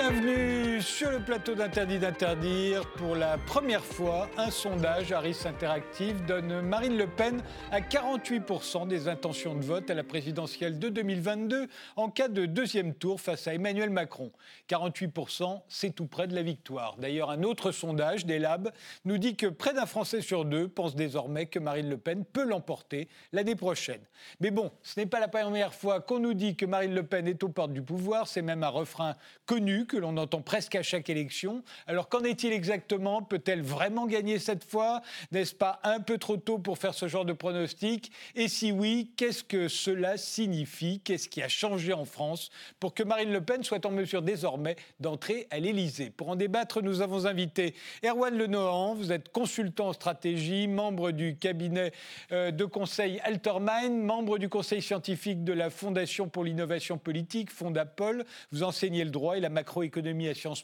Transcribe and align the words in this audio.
Bienvenue 0.00 0.69
sur 0.80 1.10
le 1.10 1.20
plateau 1.20 1.54
d'Interdit 1.54 1.98
d'interdire. 1.98 2.86
Pour 2.92 3.14
la 3.14 3.36
première 3.36 3.84
fois, 3.84 4.30
un 4.38 4.50
sondage 4.50 5.12
Harris 5.12 5.36
Interactive 5.44 6.24
donne 6.24 6.62
Marine 6.62 6.96
Le 6.96 7.06
Pen 7.06 7.42
à 7.70 7.80
48% 7.80 8.88
des 8.88 9.08
intentions 9.08 9.54
de 9.54 9.62
vote 9.62 9.90
à 9.90 9.94
la 9.94 10.04
présidentielle 10.04 10.78
de 10.78 10.88
2022 10.88 11.66
en 11.96 12.08
cas 12.08 12.28
de 12.28 12.46
deuxième 12.46 12.94
tour 12.94 13.20
face 13.20 13.46
à 13.46 13.54
Emmanuel 13.54 13.90
Macron. 13.90 14.32
48%, 14.68 15.60
c'est 15.68 15.94
tout 15.94 16.06
près 16.06 16.26
de 16.26 16.34
la 16.34 16.42
victoire. 16.42 16.96
D'ailleurs, 16.96 17.30
un 17.30 17.42
autre 17.42 17.72
sondage 17.72 18.24
des 18.24 18.38
Labs 18.38 18.70
nous 19.04 19.18
dit 19.18 19.36
que 19.36 19.46
près 19.46 19.74
d'un 19.74 19.86
Français 19.86 20.22
sur 20.22 20.44
deux 20.44 20.68
pense 20.68 20.94
désormais 20.94 21.46
que 21.46 21.58
Marine 21.58 21.90
Le 21.90 21.98
Pen 21.98 22.24
peut 22.24 22.44
l'emporter 22.44 23.08
l'année 23.32 23.56
prochaine. 23.56 24.00
Mais 24.40 24.50
bon, 24.50 24.70
ce 24.82 24.98
n'est 24.98 25.06
pas 25.06 25.20
la 25.20 25.28
première 25.28 25.74
fois 25.74 26.00
qu'on 26.00 26.20
nous 26.20 26.34
dit 26.34 26.56
que 26.56 26.64
Marine 26.64 26.94
Le 26.94 27.02
Pen 27.02 27.28
est 27.28 27.42
aux 27.42 27.48
portes 27.48 27.72
du 27.72 27.82
pouvoir, 27.82 28.26
c'est 28.28 28.42
même 28.42 28.62
un 28.62 28.68
refrain 28.68 29.16
connu 29.46 29.86
que 29.86 29.96
l'on 29.96 30.16
entend 30.16 30.40
presque 30.40 30.69
à 30.74 30.82
chaque 30.82 31.08
élection. 31.08 31.62
Alors 31.86 32.08
qu'en 32.08 32.22
est-il 32.22 32.52
exactement? 32.52 33.22
Peut-elle 33.22 33.62
vraiment 33.62 34.06
gagner 34.06 34.38
cette 34.38 34.64
fois? 34.64 35.02
N'est-ce 35.32 35.54
pas 35.54 35.80
un 35.82 36.00
peu 36.00 36.18
trop 36.18 36.36
tôt 36.36 36.58
pour 36.58 36.78
faire 36.78 36.94
ce 36.94 37.08
genre 37.08 37.24
de 37.24 37.32
pronostic? 37.32 38.12
Et 38.34 38.48
si 38.48 38.72
oui, 38.72 39.12
qu'est-ce 39.16 39.42
que 39.42 39.68
cela 39.68 40.16
signifie? 40.16 41.00
Qu'est-ce 41.00 41.28
qui 41.28 41.42
a 41.42 41.48
changé 41.48 41.92
en 41.92 42.04
France 42.04 42.50
pour 42.78 42.94
que 42.94 43.02
Marine 43.02 43.32
Le 43.32 43.40
Pen 43.40 43.64
soit 43.64 43.84
en 43.86 43.90
mesure 43.90 44.22
désormais 44.22 44.76
d'entrer 45.00 45.46
à 45.50 45.58
l'Élysée? 45.58 46.10
Pour 46.10 46.28
en 46.28 46.36
débattre, 46.36 46.82
nous 46.82 47.00
avons 47.00 47.26
invité 47.26 47.74
Erwan 48.04 48.36
Lenohan, 48.36 48.94
vous 48.94 49.12
êtes 49.12 49.30
consultant 49.30 49.88
en 49.88 49.92
stratégie, 49.92 50.68
membre 50.68 51.10
du 51.10 51.36
cabinet 51.36 51.92
euh, 52.32 52.50
de 52.50 52.64
conseil 52.64 53.20
Altermine, 53.24 54.02
membre 54.02 54.38
du 54.38 54.48
conseil 54.48 54.82
scientifique 54.82 55.44
de 55.44 55.52
la 55.52 55.70
Fondation 55.70 56.28
pour 56.28 56.44
l'innovation 56.44 56.98
politique, 56.98 57.50
Fondapol. 57.50 58.24
Vous 58.52 58.62
enseignez 58.62 59.04
le 59.04 59.10
droit 59.10 59.36
et 59.36 59.40
la 59.40 59.48
macro 59.48 59.80
macroéconomie 59.80 60.28
à 60.28 60.34
Sciences 60.34 60.59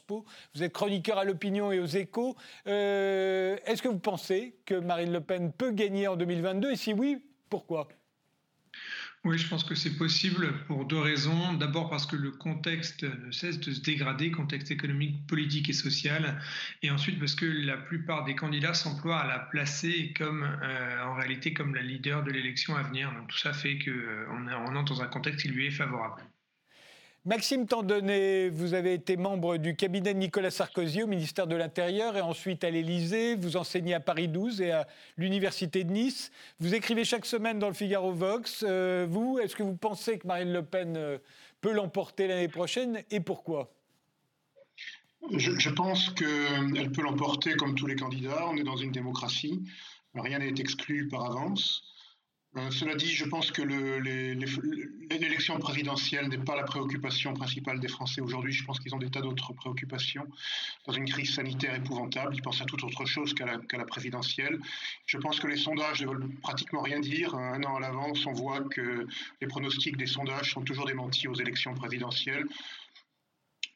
Vous 0.53 0.63
êtes 0.63 0.73
chroniqueur 0.73 1.17
à 1.17 1.23
l'opinion 1.23 1.71
et 1.71 1.79
aux 1.79 1.85
échos. 1.85 2.35
Euh, 2.67 3.57
est-ce 3.65 3.81
que 3.81 3.87
vous 3.87 3.99
pensez 3.99 4.55
que 4.65 4.75
Marine 4.75 5.11
Le 5.11 5.21
Pen 5.21 5.51
peut 5.51 5.71
gagner 5.71 6.07
en 6.07 6.15
2022 6.15 6.71
Et 6.71 6.75
si 6.75 6.93
oui, 6.93 7.17
pourquoi? 7.49 7.87
Oui, 9.23 9.37
je 9.37 9.47
pense 9.49 9.63
que 9.63 9.75
c'est 9.75 9.97
possible 9.97 10.53
pour 10.67 10.85
deux 10.85 10.99
raisons. 10.99 11.53
D'abord 11.53 11.89
parce 11.89 12.05
que 12.05 12.15
le 12.15 12.31
contexte 12.31 13.03
ne 13.03 13.31
cesse 13.31 13.59
de 13.59 13.73
se 13.73 13.81
dégrader, 13.81 14.31
contexte 14.31 14.71
économique, 14.71 15.25
politique 15.27 15.69
et 15.69 15.73
social. 15.73 16.41
Et 16.81 16.91
ensuite 16.91 17.19
parce 17.19 17.35
que 17.35 17.45
la 17.45 17.77
plupart 17.77 18.23
des 18.23 18.35
candidats 18.35 18.73
s'emploient 18.73 19.19
à 19.19 19.27
la 19.27 19.39
placer 19.39 20.13
comme, 20.15 20.43
euh, 20.43 21.03
en 21.03 21.15
réalité, 21.15 21.53
comme 21.53 21.75
la 21.75 21.81
leader 21.81 22.23
de 22.23 22.31
l'élection 22.31 22.75
à 22.75 22.83
venir. 22.83 23.11
Donc 23.13 23.27
tout 23.27 23.37
ça 23.37 23.53
fait 23.53 23.79
qu'on 23.79 23.91
euh, 23.91 24.77
entre 24.77 24.95
dans 24.95 25.01
un 25.01 25.07
contexte 25.07 25.41
qui 25.41 25.49
lui 25.49 25.65
est 25.65 25.71
favorable. 25.71 26.23
Maxime 27.27 27.67
Tandonnet, 27.67 28.47
vous 28.47 28.73
avez 28.73 28.93
été 28.93 29.17
membre 29.17 29.57
du 29.57 29.75
cabinet 29.75 30.13
de 30.13 30.17
Nicolas 30.19 30.49
Sarkozy 30.49 31.03
au 31.03 31.07
ministère 31.07 31.45
de 31.45 31.57
l'Intérieur 31.57 32.15
et 32.15 32.21
ensuite 32.21 32.63
à 32.63 32.69
l'Élysée. 32.69 33.35
Vous 33.35 33.57
enseignez 33.57 33.93
à 33.93 33.99
Paris 33.99 34.29
12 34.29 34.61
et 34.61 34.71
à 34.71 34.87
l'Université 35.17 35.83
de 35.83 35.91
Nice. 35.91 36.31
Vous 36.61 36.73
écrivez 36.73 37.03
chaque 37.03 37.25
semaine 37.25 37.59
dans 37.59 37.67
le 37.67 37.73
Figaro 37.73 38.13
Vox. 38.13 38.63
Euh, 38.65 39.05
vous, 39.09 39.39
est-ce 39.43 39.57
que 39.57 39.63
vous 39.63 39.75
pensez 39.75 40.19
que 40.19 40.25
Marine 40.25 40.53
Le 40.53 40.63
Pen 40.63 40.95
euh, 40.95 41.17
peut 41.59 41.73
l'emporter 41.73 42.27
l'année 42.27 42.47
prochaine 42.47 43.03
et 43.11 43.19
pourquoi? 43.19 43.73
Je, 45.37 45.51
je 45.59 45.69
pense 45.69 46.09
qu'elle 46.11 46.93
peut 46.93 47.01
l'emporter 47.01 47.55
comme 47.55 47.75
tous 47.75 47.87
les 47.87 47.97
candidats. 47.97 48.47
On 48.47 48.55
est 48.55 48.63
dans 48.63 48.77
une 48.77 48.93
démocratie. 48.93 49.65
Rien 50.15 50.39
n'est 50.39 50.61
exclu 50.61 51.09
par 51.09 51.25
avance. 51.25 51.83
Euh, 52.57 52.71
cela 52.71 52.95
dit, 52.95 53.13
je 53.13 53.25
pense 53.25 53.51
que 53.51 53.61
l'élection 53.61 55.59
présidentielle 55.59 56.27
n'est 56.27 56.39
pas 56.39 56.55
la 56.55 56.63
préoccupation 56.63 57.33
principale 57.33 57.79
des 57.79 57.87
Français 57.87 58.19
aujourd'hui. 58.21 58.51
Je 58.51 58.65
pense 58.65 58.79
qu'ils 58.79 58.95
ont 58.95 58.99
des 58.99 59.11
tas 59.11 59.21
d'autres 59.21 59.53
préoccupations 59.53 60.25
dans 60.87 60.93
une 60.93 61.05
crise 61.05 61.35
sanitaire 61.35 61.75
épouvantable. 61.75 62.35
Ils 62.35 62.41
pensent 62.41 62.61
à 62.61 62.65
toute 62.65 62.83
autre 62.83 63.05
chose 63.05 63.35
qu'à 63.35 63.45
la, 63.45 63.85
présidentielle. 63.85 64.59
Je 65.05 65.17
pense 65.17 65.39
que 65.39 65.47
les 65.47 65.57
sondages 65.57 66.01
ne 66.01 66.07
veulent 66.07 66.29
pratiquement 66.41 66.81
rien 66.81 66.99
dire. 66.99 67.35
Un 67.35 67.63
an 67.63 67.75
à 67.75 67.79
l'avance, 67.79 68.25
on 68.25 68.33
voit 68.33 68.61
que 68.61 69.05
les 69.39 69.47
pronostics 69.47 69.97
des 69.97 70.07
sondages 70.07 70.53
sont 70.53 70.61
toujours 70.61 70.87
démentis 70.87 71.27
aux 71.27 71.35
élections 71.35 71.75
présidentielles. 71.75 72.45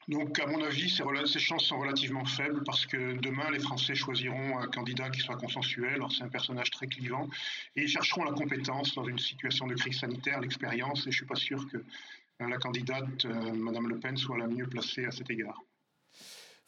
Donc, 0.08 0.38
à 0.40 0.46
mon 0.46 0.62
avis, 0.62 0.90
ces, 0.90 1.38
chances 1.38 1.64
sont 1.64 1.78
relativement 1.78 2.24
faibles 2.24 2.62
parce 2.64 2.86
que 2.86 3.14
demain, 3.20 3.50
les 3.50 3.60
Français 3.60 3.94
choisiront 3.94 4.58
un 4.58 4.66
candidat 4.66 5.10
qui 5.10 5.20
soit 5.20 5.36
consensuel. 5.36 6.02
C'est 6.10 6.24
un 6.24 6.28
personnage 6.28 6.70
très 6.70 6.86
clivant. 6.86 7.28
Et 7.76 7.82
ils 7.82 7.88
chercheront 7.88 8.24
la 8.24 8.32
compétence 8.32 8.94
dans 8.94 9.04
une 9.04 9.18
situation 9.18 9.66
de 9.66 9.74
crise 9.74 10.00
sanitaire, 10.00 10.40
l'expérience. 10.40 11.00
Et 11.00 11.02
je 11.04 11.08
ne 11.08 11.12
suis 11.12 11.26
pas 11.26 11.36
sûr 11.36 11.68
que 11.70 11.76
euh, 11.76 12.48
la 12.48 12.58
candidate, 12.58 13.24
euh, 13.24 13.52
Madame 13.52 13.88
Le 13.88 13.98
Pen, 13.98 14.16
soit 14.16 14.38
la 14.38 14.48
mieux 14.48 14.66
placée 14.66 15.04
à 15.04 15.12
cet 15.12 15.30
égard. 15.30 15.60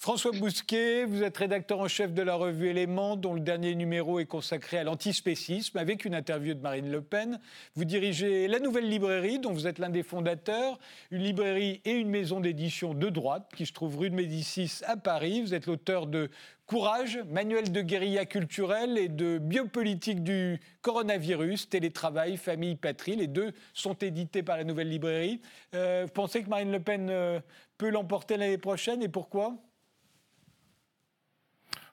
François 0.05 0.33
Bousquet, 0.33 1.07
vous 1.07 1.23
êtes 1.23 1.39
rédacteur 1.39 1.81
en 1.81 1.89
chef 1.89 2.13
de 2.13 2.21
la 2.21 2.35
revue 2.35 2.69
Éléments, 2.69 3.17
dont 3.17 3.33
le 3.33 3.41
dernier 3.41 3.75
numéro 3.75 4.21
est 4.21 4.27
consacré 4.27 4.77
à 4.77 4.85
l'antispécisme, 4.85 5.79
avec 5.79 6.05
une 6.05 6.15
interview 6.15 6.53
de 6.53 6.61
Marine 6.61 6.91
Le 6.91 7.01
Pen. 7.01 7.41
Vous 7.75 7.87
dirigez 7.87 8.47
la 8.47 8.59
Nouvelle 8.59 8.87
Librairie, 8.87 9.39
dont 9.39 9.55
vous 9.55 9.67
êtes 9.67 9.79
l'un 9.79 9.89
des 9.89 10.03
fondateurs, 10.03 10.79
une 11.11 11.23
librairie 11.23 11.81
et 11.87 11.93
une 11.93 12.11
maison 12.11 12.41
d'édition 12.41 12.93
de 12.93 13.09
droite 13.09 13.51
qui 13.57 13.65
se 13.65 13.73
trouve 13.73 13.97
rue 13.97 14.11
de 14.11 14.15
Médicis 14.15 14.83
à 14.85 14.99
Paris. 14.99 15.41
Vous 15.41 15.55
êtes 15.55 15.65
l'auteur 15.65 16.07
de 16.07 16.29
Courage, 16.67 17.21
manuel 17.31 17.73
de 17.73 17.81
guérilla 17.81 18.27
culturelle 18.27 18.99
et 18.99 19.09
de 19.09 19.39
biopolitique 19.39 20.23
du 20.23 20.61
coronavirus, 20.83 21.71
télétravail, 21.71 22.37
famille, 22.37 22.75
patrie. 22.75 23.17
Les 23.17 23.27
deux 23.27 23.55
sont 23.73 23.95
édités 23.95 24.43
par 24.43 24.59
la 24.59 24.65
Nouvelle 24.65 24.91
Librairie. 24.91 25.41
Euh, 25.75 26.03
vous 26.05 26.13
pensez 26.13 26.43
que 26.43 26.51
Marine 26.51 26.73
Le 26.73 26.81
Pen 26.81 27.09
euh, 27.09 27.41
peut 27.79 27.89
l'emporter 27.89 28.37
l'année 28.37 28.59
prochaine 28.59 29.03
et 29.03 29.09
pourquoi? 29.09 29.57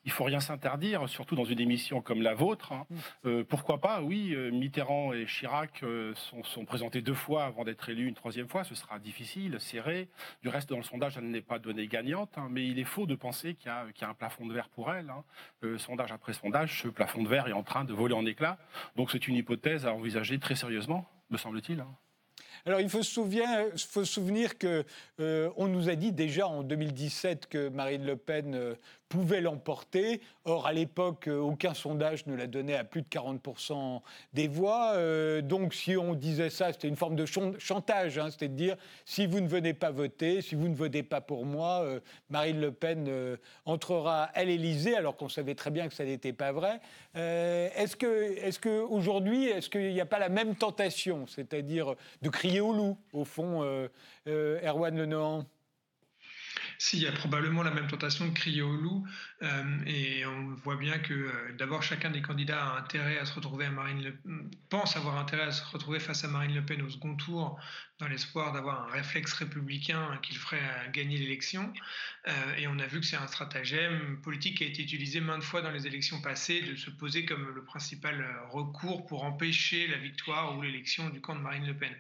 Il 0.04 0.12
faut 0.12 0.24
rien 0.24 0.40
s'interdire, 0.40 1.08
surtout 1.08 1.36
dans 1.36 1.46
une 1.46 1.60
émission 1.60 2.02
comme 2.02 2.22
la 2.22 2.34
vôtre. 2.34 2.72
Hein. 2.72 2.86
Mm. 2.90 2.96
Euh, 3.26 3.44
pourquoi 3.44 3.80
pas 3.80 4.02
Oui, 4.02 4.34
euh, 4.34 4.52
Mitterrand 4.52 5.14
et 5.14 5.26
Chirac 5.26 5.84
euh, 5.84 6.14
sont, 6.16 6.66
présentés 6.66 7.02
deux 7.02 7.14
fois 7.14 7.46
avant 7.46 7.64
d'être 7.64 7.90
élus 7.90 8.08
une 8.08 8.16
troisième 8.16 8.48
fois. 8.48 8.64
Ce 8.64 8.76
sera 8.76 9.00
difficile, 9.00 9.60
serré. 9.60 10.10
Du 10.42 10.50
reste, 10.50 10.70
dans 10.70 10.78
le 10.78 10.84
sondage, 10.84 11.18
elle 11.18 11.30
n'est 11.30 11.42
pas 11.42 11.60
donnée 11.60 11.88
gagnante. 11.88 12.38
Hein. 12.38 12.48
mais 12.50 12.66
il 12.66 12.80
est 12.80 12.86
faux 12.86 13.06
de 13.06 13.16
penser 13.16 13.56
qu'il 13.56 13.68
y, 13.68 14.04
a 14.04 14.10
un 14.10 14.14
plafond 14.14 14.46
de 14.46 14.54
verre 14.54 14.70
pour 14.70 14.92
elle. 14.92 15.10
Hein. 15.10 15.78
sondage 15.78 16.12
après 16.12 16.34
sondage, 16.34 16.82
ce 16.82 16.88
plafond 16.88 17.24
de 17.24 17.28
verre 17.28 17.48
est 17.48 17.54
en 17.54 17.64
train 17.64 17.84
de 17.84 17.94
voler 17.94 18.14
en 18.14 18.26
éclats. 18.26 18.58
Donc 18.96 19.12
c'est 19.12 19.28
une 19.28 19.36
hypothèse 19.36 19.86
à 19.86 19.94
envisager 19.94 20.40
très 20.40 20.56
sérieusement, 20.56 21.08
me 21.30 21.38
semble-t-il. 21.38 21.84
Alors 22.66 22.80
il 22.80 22.90
faut 22.90 23.02
se, 23.04 24.04
souvenir 24.04 24.58
qu'on 24.58 24.84
on 25.58 25.68
nous 25.68 25.90
a 25.90 25.96
dit 25.96 26.12
déjà 26.12 26.48
en 26.48 26.64
2017 26.64 27.48
que 27.48 27.70
Marine 27.70 28.06
Le 28.06 28.16
Pen 28.16 28.76
pouvait 29.12 29.42
l'emporter. 29.42 30.22
Or, 30.46 30.66
à 30.66 30.74
l'époque, 30.74 31.28
euh, 31.28 31.38
aucun 31.38 31.74
sondage 31.74 32.26
ne 32.28 32.36
la 32.36 32.48
donnait 32.48 32.78
à 32.78 32.86
plus 32.86 33.02
de 33.02 33.08
40% 33.08 34.02
des 34.34 34.48
voix. 34.48 34.94
Euh, 34.94 35.42
donc, 35.42 35.74
si 35.74 35.98
on 35.98 36.16
disait 36.16 36.50
ça, 36.50 36.72
c'était 36.72 36.88
une 36.88 36.96
forme 36.96 37.18
de 37.18 37.26
chantage. 37.26 38.18
Hein, 38.18 38.32
c'était 38.32 38.48
de 38.48 38.56
dire, 38.56 38.78
si 39.06 39.28
vous 39.28 39.42
ne 39.42 39.50
venez 39.50 39.74
pas 39.74 39.92
voter, 39.92 40.42
si 40.42 40.56
vous 40.56 40.70
ne 40.70 40.76
votez 40.76 41.04
pas 41.04 41.20
pour 41.20 41.46
moi, 41.46 41.82
euh, 41.84 42.00
Marine 42.30 42.62
Le 42.62 42.72
Pen 42.72 43.38
entrera 43.66 44.24
à 44.24 44.44
l'Élysée, 44.46 44.96
alors 44.96 45.18
qu'on 45.18 45.30
savait 45.30 45.56
très 45.56 45.72
bien 45.72 45.90
que 45.90 45.94
ça 45.94 46.06
n'était 46.06 46.34
pas 46.34 46.54
vrai. 46.54 46.80
est-ce 47.14 47.98
que, 47.98 48.38
est-ce 48.38 48.60
qu'aujourd'hui, 48.60 49.48
est-ce 49.48 49.70
qu'il 49.70 49.92
n'y 49.92 50.02
a 50.02 50.06
pas 50.06 50.20
la 50.20 50.30
même 50.30 50.56
tentation, 50.56 51.28
c'est-à-dire 51.28 51.96
de 52.22 52.30
crier 52.30 52.62
au 52.62 52.72
loup, 52.72 52.98
au 53.12 53.26
fond, 53.26 53.64
Erwan 54.26 54.98
Lenohan 54.98 55.46
s'il 56.82 57.04
y 57.04 57.06
a 57.06 57.12
probablement 57.12 57.62
la 57.62 57.70
même 57.70 57.86
tentation 57.86 58.26
de 58.26 58.32
crier 58.32 58.64
au 58.64 58.76
loup, 58.76 59.06
euh, 59.44 59.64
et 59.86 60.26
on 60.26 60.56
voit 60.64 60.78
bien 60.78 60.98
que 60.98 61.14
euh, 61.14 61.32
d'abord 61.56 61.84
chacun 61.84 62.10
des 62.10 62.24
candidats 62.24 62.60
a 62.60 62.80
intérêt 62.80 63.20
à 63.20 63.26
se 63.26 63.36
retrouver 63.36 63.66
à 63.66 63.70
Marine 63.70 64.02
Le 64.02 64.16
pense 64.68 64.98
avoir 64.98 65.20
intérêt 65.20 65.44
à 65.44 65.52
se 65.52 65.64
retrouver 65.72 66.00
face 66.00 66.24
à 66.24 66.28
Marine 66.28 66.56
Le 66.56 66.66
Pen 66.66 66.82
au 66.82 66.90
second 66.90 67.16
tour, 67.16 67.60
dans 68.02 68.08
l'espoir 68.08 68.52
d'avoir 68.52 68.88
un 68.88 68.92
réflexe 68.92 69.32
républicain 69.34 70.20
qui 70.24 70.34
le 70.34 70.40
ferait 70.40 70.60
gagner 70.92 71.18
l'élection. 71.18 71.72
Euh, 72.28 72.32
et 72.58 72.68
on 72.68 72.78
a 72.80 72.86
vu 72.88 73.00
que 73.00 73.06
c'est 73.06 73.16
un 73.16 73.28
stratagème 73.28 74.20
politique 74.22 74.58
qui 74.58 74.64
a 74.64 74.68
été 74.68 74.82
utilisé 74.82 75.22
maintes 75.22 75.44
fois 75.44 75.62
dans 75.62 75.72
les 75.72 75.88
élections 75.88 76.20
passées, 76.20 76.62
de 76.62 76.76
se 76.76 76.90
poser 76.90 77.26
comme 77.26 77.48
le 77.56 77.64
principal 77.64 78.26
recours 78.50 79.06
pour 79.06 79.24
empêcher 79.24 79.88
la 79.88 79.98
victoire 79.98 80.58
ou 80.58 80.62
l'élection 80.62 81.10
du 81.10 81.22
camp 81.22 81.36
de 81.36 81.42
Marine 81.42 81.66
Le 81.66 81.76
Pen. 81.76 81.92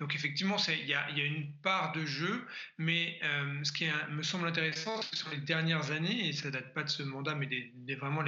Donc 0.00 0.14
effectivement, 0.14 0.56
il 0.68 0.86
y, 0.86 0.94
a, 0.94 1.08
une 1.16 1.50
part 1.62 1.92
de 1.92 2.04
jeu, 2.04 2.46
mais 2.76 3.18
ce 3.62 3.72
qui 3.72 3.86
me 4.10 4.22
semble 4.22 4.46
intéressant, 4.46 5.00
c'est 5.02 5.10
que 5.10 5.16
sur 5.16 5.30
les 5.30 5.38
dernières 5.38 5.90
années, 5.90 6.28
et 6.28 6.32
ça 6.32 6.50
date 6.50 6.72
pas 6.74 6.82
de 6.82 6.88
ce 6.88 7.02
mandat, 7.02 7.34
mais 7.34 7.48
vraiment 7.94 8.22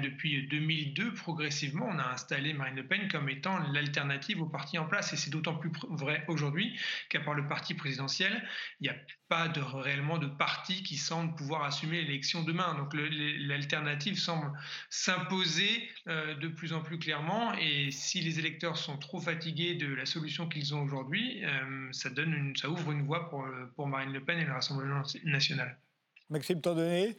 depuis 0.00 0.46
2002, 0.46 1.14
progressivement, 1.14 1.88
on 1.90 1.98
a 1.98 2.12
installé 2.12 2.52
Marine 2.52 2.76
Le 2.76 2.86
Pen 2.86 3.08
comme 3.08 3.28
étant 3.28 3.58
l'alternative 3.72 4.40
au 4.42 4.46
parti 4.46 4.78
en 4.78 4.86
place. 4.86 5.12
Et 5.12 5.16
c'est 5.16 5.30
d'autant 5.30 5.54
plus 5.54 5.70
vrai 6.02 6.24
aujourd'hui 6.28 6.78
qu'à 7.08 7.20
part 7.20 7.34
le 7.34 7.48
parti 7.48 7.74
présidentiel, 7.74 8.46
il 8.80 8.84
n'y 8.84 8.88
a 8.90 8.96
pas 9.28 9.48
de, 9.48 9.60
réellement 9.60 10.18
de 10.18 10.26
parti 10.26 10.82
qui 10.82 10.96
semble 10.96 11.34
pouvoir 11.34 11.64
assumer 11.64 12.02
l'élection 12.02 12.42
demain. 12.42 12.74
Donc 12.74 12.92
l'alternative 12.92 14.18
semble 14.18 14.52
s'imposer 14.90 15.88
euh, 16.08 16.34
de 16.34 16.48
plus 16.48 16.74
en 16.74 16.82
plus 16.82 16.98
clairement. 16.98 17.54
Et 17.54 17.90
si 17.90 18.20
les 18.20 18.38
électeurs 18.38 18.76
sont 18.76 18.98
trop 18.98 19.20
fatigués 19.20 19.74
de 19.74 19.94
la 19.94 20.04
solution 20.04 20.48
qu'ils 20.48 20.74
ont 20.74 20.82
aujourd'hui, 20.82 21.44
euh, 21.44 21.88
ça, 21.92 22.10
donne 22.10 22.54
ça 22.56 22.68
ouvre 22.68 22.92
une 22.92 23.06
voie 23.06 23.30
pour, 23.30 23.46
pour 23.76 23.86
Marine 23.86 24.12
Le 24.12 24.22
Pen 24.22 24.38
et 24.38 24.44
le 24.44 24.52
Rassemblement 24.52 25.02
national. 25.24 25.78
Maxime 26.28 26.60
Tandonnet? 26.60 27.16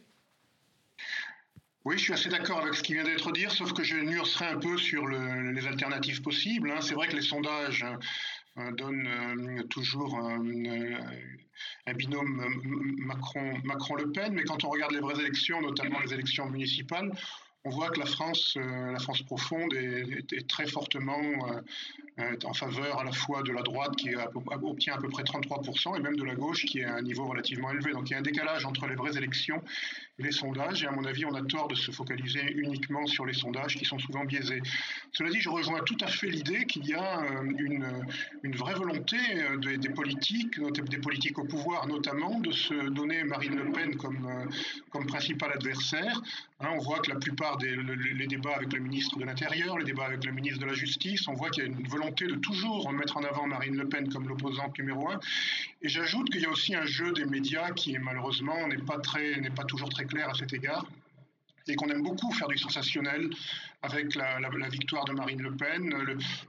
Oui, 1.84 1.98
je 1.98 2.04
suis 2.04 2.12
assez 2.14 2.30
d'accord 2.30 2.60
avec 2.60 2.72
ce 2.72 2.82
qui 2.82 2.94
vient 2.94 3.04
d'être 3.04 3.30
dit, 3.32 3.44
sauf 3.50 3.74
que 3.74 3.84
je 3.84 3.96
nuancerai 3.96 4.46
un 4.46 4.58
peu 4.58 4.78
sur 4.78 5.06
les 5.06 5.66
alternatives 5.66 6.22
possibles. 6.22 6.70
Hein. 6.70 6.80
C'est 6.80 6.94
vrai 6.94 7.08
que 7.08 7.16
les 7.16 7.22
sondages 7.22 7.84
euh, 8.56 8.70
donnent 8.70 9.08
euh, 9.08 9.62
toujours 9.64 10.16
euh, 10.16 10.38
un, 11.86 11.94
binôme 11.94 12.40
Macron-Le 13.64 14.12
Pen, 14.12 14.32
mais 14.32 14.44
quand 14.44 14.62
on 14.62 14.70
regarde 14.70 14.92
les 14.92 15.00
vraies 15.00 15.18
élections, 15.18 15.60
notamment 15.60 15.98
les 15.98 16.14
élections 16.14 16.48
municipales, 16.48 17.10
on 17.64 17.70
voit 17.70 17.88
que 17.90 17.98
la 17.98 18.06
France, 18.06 18.56
la 18.56 18.98
France 18.98 19.22
profonde 19.22 19.72
est, 19.72 20.46
très 20.48 20.66
fortement 20.66 21.18
en 22.44 22.52
faveur 22.52 22.98
à 22.98 23.04
la 23.04 23.12
fois 23.12 23.42
de 23.42 23.52
la 23.52 23.62
droite 23.62 23.96
qui 23.96 24.10
obtient 24.62 24.96
à 24.96 24.98
peu 24.98 25.08
près 25.08 25.22
33% 25.22 25.96
et 25.96 26.00
même 26.00 26.16
de 26.16 26.24
la 26.24 26.34
gauche 26.34 26.66
qui 26.66 26.80
est 26.80 26.84
à 26.84 26.96
un 26.96 27.00
niveau 27.00 27.26
relativement 27.26 27.70
élevé. 27.70 27.92
Donc 27.92 28.10
il 28.10 28.12
y 28.12 28.16
a 28.16 28.18
un 28.18 28.22
décalage 28.22 28.66
entre 28.66 28.86
les 28.86 28.96
vraies 28.96 29.16
élections 29.16 29.62
les 30.18 30.30
sondages. 30.30 30.82
Et 30.84 30.86
à 30.86 30.92
mon 30.92 31.04
avis, 31.04 31.24
on 31.24 31.34
a 31.34 31.42
tort 31.42 31.68
de 31.68 31.74
se 31.74 31.90
focaliser 31.90 32.40
uniquement 32.52 33.06
sur 33.06 33.26
les 33.26 33.32
sondages 33.32 33.76
qui 33.76 33.84
sont 33.84 33.98
souvent 33.98 34.24
biaisés. 34.24 34.62
Cela 35.12 35.30
dit, 35.30 35.40
je 35.40 35.48
rejoins 35.48 35.80
tout 35.80 35.96
à 36.00 36.06
fait 36.06 36.28
l'idée 36.28 36.66
qu'il 36.66 36.86
y 36.86 36.94
a 36.94 37.22
euh, 37.22 37.42
une, 37.58 38.06
une, 38.42 38.56
vraie 38.56 38.74
volonté 38.74 39.16
euh, 39.32 39.76
des, 39.76 39.88
politiques, 39.88 40.60
des 40.60 40.98
politiques 40.98 41.38
au 41.38 41.44
pouvoir 41.44 41.86
notamment, 41.86 42.38
de 42.40 42.52
se 42.52 42.74
donner 42.90 43.24
Marine 43.24 43.56
Le 43.56 43.72
Pen 43.72 43.96
comme, 43.96 44.26
euh, 44.26 44.46
comme 44.90 45.06
principal 45.06 45.52
adversaire. 45.52 46.20
Hein, 46.60 46.68
on 46.74 46.78
voit 46.78 47.00
que 47.00 47.10
la 47.10 47.18
plupart 47.18 47.56
des 47.58 47.74
les 47.74 48.26
débats 48.26 48.54
avec 48.54 48.72
le 48.72 48.80
ministre 48.80 49.18
de 49.18 49.24
l'Intérieur, 49.24 49.76
les 49.76 49.84
débats 49.84 50.04
avec 50.04 50.24
le 50.24 50.32
ministre 50.32 50.60
de 50.60 50.66
la 50.66 50.74
Justice, 50.74 51.26
on 51.26 51.34
voit 51.34 51.50
qu'il 51.50 51.64
y 51.64 51.66
a 51.66 51.68
une 51.68 51.86
volonté 51.88 52.26
de 52.26 52.36
toujours 52.36 52.92
mettre 52.92 53.16
en 53.16 53.24
avant 53.24 53.46
Marine 53.46 53.76
Le 53.76 53.88
Pen 53.88 54.08
comme 54.12 54.28
l'opposante 54.28 54.78
numéro 54.78 55.10
un. 55.10 55.18
Et 55.82 55.88
j'ajoute 55.88 56.30
qu'il 56.30 56.42
y 56.42 56.46
a 56.46 56.50
aussi 56.50 56.74
un 56.74 56.86
jeu 56.86 57.12
des 57.12 57.24
médias 57.24 57.72
qui 57.72 57.98
malheureusement 57.98 58.68
n'est 58.68 58.78
pas 58.78 59.00
n'est 59.40 59.50
pas 59.50 59.64
toujours 59.64 59.88
très 59.88 60.03
clair 60.06 60.28
à 60.30 60.34
cet 60.34 60.52
égard 60.52 60.86
et 61.66 61.76
qu'on 61.76 61.88
aime 61.88 62.02
beaucoup 62.02 62.30
faire 62.32 62.48
du 62.48 62.58
sensationnel 62.58 63.30
avec 63.82 64.14
la, 64.14 64.38
victoire 64.68 65.04
de 65.04 65.12
Marine 65.12 65.42
Le 65.42 65.52
Pen. 65.52 65.88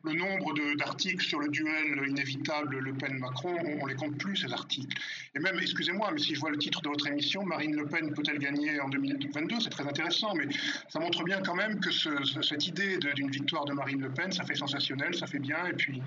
Le, 0.03 0.13
nombre 0.13 0.53
d'articles 0.77 1.23
sur 1.23 1.39
le 1.39 1.49
duel 1.49 2.07
inévitable 2.07 2.77
Le 2.77 2.93
Pen-Macron, 2.93 3.55
on, 3.65 3.85
ne 3.85 3.89
les 3.89 3.95
compte 3.95 4.17
plus, 4.17 4.37
ces 4.37 4.53
articles. 4.53 4.97
Et 5.35 5.39
même, 5.39 5.57
excusez-moi, 5.59 6.11
mais 6.13 6.19
si 6.19 6.35
je 6.35 6.39
vois 6.39 6.51
le 6.51 6.57
titre 6.57 6.81
de 6.81 6.89
votre 6.89 7.07
émission, 7.07 7.43
Marine 7.43 7.75
Le 7.75 7.85
Pen 7.85 8.13
peut-elle 8.13 8.39
gagner 8.39 8.79
en 8.79 8.89
2022 8.89 9.59
C'est 9.61 9.69
très 9.69 9.87
intéressant, 9.87 10.33
mais 10.35 10.47
ça 10.89 10.99
montre 10.99 11.23
bien 11.23 11.41
quand 11.41 11.55
même 11.55 11.79
que 11.79 11.91
cette 11.91 12.67
idée 12.67 12.97
d'une 13.15 13.29
victoire 13.29 13.65
de 13.65 13.73
Marine 13.73 14.01
Le 14.01 14.09
Pen, 14.09 14.31
ça 14.31 14.43
fait 14.43 14.55
sensationnel, 14.55 15.15
ça 15.15 15.27
fait 15.27 15.39
bien, 15.39 15.65
et 15.65 15.73
puis 15.73 16.01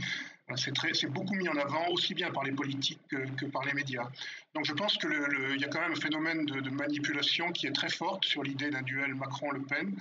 c'est 0.57 1.07
beaucoup 1.11 1.35
mis 1.35 1.49
en 1.49 1.57
avant, 1.57 1.89
aussi 1.89 2.15
bien 2.15 2.31
par 2.31 2.45
les 2.45 2.53
politiques 2.53 3.01
que, 3.09 3.47
par 3.47 3.65
les 3.65 3.75
médias. 3.75 4.09
Donc 4.55 4.65
je 4.65 4.73
pense 4.73 4.97
qu'il 4.97 5.57
y 5.59 5.65
a 5.65 5.69
quand 5.69 5.81
même 5.81 5.93
un 5.93 6.01
phénomène 6.01 6.47
de, 6.47 6.71
manipulation 6.71 7.53
qui 7.53 7.67
est 7.67 7.73
très 7.73 7.89
forte 7.91 8.25
sur 8.25 8.43
l'idée 8.43 8.71
d'un 8.71 8.83
duel 8.83 9.15
Macron-Le 9.15 9.63
Pen 9.63 9.95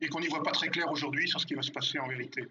et 0.00 0.08
qu'on 0.08 0.20
n'y 0.20 0.28
voit 0.28 0.42
pas 0.42 0.52
très 0.52 0.68
clair 0.68 0.90
aujourd'hui 0.90 1.28
sur 1.28 1.40
ce 1.40 1.46
qui 1.46 1.54
va 1.54 1.62
se 1.62 1.70
passer 1.70 1.98
en 1.98 2.06
vérité. 2.06 2.46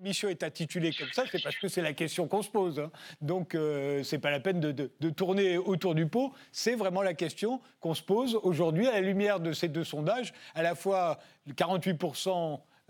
L'émission 0.00 0.28
est 0.28 0.44
intitulée 0.44 0.92
comme 0.92 1.10
ça, 1.12 1.24
c'est 1.30 1.42
parce 1.42 1.56
que 1.56 1.66
c'est 1.66 1.82
la 1.82 1.92
question 1.92 2.28
qu'on 2.28 2.42
se 2.42 2.50
pose. 2.50 2.78
Hein. 2.78 2.92
Donc, 3.20 3.56
euh, 3.56 4.04
ce 4.04 4.14
n'est 4.14 4.20
pas 4.20 4.30
la 4.30 4.38
peine 4.38 4.60
de, 4.60 5.10
tourner 5.10 5.58
autour 5.58 5.96
du 5.96 6.06
pot. 6.06 6.32
C'est 6.52 6.76
vraiment 6.76 7.02
la 7.02 7.14
question 7.14 7.60
qu'on 7.80 7.94
se 7.94 8.02
pose 8.02 8.38
aujourd'hui 8.44 8.86
à 8.86 8.92
la 8.92 9.00
lumière 9.00 9.40
de 9.40 9.52
ces 9.52 9.66
deux 9.66 9.82
sondages. 9.82 10.32
À 10.54 10.62
la 10.62 10.76
fois, 10.76 11.18
48 11.56 11.98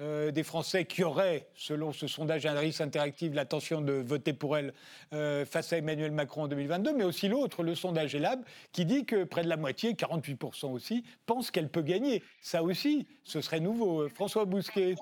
euh, 0.00 0.30
des 0.30 0.44
Français 0.44 0.84
qui 0.84 1.02
auraient, 1.02 1.48
selon 1.56 1.92
ce 1.92 2.06
sondage 2.06 2.46
Indice 2.46 2.80
Interactive, 2.80 3.34
l'intention 3.34 3.80
de 3.80 3.94
voter 3.94 4.32
pour 4.32 4.56
elle 4.56 4.72
euh, 5.12 5.44
face 5.44 5.72
à 5.72 5.78
Emmanuel 5.78 6.12
Macron 6.12 6.44
en 6.44 6.48
2022, 6.48 6.94
mais 6.94 7.02
aussi 7.02 7.26
l'autre, 7.26 7.64
le 7.64 7.74
sondage 7.74 8.14
ELAB, 8.14 8.44
qui 8.70 8.84
dit 8.84 9.06
que 9.06 9.24
près 9.24 9.42
de 9.42 9.48
la 9.48 9.56
moitié, 9.56 9.94
48% 9.94 10.66
aussi, 10.66 11.02
pensent 11.26 11.50
qu'elle 11.50 11.68
peut 11.68 11.82
gagner. 11.82 12.22
Ça 12.40 12.62
aussi, 12.62 13.08
ce 13.24 13.40
serait 13.40 13.58
nouveau. 13.58 14.02
Euh, 14.02 14.08
François 14.08 14.44
Bousquet. 14.44 14.94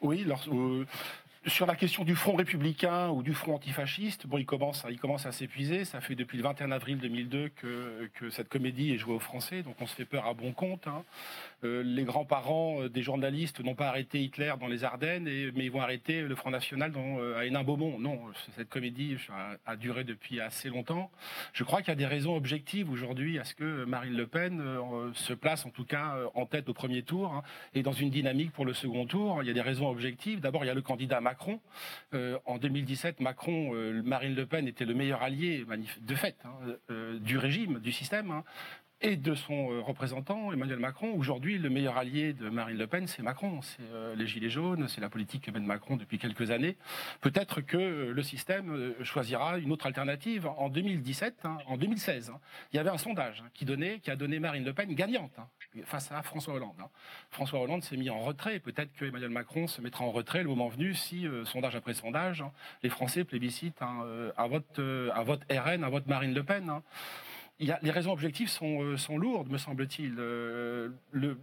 Oui, 0.00 0.24
sur 1.46 1.66
la 1.66 1.76
question 1.76 2.04
du 2.04 2.16
front 2.16 2.34
républicain 2.34 3.08
ou 3.10 3.22
du 3.22 3.32
front 3.32 3.54
antifasciste, 3.54 4.26
bon, 4.26 4.38
il 4.38 4.46
commence, 4.46 4.84
il 4.90 4.98
commence 4.98 5.26
à 5.26 5.32
s'épuiser. 5.32 5.84
Ça 5.84 6.00
fait 6.00 6.14
depuis 6.14 6.38
le 6.38 6.42
21 6.42 6.72
avril 6.72 6.98
2002 6.98 7.50
que, 7.50 8.10
que 8.14 8.30
cette 8.30 8.48
comédie 8.48 8.92
est 8.92 8.98
jouée 8.98 9.14
aux 9.14 9.20
Français, 9.20 9.62
donc 9.62 9.76
on 9.80 9.86
se 9.86 9.94
fait 9.94 10.04
peur 10.04 10.26
à 10.26 10.34
bon 10.34 10.52
compte. 10.52 10.86
Hein. 10.88 11.04
Euh, 11.64 11.82
les 11.82 12.04
grands-parents 12.04 12.82
euh, 12.82 12.88
des 12.88 13.02
journalistes 13.02 13.60
n'ont 13.60 13.74
pas 13.74 13.88
arrêté 13.88 14.22
Hitler 14.22 14.52
dans 14.58 14.66
les 14.66 14.84
Ardennes, 14.84 15.24
mais 15.24 15.64
ils 15.64 15.70
vont 15.70 15.80
arrêter 15.80 16.22
le 16.22 16.34
Front 16.34 16.50
National 16.50 16.90
dans, 16.90 17.18
euh, 17.18 17.38
à 17.38 17.44
Hénin-Beaumont. 17.46 17.98
Non, 17.98 18.20
cette 18.56 18.68
comédie 18.68 19.16
a, 19.66 19.76
duré 19.76 20.04
depuis 20.04 20.40
assez 20.40 20.68
longtemps. 20.68 21.10
Je 21.52 21.64
crois 21.64 21.80
qu'il 21.80 21.88
y 21.88 21.92
a 21.92 21.96
des 21.96 22.06
raisons 22.06 22.34
objectives 22.34 22.90
aujourd'hui 22.90 23.38
à 23.38 23.44
ce 23.44 23.54
que 23.54 23.84
Marine 23.84 24.16
Le 24.16 24.26
Pen 24.26 24.62
se 25.14 25.32
place 25.32 25.66
en 25.66 25.70
tout 25.70 25.84
cas 25.84 26.16
en 26.34 26.46
tête 26.46 26.68
au 26.68 26.74
premier 26.74 27.02
tour 27.02 27.32
hein, 27.32 27.42
et 27.74 27.82
dans 27.82 27.92
une 27.92 28.10
dynamique 28.10 28.52
pour 28.52 28.64
le 28.64 28.72
second 28.72 29.06
tour. 29.06 29.42
Il 29.42 29.46
y 29.46 29.50
a 29.50 29.54
des 29.54 29.60
raisons 29.60 29.88
objectives. 29.88 30.40
D'abord, 30.40 30.64
il 30.64 30.68
y 30.68 30.70
a 30.70 30.74
le 30.74 30.82
candidat 30.82 31.20
Macron. 31.20 31.35
En 32.12 32.58
2017, 32.58 33.20
Macron, 33.20 33.72
Marine 34.04 34.34
Le 34.34 34.46
Pen 34.46 34.66
était 34.68 34.84
le 34.84 34.94
meilleur 34.94 35.22
allié 35.22 35.64
de 36.00 36.14
fait 36.14 36.36
hein, 36.44 37.14
du 37.20 37.38
régime, 37.38 37.78
du 37.80 37.92
système 37.92 38.42
et 39.02 39.16
de 39.16 39.34
son 39.34 39.70
euh, 39.72 39.80
représentant, 39.80 40.52
Emmanuel 40.52 40.78
Macron. 40.78 41.12
Aujourd'hui, 41.16 41.58
le 41.58 41.68
meilleur 41.68 41.98
allié 41.98 42.32
de 42.32 42.48
Marine 42.48 42.78
Le 42.78 42.86
Pen, 42.86 43.06
c'est 43.06 43.22
Macron. 43.22 43.60
C'est 43.60 43.82
euh, 43.92 44.14
les 44.14 44.26
Gilets 44.26 44.48
jaunes, 44.48 44.88
c'est 44.88 45.02
la 45.02 45.10
politique 45.10 45.44
que 45.44 45.50
mène 45.50 45.66
Macron 45.66 45.96
depuis 45.96 46.18
quelques 46.18 46.50
années. 46.50 46.76
Peut-être 47.20 47.60
que 47.60 47.76
euh, 47.76 48.12
le 48.12 48.22
système 48.22 48.94
choisira 49.02 49.58
une 49.58 49.70
autre 49.70 49.86
alternative. 49.86 50.46
En 50.46 50.70
2017, 50.70 51.44
hein, 51.44 51.58
en 51.66 51.76
2016, 51.76 52.30
hein, 52.30 52.40
il 52.72 52.76
y 52.76 52.78
avait 52.78 52.90
un 52.90 52.96
sondage 52.96 53.42
hein, 53.44 53.50
qui, 53.52 53.66
donnait, 53.66 54.00
qui 54.00 54.10
a 54.10 54.16
donné 54.16 54.38
Marine 54.38 54.64
Le 54.64 54.72
Pen 54.72 54.92
gagnante 54.94 55.36
face 55.84 56.10
à 56.10 56.22
François 56.22 56.54
Hollande. 56.54 56.80
François 57.30 57.60
Hollande 57.60 57.82
s'est 57.82 57.98
mis 57.98 58.08
en 58.08 58.20
retrait. 58.20 58.60
Peut-être 58.60 58.94
que 58.94 59.04
Emmanuel 59.04 59.30
Macron 59.30 59.66
se 59.66 59.82
mettra 59.82 60.04
en 60.04 60.10
retrait 60.10 60.42
le 60.42 60.48
moment 60.48 60.68
venu 60.68 60.94
si, 60.94 61.26
sondage 61.44 61.76
après 61.76 61.92
sondage, 61.92 62.42
les 62.82 62.88
Français 62.88 63.24
plébiscitent 63.24 63.82
un, 63.82 64.06
un 64.36 64.46
vote 64.46 64.78
RN, 64.78 65.84
un 65.84 65.88
vote 65.90 66.06
Marine 66.06 66.32
Le 66.32 66.42
Pen 66.42 66.80
les 67.58 67.90
raisons 67.90 68.12
objectives 68.12 68.48
sont, 68.48 68.82
euh, 68.82 69.16
lourdes, 69.16 69.50
me 69.50 69.58
semble-t-il. 69.58 70.16
Euh, 70.18 70.90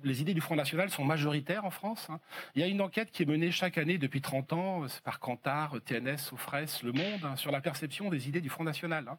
les 0.03 0.21
idées 0.21 0.33
du 0.33 0.41
Front 0.41 0.55
National 0.55 0.89
sont 0.89 1.03
majoritaires 1.03 1.65
en 1.65 1.71
France. 1.71 2.07
Hein. 2.09 2.19
Il 2.55 2.61
y 2.61 2.63
a 2.63 2.67
une 2.67 2.81
enquête 2.81 3.11
qui 3.11 3.23
est 3.23 3.25
menée 3.25 3.51
chaque 3.51 3.77
année 3.77 3.97
depuis 3.97 4.21
30 4.21 4.53
ans 4.53 4.85
par 5.03 5.19
Kantar, 5.19 5.75
TNS, 5.85 6.31
Ofres, 6.31 6.83
Le 6.83 6.91
Monde, 6.91 7.21
hein, 7.23 7.35
sur 7.35 7.51
la 7.51 7.61
perception 7.61 8.09
des 8.09 8.27
idées 8.27 8.41
du 8.41 8.49
Front 8.49 8.63
National. 8.63 9.07
Hein 9.07 9.17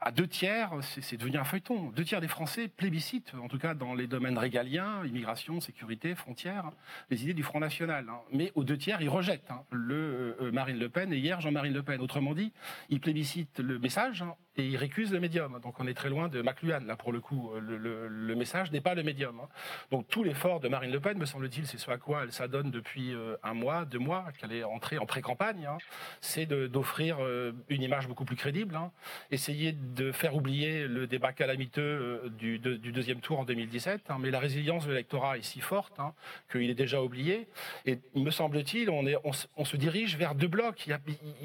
à 0.00 0.10
deux 0.10 0.26
tiers, 0.26 0.72
c'est 0.82 1.16
devenu 1.16 1.36
un 1.38 1.44
feuilleton. 1.44 1.90
Deux 1.90 2.04
tiers 2.04 2.20
des 2.20 2.28
Français 2.28 2.68
plébiscitent, 2.68 3.32
en 3.34 3.48
tout 3.48 3.58
cas 3.58 3.74
dans 3.74 3.94
les 3.94 4.06
domaines 4.06 4.38
régaliens, 4.38 5.04
immigration, 5.04 5.60
sécurité, 5.60 6.14
frontières, 6.14 6.70
les 7.10 7.22
idées 7.22 7.34
du 7.34 7.42
Front 7.42 7.60
National. 7.60 8.06
Mais 8.32 8.52
aux 8.54 8.64
deux 8.64 8.76
tiers, 8.76 9.00
ils 9.00 9.08
rejettent 9.08 9.50
euh, 9.72 10.34
euh, 10.40 10.52
Marine 10.52 10.78
Le 10.78 10.88
Pen 10.88 11.12
et 11.12 11.18
hier 11.18 11.40
Jean-Marie 11.40 11.70
Le 11.70 11.82
Pen. 11.82 12.00
Autrement 12.00 12.34
dit, 12.34 12.52
ils 12.88 13.00
plébiscitent 13.00 13.60
le 13.60 13.78
message 13.78 14.24
et 14.56 14.66
ils 14.66 14.76
récusent 14.76 15.12
le 15.12 15.20
médium. 15.20 15.60
Donc 15.62 15.80
on 15.80 15.86
est 15.86 15.94
très 15.94 16.08
loin 16.08 16.28
de 16.28 16.42
McLuhan, 16.42 16.80
là 16.86 16.96
pour 16.96 17.12
le 17.12 17.20
coup. 17.20 17.52
Le, 17.60 17.76
le, 17.76 18.34
message 18.34 18.72
n'est 18.72 18.80
pas 18.80 18.94
le 18.94 19.02
médium. 19.02 19.40
Donc 19.90 20.08
tout 20.08 20.24
l'effort 20.24 20.60
de 20.60 20.68
Marine 20.68 20.92
Le 20.92 21.00
Pen, 21.00 21.18
me 21.18 21.26
semble-t-il, 21.26 21.66
c'est 21.66 21.78
ce 21.78 21.90
à 21.90 21.98
quoi 21.98 22.22
elle 22.22 22.32
s'adonne 22.32 22.70
depuis 22.70 23.12
euh, 23.12 23.36
un 23.42 23.54
mois, 23.54 23.84
deux 23.84 23.98
mois, 23.98 24.26
qu'elle 24.38 24.52
est 24.52 24.64
entrée 24.64 24.98
en 24.98 25.06
pré-campagne, 25.06 25.68
c'est 26.20 26.46
d'offrir 26.46 27.18
une 27.68 27.82
image 27.82 28.08
beaucoup 28.08 28.24
plus 28.24 28.36
crédible, 28.36 28.78
essayer 29.30 29.72
de 29.72 30.12
faire 30.12 30.34
oublier 30.34 30.86
le 30.86 31.06
débat 31.06 31.32
calamiteux 31.32 31.80
euh, 31.80 32.28
du, 32.28 32.58
deuxième 32.58 33.20
tour 33.20 33.40
en 33.40 33.44
2017, 33.44 34.10
hein, 34.10 34.16
mais 34.20 34.30
la 34.30 34.38
résilience 34.38 34.86
de 34.86 34.90
l'électorat 34.90 35.38
est 35.38 35.42
si 35.42 35.60
forte 35.60 35.98
hein, 35.98 36.12
qu'il 36.50 36.68
est 36.70 36.74
déjà 36.74 37.02
oublié. 37.02 37.48
Et 37.86 37.98
me 38.14 38.30
semble-t-il, 38.30 38.90
on, 38.90 39.64
se 39.64 39.76
dirige 39.76 40.16
vers 40.16 40.34
deux 40.34 40.48
blocs. 40.48 40.86
Il 40.86 40.96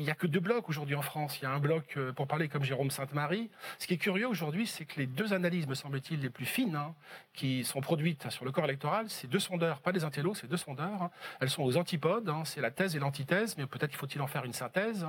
n'y 0.03 0.09
a, 0.09 0.11
a, 0.11 0.15
que 0.15 0.27
deux 0.27 0.39
blocs 0.39 0.69
aujourd'hui 0.69 0.95
en 0.95 1.01
France. 1.01 1.39
Il 1.39 1.43
y 1.43 1.45
a 1.45 1.51
un 1.51 1.59
bloc, 1.59 1.93
euh, 1.97 2.11
pour 2.13 2.27
parler 2.27 2.47
comme 2.47 2.63
Jérôme 2.63 2.91
Sainte-Marie. 2.95 3.49
Ce 3.79 3.87
qui 3.87 3.93
est 3.93 3.97
curieux 3.97 4.27
aujourd'hui, 4.27 4.65
c'est 4.67 4.85
que 4.85 4.99
les 4.99 5.05
deux 5.05 5.33
analyses, 5.33 5.67
me 5.67 5.75
semble-t-il, 5.75 6.21
les 6.21 6.29
plus 6.29 6.45
fines, 6.45 6.75
hein, 6.75 6.95
qui 7.33 7.63
sont 7.63 7.81
produites 7.81 8.29
sur 8.29 8.45
le 8.45 8.51
corps 8.51 8.65
électoral, 8.65 9.09
c'est 9.09 9.27
deux 9.27 9.39
sondeurs, 9.39 9.81
pas 9.81 9.91
des 9.91 10.03
intellos, 10.03 10.33
c'est 10.33 10.47
deux 10.47 10.57
sondeurs. 10.57 11.09
Elles 11.39 11.49
sont 11.49 11.63
aux 11.63 11.77
antipodes, 11.77 12.31
c'est 12.45 12.61
la 12.61 12.71
thèse 12.71 12.95
et 12.95 12.99
l'antithèse, 12.99 13.57
mais 13.57 13.65
peut-être 13.65 13.95
faut-il 13.95 14.21
en 14.21 14.27
faire 14.27 14.45
une 14.45 14.53
synthèse. 14.53 15.05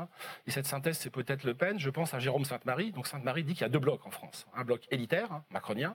Et 0.47 0.51
cette 0.51 0.67
synthèse, 0.67 0.99
c'est 0.99 1.11
peut-être 1.11 1.45
Le 1.45 1.55
Pen. 1.55 1.79
Je 1.79 1.91
pense 1.91 2.13
à 2.13 2.19
Jérôme 2.19 2.45
Sainte-Marie, 2.45 2.93
donc 2.93 3.07
Sainte-Marie 3.07 3.45
dit 3.45 3.55
qu'il 3.55 3.63
y 3.63 3.65
a 3.65 3.69
deux 3.71 3.79
blocs 3.79 4.05
en 4.07 4.11
France. 4.11 4.47
Un 4.55 4.65
bloc 4.65 4.83
élitaire, 4.91 5.33
hein, 5.33 5.45
macronien, 5.51 5.95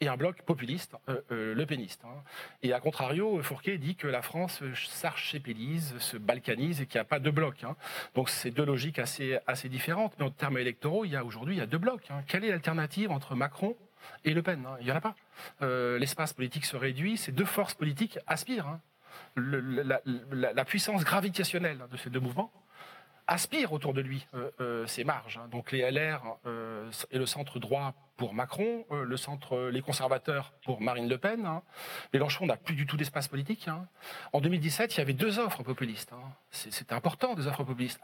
et 0.00 0.08
un 0.08 0.16
bloc 0.16 0.42
populiste, 0.42 0.94
euh, 1.08 1.20
euh, 1.30 1.54
le 1.54 1.66
péniste. 1.66 2.02
Hein. 2.04 2.22
Et 2.62 2.72
à 2.72 2.80
contrario, 2.80 3.42
Fourquet 3.42 3.78
dit 3.78 3.96
que 3.96 4.06
la 4.06 4.22
France 4.22 4.62
s'archépélise, 4.74 5.96
se 5.98 6.16
balkanise 6.16 6.80
et 6.80 6.86
qu'il 6.86 6.98
n'y 6.98 7.02
a 7.02 7.04
pas 7.04 7.18
de. 7.18 7.30
Hein. 7.62 7.76
Donc 8.14 8.28
c'est 8.28 8.50
deux 8.50 8.64
logiques 8.64 8.98
assez, 8.98 9.38
assez 9.46 9.68
différentes. 9.68 10.14
Mais 10.18 10.24
en 10.24 10.30
termes 10.30 10.58
électoraux, 10.58 11.04
il 11.04 11.12
y 11.12 11.16
a 11.16 11.24
aujourd'hui 11.30 11.54
il 11.54 11.58
y 11.58 11.62
a 11.62 11.66
deux 11.66 11.78
blocs. 11.78 12.08
Quelle 12.26 12.44
est 12.44 12.50
l'alternative 12.50 13.12
entre 13.12 13.36
Macron 13.36 13.76
et 14.24 14.34
Le 14.34 14.42
Pen 14.42 14.66
Il 14.80 14.86
n'y 14.86 14.92
en 14.92 14.96
a 14.96 15.00
pas. 15.00 15.14
Euh, 15.62 15.98
l'espace 15.98 16.32
politique 16.32 16.64
se 16.64 16.76
réduit. 16.76 17.16
Ces 17.16 17.32
deux 17.32 17.44
forces 17.44 17.74
politiques 17.74 18.18
aspirent. 18.26 18.78
la, 19.36 20.64
puissance 20.64 21.04
gravitationnelle 21.04 21.78
de 21.90 21.96
ces 21.96 22.10
deux 22.10 22.20
mouvements 22.20 22.52
aspire 23.30 23.72
autour 23.72 23.94
de 23.94 24.00
lui 24.00 24.26
ses 24.86 25.04
marges. 25.04 25.38
Hein. 25.38 25.48
Donc 25.50 25.72
les 25.72 25.90
LR 25.90 26.22
et 27.10 27.18
le 27.18 27.26
centre 27.26 27.58
droit 27.58 27.94
pour 28.16 28.34
Macron, 28.34 28.84
le 28.90 29.16
centre, 29.16 29.70
les 29.70 29.80
conservateurs 29.80 30.52
pour 30.64 30.82
Marine 30.82 31.08
Le 31.08 31.16
Pen. 31.16 31.46
Hein. 31.46 31.62
Mélenchon 32.12 32.44
n'a 32.44 32.56
plus 32.56 32.74
du 32.74 32.84
tout 32.84 32.98
d'espace 32.98 33.28
politique. 33.28 33.66
Hein. 33.66 33.86
En 34.34 34.42
2017, 34.42 34.94
il 34.94 34.98
y 34.98 35.00
avait 35.00 35.14
deux 35.14 35.38
offres 35.38 35.62
populistes. 35.62 36.12
C'était 36.50 36.92
important, 36.92 37.34
des 37.34 37.46
offres 37.46 37.64
populistes, 37.64 37.98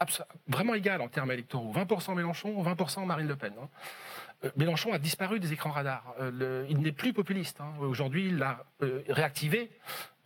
vraiment 0.47 0.73
égales 0.73 1.01
en 1.01 1.07
termes 1.07 1.31
électoraux. 1.31 1.71
20% 1.71 2.15
Mélenchon, 2.15 2.63
20% 2.63 3.05
Marine 3.05 3.27
Le 3.27 3.35
Pen. 3.35 3.53
Euh, 4.43 4.49
Mélenchon 4.55 4.93
a 4.93 4.99
disparu 4.99 5.39
des 5.39 5.53
écrans 5.53 5.71
radars. 5.71 6.15
Euh, 6.19 6.65
il 6.69 6.79
n'est 6.79 6.91
plus 6.91 7.13
populiste. 7.13 7.61
Hein. 7.61 7.73
Aujourd'hui, 7.79 8.27
il 8.27 8.41
a 8.41 8.65
euh, 8.83 9.01
réactivé 9.09 9.71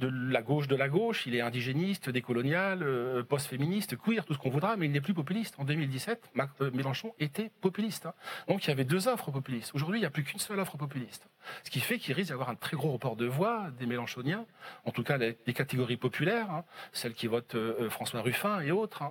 de 0.01 0.31
la 0.31 0.41
gauche 0.41 0.67
de 0.67 0.75
la 0.75 0.89
gauche. 0.89 1.25
Il 1.27 1.35
est 1.35 1.41
indigéniste, 1.41 2.09
décolonial, 2.09 2.85
post-féministe, 3.29 3.95
queer, 3.97 4.25
tout 4.25 4.33
ce 4.33 4.39
qu'on 4.39 4.49
voudra, 4.49 4.75
mais 4.75 4.87
il 4.87 4.91
n'est 4.91 4.99
plus 4.99 5.13
populiste. 5.13 5.55
En 5.57 5.63
2017, 5.63 6.33
Mélenchon 6.73 7.13
était 7.19 7.51
populiste. 7.61 8.07
Hein. 8.07 8.13
Donc 8.49 8.65
il 8.65 8.67
y 8.67 8.71
avait 8.71 8.83
deux 8.83 9.07
offres 9.07 9.31
populistes. 9.31 9.71
Aujourd'hui, 9.73 9.99
il 9.99 10.01
n'y 10.01 10.07
a 10.07 10.09
plus 10.09 10.23
qu'une 10.23 10.39
seule 10.39 10.59
offre 10.59 10.75
populiste. 10.75 11.29
Ce 11.63 11.69
qui 11.69 11.79
fait 11.79 11.97
qu'il 11.97 12.13
risque 12.13 12.27
d'y 12.27 12.33
avoir 12.33 12.49
un 12.49 12.55
très 12.55 12.75
gros 12.75 12.91
report 12.91 13.15
de 13.15 13.25
voix 13.25 13.69
des 13.79 13.85
Mélenchoniens, 13.85 14.45
en 14.85 14.91
tout 14.91 15.03
cas 15.03 15.17
des 15.17 15.53
catégories 15.53 15.97
populaires, 15.97 16.51
hein, 16.51 16.65
celles 16.91 17.13
qui 17.13 17.27
votent 17.27 17.55
François 17.89 18.21
Ruffin 18.21 18.59
et 18.61 18.71
autres, 18.71 19.03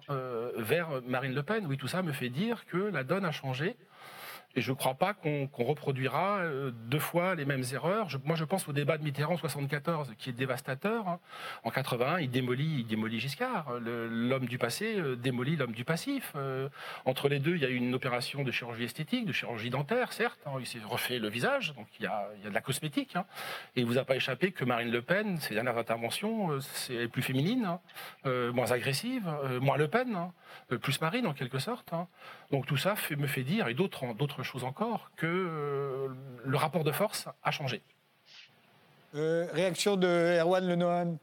vers 0.56 0.88
Marine 1.06 1.35
Le 1.35 1.42
Pen. 1.42 1.66
Oui, 1.66 1.76
tout 1.76 1.88
ça 1.88 2.02
me 2.02 2.12
fait 2.12 2.28
dire 2.28 2.66
que 2.66 2.76
la 2.76 3.04
donne 3.04 3.25
a 3.25 3.32
changé 3.32 3.76
et 4.57 4.61
je 4.61 4.73
ne 4.73 4.76
crois 4.76 4.95
pas 4.95 5.14
qu'on 5.14 5.49
reproduira 5.59 6.38
euh, 6.38 6.73
deux 6.73 6.99
fois 6.99 7.37
les 7.37 7.45
mêmes 7.45 7.62
erreurs. 7.73 8.09
moi, 8.25 8.35
je 8.35 8.45
pense 8.45 8.66
au 8.69 8.73
débat 8.73 8.99
de 8.99 9.04
Mitterrand 9.04 9.37
74, 9.37 10.14
qui 10.19 10.30
est 10.30 10.33
dévastateur. 10.33 11.07
Hein. 11.07 11.21
En 11.62 11.71
81, 11.71 12.19
il 12.19 12.30
démolit, 12.30 12.80
il 12.80 12.87
démolit 12.87 13.21
Giscard. 13.21 13.75
L'homme 13.80 14.47
du 14.47 14.59
passé 14.59 14.99
euh, 14.99 15.14
démolit 15.14 15.54
l'homme 15.54 15.73
du 15.73 15.85
passif. 15.85 16.33
Euh, 16.35 16.69
entre 17.04 17.28
les 17.28 17.38
deux, 17.38 17.54
il 17.54 17.62
y 17.62 17.64
a 17.64 17.69
eu 17.69 17.76
une 17.76 17.95
opération 17.95 18.42
de 18.42 18.50
chirurgie 18.50 18.85
esthétique, 18.85 19.25
de 19.25 19.33
chirurgie 19.33 19.71
dentaire, 19.71 20.12
certes. 20.12 20.40
Hein. 20.47 20.52
il 20.59 20.66
s'est 20.66 20.80
refait 20.85 21.21
le 21.21 21.28
visage, 21.28 21.73
donc 21.75 21.87
il 22.00 22.04
y 22.04 22.09
a, 22.09 22.28
de 22.45 22.50
la 22.50 22.61
cosmétique. 22.61 23.14
Hein. 23.14 23.26
Et 23.76 23.83
il 23.83 23.87
vous 23.87 23.99
a 23.99 24.04
pas 24.04 24.16
échappé 24.16 24.50
que 24.50 24.64
Marine 24.64 24.90
Le 24.90 25.02
Pen, 25.02 25.38
ses 25.38 25.54
dernières 25.54 25.78
interventions, 25.78 26.59
c'est 26.61 27.07
plus 27.07 27.23
féminine, 27.23 27.78
moins 28.25 28.73
agressive, 28.73 29.30
moins 29.61 29.76
Le 29.76 29.88
Pen, 29.88 30.30
plus 30.80 31.00
Marine 31.00 31.26
en 31.26 31.35
quelque 31.35 31.59
sorte. 31.59 31.92
Donc 32.50 32.66
tout 32.66 32.76
ça 32.76 32.95
me 33.16 33.26
fait 33.26 33.42
dire, 33.42 33.69
et 33.69 33.75
d'autres 33.75 34.39
chose 34.42 34.64
encore, 34.64 35.11
que 35.16 35.26
euh, 35.26 36.09
le 36.44 36.56
rapport 36.56 36.85
de 36.85 36.92
force 36.92 37.28
a 37.42 37.50
changé. 37.50 37.82
Euh, 39.14 39.49
réaction 39.52 39.97
de 39.97 40.38
Erwan 40.38 40.66
Lenohan 40.66 41.18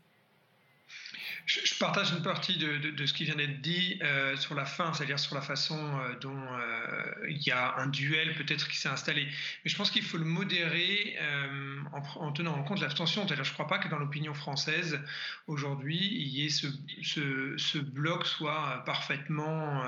je, 1.47 1.75
partage 1.79 2.11
une 2.11 2.21
partie 2.21 2.57
de, 2.57 3.05
ce 3.05 3.13
qui 3.13 3.23
vient 3.23 3.35
d'être 3.35 3.61
dit 3.61 3.97
euh, 4.01 4.35
sur 4.35 4.53
la 4.53 4.65
fin, 4.65 4.93
c'est-à-dire 4.93 5.17
sur 5.17 5.33
la 5.33 5.41
façon 5.41 5.79
euh, 5.79 6.13
dont 6.19 6.35
euh, 6.35 7.27
il 7.29 7.41
y 7.41 7.51
a 7.51 7.77
un 7.77 7.87
duel 7.87 8.35
peut-être 8.35 8.67
qui 8.67 8.75
s'est 8.75 8.89
installé. 8.89 9.23
Mais 9.63 9.71
je 9.71 9.77
pense 9.77 9.89
qu'il 9.89 10.03
faut 10.03 10.17
le 10.17 10.25
modérer 10.25 11.15
en, 12.19 12.31
tenant 12.33 12.53
en 12.53 12.63
compte 12.63 12.81
l'abstention. 12.81 13.25
Je 13.27 13.33
ne 13.33 13.43
crois 13.53 13.67
pas 13.67 13.77
que 13.77 13.87
dans 13.87 13.97
l'opinion 13.97 14.33
française 14.33 14.99
aujourd'hui, 15.47 15.97
il 15.97 16.27
y 16.27 16.45
ait 16.45 16.49
ce, 16.49 16.67
ce, 17.01 17.77
bloc 17.77 18.25
soit 18.25 18.83
parfaitement, 18.85 19.83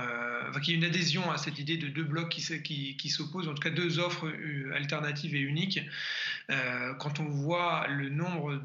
enfin, 0.49 0.59
qu'il 0.61 0.73
y 0.73 0.77
ait 0.77 0.79
une 0.79 0.85
adhésion 0.85 1.29
à 1.29 1.37
cette 1.37 1.59
idée 1.59 1.75
de 1.75 1.89
deux 1.89 2.03
blocs 2.03 2.29
qui, 2.29 2.95
qui 2.95 3.09
s'opposent, 3.09 3.49
en 3.49 3.53
tout 3.53 3.61
cas 3.61 3.69
deux 3.69 3.99
offres 3.99 4.31
alternatives 4.73 5.35
et 5.35 5.41
uniques. 5.41 5.81
Quand 6.97 7.19
on 7.19 7.25
voit 7.25 7.85
le 7.87 8.09
nombre 8.09 8.59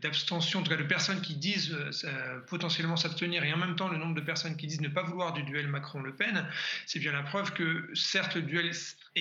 d'abstentions, 0.00 0.60
en 0.60 0.62
tout 0.62 0.70
cas 0.70 0.76
de 0.76 0.84
personnes 0.84 1.20
qui 1.20 1.34
disent 1.34 1.76
euh, 2.04 2.40
potentiellement 2.46 2.96
s'abstenir 2.96 3.44
et 3.44 3.52
en 3.52 3.56
même 3.56 3.76
temps 3.76 3.88
le 3.88 3.98
nombre 3.98 4.14
de 4.14 4.20
personnes 4.20 4.56
qui 4.56 4.66
disent 4.66 4.80
ne 4.80 4.88
pas 4.88 5.02
vouloir 5.02 5.32
du 5.32 5.42
duel 5.42 5.68
Macron-Le 5.68 6.14
Pen, 6.14 6.46
c'est 6.86 6.98
bien 6.98 7.12
la 7.12 7.22
preuve 7.22 7.52
que 7.52 7.90
certes 7.94 8.34
le 8.34 8.42
duel 8.42 8.70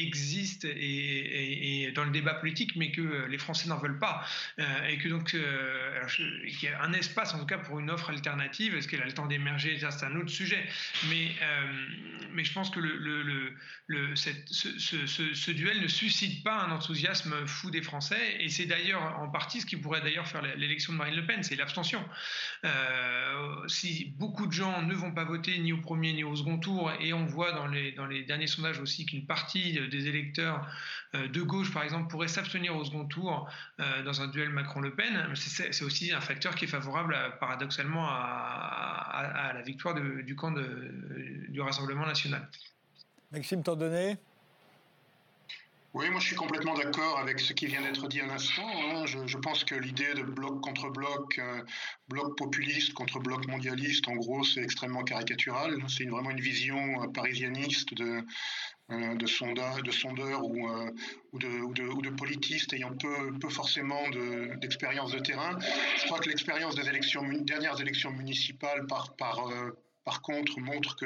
existe 0.04 0.66
et, 0.66 1.92
dans 1.96 2.04
le 2.04 2.12
débat 2.12 2.34
politique, 2.34 2.76
mais 2.76 2.92
que 2.92 3.26
les 3.28 3.38
Français 3.38 3.68
n'en 3.70 3.78
veulent 3.78 4.00
pas. 4.00 4.26
Euh, 4.60 4.88
et 4.88 4.98
que 4.98 5.10
donc, 5.10 5.34
euh, 5.34 6.02
il 6.20 6.64
y 6.64 6.68
a 6.68 6.82
un 6.82 6.94
espace 6.94 7.34
en 7.34 7.40
tout 7.40 7.46
cas 7.46 7.58
pour 7.58 7.80
une 7.80 7.90
offre 7.90 8.10
alternative. 8.10 8.76
Est-ce 8.76 8.88
qu'elle 8.88 9.02
a 9.02 9.06
le 9.06 9.14
temps 9.14 9.28
d'émerger? 9.28 9.78
C'est 9.80 10.06
un 10.06 10.16
autre 10.16 10.30
sujet. 10.30 10.64
Mais, 11.10 11.32
mais 12.34 12.44
je 12.44 12.54
pense 12.54 12.70
que 12.70 12.80
le, 12.80 12.98
le, 12.98 13.54
le, 13.88 14.16
cette, 14.16 14.48
ce, 14.50 14.78
ce, 14.80 15.06
ce, 15.34 15.52
duel 15.52 15.82
ne 15.82 15.88
suscite 15.88 16.44
pas 16.44 16.62
un 16.62 16.72
enthousiasme 16.72 17.46
fou 17.46 17.72
des 17.72 17.82
Français. 17.82 18.38
Et 18.40 18.50
c'est 18.50 18.66
d'ailleurs 18.66 19.20
en 19.20 19.30
partie 19.30 19.62
ce 19.62 19.66
qui 19.66 19.78
pourrait 19.78 20.02
d'ailleurs 20.02 20.28
faire 20.28 20.42
l'élection 20.58 20.94
de 20.94 20.98
Marine 20.98 21.16
Le 21.16 21.26
Pen, 21.26 21.44
c'est 21.44 21.56
l'abstention. 21.56 22.04
Euh, 22.66 23.68
si 23.68 24.14
beaucoup 24.18 24.48
de 24.48 24.52
gens 24.52 24.82
ne 24.82 24.94
vont 24.94 25.14
pas 25.14 25.24
voter 25.24 25.58
ni 25.60 25.74
au 25.74 25.78
premier 25.78 26.14
ni 26.14 26.24
au 26.24 26.36
second 26.36 26.58
tour, 26.58 26.92
et 27.00 27.14
on 27.14 27.26
voit 27.26 27.52
dans 27.52 27.68
les, 27.68 27.92
dans 27.94 28.06
les 28.06 28.24
derniers 28.24 28.48
sondages 28.48 28.80
aussi 28.80 29.06
qu'une 29.06 29.26
partie 29.26 29.80
des 29.88 30.08
électeurs 30.08 30.68
euh, 31.16 31.28
de 31.28 31.42
gauche, 31.42 31.72
par 31.74 31.84
exemple, 31.84 32.10
pourrait 32.10 32.28
s'abstenir 32.28 32.76
au 32.76 32.84
second 32.84 33.06
tour 33.06 33.50
euh, 33.80 34.04
dans 34.04 34.22
un 34.22 34.28
duel 34.28 34.50
Macron-Le 34.50 34.94
Pen, 34.96 35.34
c'est 35.36 35.84
aussi 35.84 36.12
un 36.12 36.22
facteur 36.22 36.56
qui 36.56 36.66
est 36.66 36.68
favorable, 36.68 37.16
paradoxalement, 37.40 38.08
à, 38.08 39.52
la 39.54 39.62
victoire 39.62 39.96
du 39.96 40.36
camp 40.36 40.52
du 40.52 41.62
Rassemblement 41.62 42.06
national. 42.06 42.48
Maxime 43.32 43.64
Tandonnet 43.64 44.18
oui, 45.98 46.12
moi 46.12 46.20
je 46.20 46.28
suis 46.28 46.36
complètement 46.36 46.76
d'accord 46.76 47.18
avec 47.18 47.40
ce 47.40 47.54
qui 47.54 47.66
vient 47.66 47.82
d'être 47.82 48.08
dit 48.08 48.22
à 48.22 48.28
l'instant. 48.28 48.70
Hein. 48.70 49.06
Je, 49.08 49.38
pense 49.38 49.64
que 49.64 49.74
l'idée 49.74 50.14
de 50.14 50.22
bloc 50.22 50.62
contre 50.62 50.92
bloc, 50.92 51.40
euh, 51.40 51.64
bloc 52.08 52.38
populiste 52.38 52.94
contre 52.94 53.20
bloc 53.20 53.48
mondialiste, 53.48 54.08
en 54.08 54.16
gros, 54.16 54.44
c'est 54.44 54.62
extrêmement 54.62 55.04
caricatural. 55.04 55.76
C'est 55.88 56.06
vraiment 56.06 56.30
une 56.30 56.40
vision 56.40 57.02
euh, 57.02 57.08
parisianiste 57.08 57.96
de, 57.96 58.04
euh, 58.04 58.22
de, 58.90 59.26
sonda, 59.26 59.82
de 59.84 59.92
sondeurs 59.92 60.44
ou, 60.44 60.68
ou, 61.34 61.40
de, 61.40 62.10
politistes 62.12 62.74
ayant 62.74 62.96
peu, 62.96 63.50
forcément 63.50 64.02
d'expérience 64.62 65.12
de, 65.12 65.20
terrain. 65.20 65.58
Je 65.98 66.06
crois 66.06 66.20
que 66.20 66.30
l'expérience 66.30 66.76
des 66.76 66.84
dernières 67.42 67.80
élections 67.82 68.12
municipales 68.12 68.86
par, 68.88 69.14
par 70.08 70.22
contre, 70.22 70.58
montre 70.62 70.96
que 70.96 71.06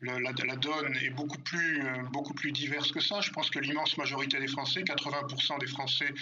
la, 0.00 0.32
donne 0.56 0.96
est 0.96 1.08
euh, 1.08 2.02
beaucoup 2.12 2.34
plus 2.34 2.52
diverse 2.52 2.92
que 2.92 3.00
ça. 3.00 3.20
Je 3.20 3.32
pense 3.32 3.50
que 3.50 3.58
l'immense 3.58 3.96
majorité 3.96 4.38
des 4.38 4.46
Français, 4.46 4.82
80% 4.82 5.58
des 5.58 5.66
Français, 5.66 6.14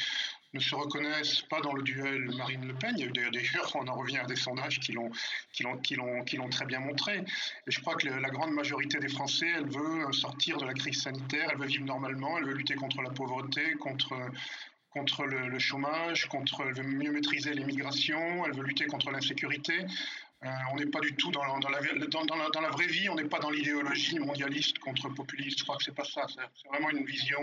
ne 0.52 0.60
se 0.60 0.74
reconnaissent 0.74 1.42
pas 1.42 1.60
dans 1.60 1.72
le 1.72 1.82
duel 1.82 2.30
Marine 2.36 2.66
Le 2.66 2.74
Pen. 2.74 2.94
Il 2.96 3.00
y 3.00 3.04
a 3.04 3.06
eu 3.06 3.30
d'ailleurs, 3.30 3.70
on 3.74 3.86
en 3.86 3.94
revient 3.94 4.18
à 4.18 4.26
des 4.26 4.36
sondages 4.36 4.80
qui 4.80 4.92
l'ont, 4.92 5.10
qui 5.52 5.62
l'ont, 5.62 6.24
qui 6.24 6.36
l'ont, 6.36 6.48
très 6.48 6.66
bien 6.66 6.80
montré. 6.80 7.18
Et 7.18 7.70
je 7.70 7.80
crois 7.80 7.94
que 7.94 8.08
la 8.08 8.30
grande 8.30 8.52
majorité 8.52 8.98
des 8.98 9.08
Français, 9.08 9.48
elle 9.56 9.68
veut 9.68 10.12
sortir 10.12 10.58
de 10.58 10.66
la 10.66 10.74
crise 10.74 11.02
sanitaire, 11.02 11.48
elle 11.52 11.58
veut 11.58 11.66
vivre 11.66 11.84
normalement, 11.84 12.38
elle 12.38 12.44
veut 12.44 12.54
lutter 12.54 12.74
contre 12.74 13.02
la 13.02 13.10
pauvreté, 13.10 13.74
contre 13.74 14.14
contre 14.90 15.24
le, 15.24 15.58
chômage, 15.58 16.26
contre, 16.26 16.64
elle 16.66 16.74
veut 16.74 16.82
mieux 16.82 17.12
maîtriser 17.12 17.54
l'immigration, 17.54 18.44
elle 18.44 18.54
veut 18.54 18.64
lutter 18.64 18.86
contre 18.86 19.10
l'insécurité. 19.10 19.86
Euh, 20.42 20.48
on 20.72 20.76
n'est 20.76 20.86
pas 20.86 21.00
du 21.00 21.14
tout 21.14 21.30
dans, 21.30 21.42
dans, 21.58 21.68
la, 21.68 21.80
dans, 22.08 22.60
la, 22.60 22.70
vraie 22.70 22.86
vie, 22.86 23.08
on 23.08 23.14
n'est 23.14 23.28
pas 23.28 23.38
dans 23.38 23.50
l'idéologie 23.50 24.18
mondialiste 24.18 24.78
contre 24.78 25.08
populiste. 25.10 25.58
Je 25.58 25.64
crois 25.64 25.76
que 25.76 25.84
c'est 25.84 25.94
pas 25.94 26.04
ça. 26.04 26.26
C'est 26.28 26.68
vraiment 26.68 26.90
une 26.90 27.04
vision 27.04 27.40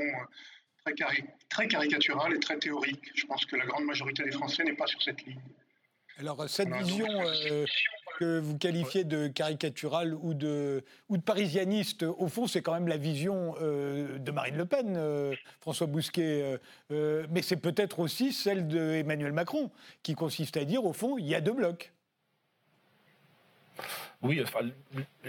euh, 0.91 1.05
très, 1.05 1.23
très 1.49 1.67
caricaturale 1.67 2.33
et 2.35 2.39
très 2.39 2.57
théorique. 2.57 3.11
Je 3.15 3.25
pense 3.25 3.45
que 3.45 3.55
la 3.55 3.65
grande 3.65 3.85
majorité 3.85 4.23
des 4.23 4.31
Français 4.31 4.63
n'est 4.63 4.75
pas 4.75 4.87
sur 4.87 5.01
cette 5.01 5.23
ligne. 5.25 5.39
Alors 6.19 6.49
cette 6.49 6.73
vision 6.73 7.07
euh, 7.09 7.65
que 8.17 8.39
vous 8.39 8.57
qualifiez 8.57 9.03
de 9.03 9.27
caricaturale 9.27 10.15
ou 10.15 10.33
de, 10.33 10.83
ou 11.09 11.17
de 11.17 11.21
parisianiste, 11.21 12.01
au 12.01 12.27
fond, 12.27 12.47
c'est 12.47 12.63
quand 12.63 12.73
même 12.73 12.87
la 12.87 12.97
vision 12.97 13.53
de 13.61 14.31
Marine 14.31 14.57
Le 14.57 14.65
Pen, 14.65 14.99
François 15.61 15.85
Bousquet. 15.85 16.59
mais 16.89 17.43
c'est 17.43 17.57
peut-être 17.57 17.99
aussi 17.99 18.33
celle 18.33 18.67
d'Emmanuel 18.67 19.31
Macron, 19.31 19.69
qui 20.01 20.15
consiste 20.15 20.57
à 20.57 20.65
dire, 20.65 20.85
au 20.85 20.93
fond, 20.93 21.19
il 21.19 21.27
y 21.27 21.35
a 21.35 21.41
deux 21.41 21.53
blocs. 21.53 21.93
Oui, 24.23 24.43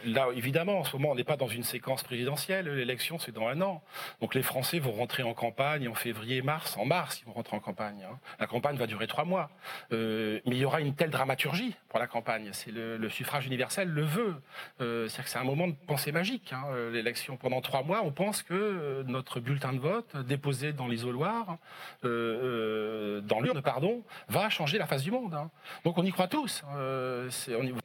là, 0.07 0.29
évidemment, 0.35 0.79
en 0.79 0.85
ce 0.85 0.97
moment, 0.97 1.11
on 1.11 1.15
n'est 1.15 1.25
pas 1.25 1.37
dans 1.37 1.47
une 1.47 1.63
séquence 1.63 2.03
présidentielle. 2.03 2.69
L'élection, 2.69 3.19
c'est 3.19 3.33
dans 3.33 3.47
un 3.47 3.61
an. 3.61 3.83
Donc 4.23 4.35
les 4.35 4.43
Français 4.43 4.79
vont 4.79 4.93
rentrer 4.93 5.23
en 5.23 5.35
campagne 5.35 5.87
en 5.89 5.95
février, 5.95 6.41
mars. 6.41 6.77
En 6.79 6.87
mars, 6.87 7.21
ils 7.21 7.27
vont 7.27 7.35
rentrer 7.35 7.55
en 7.57 7.61
campagne. 7.61 8.07
Hein. 8.11 8.19
La 8.41 8.47
campagne 8.47 8.77
va 8.77 8.87
durer 8.87 9.07
trois 9.07 9.27
mois. 9.27 9.51
Euh, 9.93 10.41
mais 10.47 10.57
il 10.57 10.59
y 10.59 10.65
aura 10.65 10.81
une 10.81 10.95
telle 10.95 11.11
dramaturgie 11.11 11.75
pour 11.91 11.99
la 11.99 12.07
campagne. 12.07 12.49
C'est 12.53 12.71
le, 12.71 13.09
suffrage 13.11 13.47
universel 13.47 13.89
le 13.89 14.03
veut. 14.03 14.37
Euh, 14.81 15.07
c'est 15.09 15.23
que 15.23 15.29
c'est 15.29 15.39
un 15.39 15.45
moment 15.45 15.69
de 15.69 15.75
pensée 15.87 16.13
magique. 16.13 16.55
Hein. 16.55 16.65
Euh, 16.71 16.91
l'élection, 16.91 17.37
pendant 17.37 17.61
trois 17.61 17.83
mois, 17.83 18.01
on 18.03 18.11
pense 18.11 18.43
que 18.43 19.03
notre 19.07 19.41
bulletin 19.41 19.75
de 19.75 19.81
vote, 19.81 20.17
déposé 20.27 20.73
dans 20.73 20.89
l'isoloir, 20.89 21.59
dans 22.03 23.41
l'urne, 23.43 23.61
pardon, 23.61 24.03
va 24.29 24.49
changer 24.49 24.79
la 24.79 24.87
face 24.87 25.03
du 25.03 25.11
monde. 25.11 25.35
Hein. 25.35 25.51
Donc 25.85 25.99
on 25.99 26.05
y 26.05 26.11
croit 26.11 26.29
tous. 26.29 26.63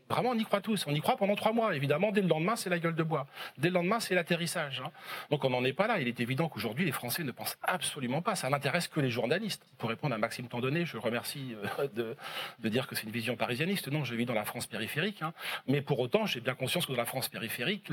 vraiment, 0.09 0.29
on 0.29 0.37
y 0.37 0.45
croit 0.45 0.61
tous 0.61 0.87
y 0.93 1.01
croit 1.01 1.17
pendant 1.17 1.35
trois 1.35 1.53
mois. 1.53 1.75
Évidemment, 1.75 2.11
dès 2.11 2.21
le 2.21 2.27
lendemain, 2.27 2.55
c'est 2.55 2.69
la 2.69 2.79
gueule 2.79 2.95
de 2.95 3.03
bois. 3.03 3.27
Dès 3.57 3.69
le 3.69 3.75
lendemain, 3.75 3.99
c'est 3.99 4.15
l'atterrissage. 4.15 4.81
Hein. 4.85 4.91
Donc 5.29 5.43
on 5.45 5.49
n'en 5.49 5.63
est 5.63 5.73
pas 5.73 5.87
là. 5.87 5.99
Il 5.99 6.07
est 6.07 6.19
évident 6.19 6.49
qu'aujourd'hui, 6.49 6.85
les 6.85 6.91
Français 6.91 7.23
ne 7.23 7.31
pensent 7.31 7.57
absolument 7.63 8.21
pas. 8.21 8.35
Ça 8.35 8.49
n'intéresse 8.49 8.87
que 8.87 8.99
les 8.99 9.09
journalistes. 9.09 9.63
Pour 9.77 9.89
répondre 9.89 10.15
à 10.15 10.17
Maxime 10.17 10.47
Tandonnet, 10.47 10.85
je 10.85 10.97
remercie 10.97 11.55
euh, 11.79 11.87
de, 11.95 12.15
de 12.59 12.69
dire 12.69 12.87
que 12.87 12.95
c'est 12.95 13.03
une 13.03 13.11
vision 13.11 13.35
parisianiste. 13.35 13.87
Non, 13.91 14.03
je 14.03 14.15
vis 14.15 14.25
dans 14.25 14.33
la 14.33 14.45
France 14.45 14.67
périphérique. 14.67 15.21
Hein. 15.21 15.33
Mais 15.67 15.81
pour 15.81 15.99
autant, 15.99 16.25
j'ai 16.25 16.41
bien 16.41 16.55
conscience 16.55 16.85
que 16.85 16.91
dans 16.91 16.97
la 16.97 17.05
France 17.05 17.29
périphérique, 17.29 17.89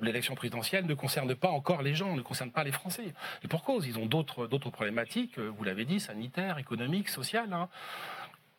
l'élection 0.00 0.34
présidentielle 0.34 0.86
ne 0.86 0.94
concerne 0.94 1.34
pas 1.34 1.50
encore 1.50 1.82
les 1.82 1.94
gens, 1.94 2.14
ne 2.16 2.22
concerne 2.22 2.50
pas 2.50 2.64
les 2.64 2.72
Français. 2.72 3.14
Et 3.44 3.48
pour 3.48 3.62
cause, 3.62 3.86
ils 3.86 3.98
ont 3.98 4.06
d'autres 4.06 4.70
problématiques, 4.70 5.38
euh, 5.38 5.50
vous 5.56 5.64
l'avez 5.64 5.84
dit, 5.84 6.00
sanitaires, 6.00 6.58
économiques, 6.58 7.08
sociales. 7.08 7.52
Hein. 7.52 7.68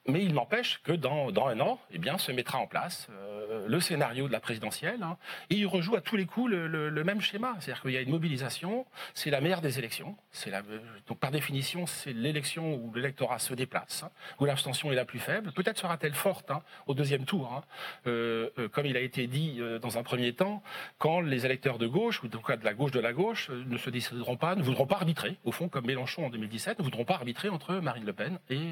Mais 0.06 0.22
il 0.22 0.34
n'empêche 0.34 0.82
que 0.84 0.92
dans, 0.92 1.30
un 1.48 1.60
an, 1.62 1.80
eh 1.92 1.98
bien, 1.98 2.18
se 2.18 2.34
mettra 2.34 2.58
en 2.58 2.68
place 2.68 3.08
euh, 3.10 3.66
le 3.70 3.80
scénario 3.80 4.28
de 4.28 4.34
la 4.34 4.42
présidentielle. 4.42 5.02
Hein, 5.02 5.18
et 5.50 5.56
il 5.56 5.66
rejoue 5.66 5.96
à 5.96 6.02
tous 6.02 6.18
les 6.18 6.26
coups 6.26 6.52
le, 6.52 7.04
même 7.06 7.22
schéma. 7.22 7.56
C'est-à-dire 7.60 7.82
qu'il 7.82 7.92
y 7.92 7.98
a 7.98 8.02
une 8.02 8.10
mobilisation, 8.10 8.86
c'est 9.14 9.30
la 9.30 9.40
meilleure 9.40 9.62
des 9.62 9.80
élections. 9.80 10.18
La, 10.48 10.62
donc 11.08 11.20
par 11.20 11.32
définition, 11.32 11.86
c'est 11.86 12.12
l'élection 12.12 12.76
où 12.76 12.94
l'électorat 12.94 13.40
se 13.40 13.54
déplace, 13.54 14.04
hein, 14.04 14.12
où 14.40 14.46
l'abstention 14.46 14.92
est 14.92 14.96
la 14.96 15.06
plus 15.06 15.20
faible. 15.20 15.54
Peut-être 15.54 15.78
sera-t-elle 15.78 16.14
forte 16.14 16.52
hein, 16.52 16.64
au 16.88 16.94
deuxième 16.94 17.24
tour, 17.24 17.62
euh, 18.08 18.50
euh, 18.58 18.68
comme 18.68 18.86
il 18.86 18.98
a 18.98 19.02
été 19.02 19.28
dit 19.28 19.62
dans 19.82 19.98
un 19.98 20.04
premier 20.04 20.34
temps, 20.34 20.64
quand 20.98 21.22
les 21.22 21.46
électeurs 21.46 21.78
de 21.78 21.88
gauche, 21.88 22.24
ou 22.24 22.28
en 22.28 22.30
tout 22.30 22.42
cas 22.42 22.58
de 22.58 22.66
la 22.66 22.74
gauche 22.74 22.92
de 22.92 23.00
la 23.00 23.14
gauche, 23.14 23.50
ne 23.50 23.78
se 23.78 23.90
décideront 23.90 24.36
pas, 24.36 24.56
ne 24.56 24.64
voudront 24.64 24.88
pas 24.88 24.96
arbitrer, 24.96 25.38
au 25.46 25.52
fond, 25.52 25.70
comme 25.70 25.86
Mélenchon 25.86 26.26
en 26.26 26.30
2017, 26.30 26.80
ne 26.80 26.84
voudront 26.84 27.06
pas 27.06 27.16
arbitrer 27.16 27.48
entre 27.50 27.76
Marine 27.76 28.06
Le 28.06 28.14
Pen 28.14 28.40
et 28.50 28.72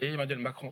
Emmanuel 0.00 0.38
Macron. 0.38 0.63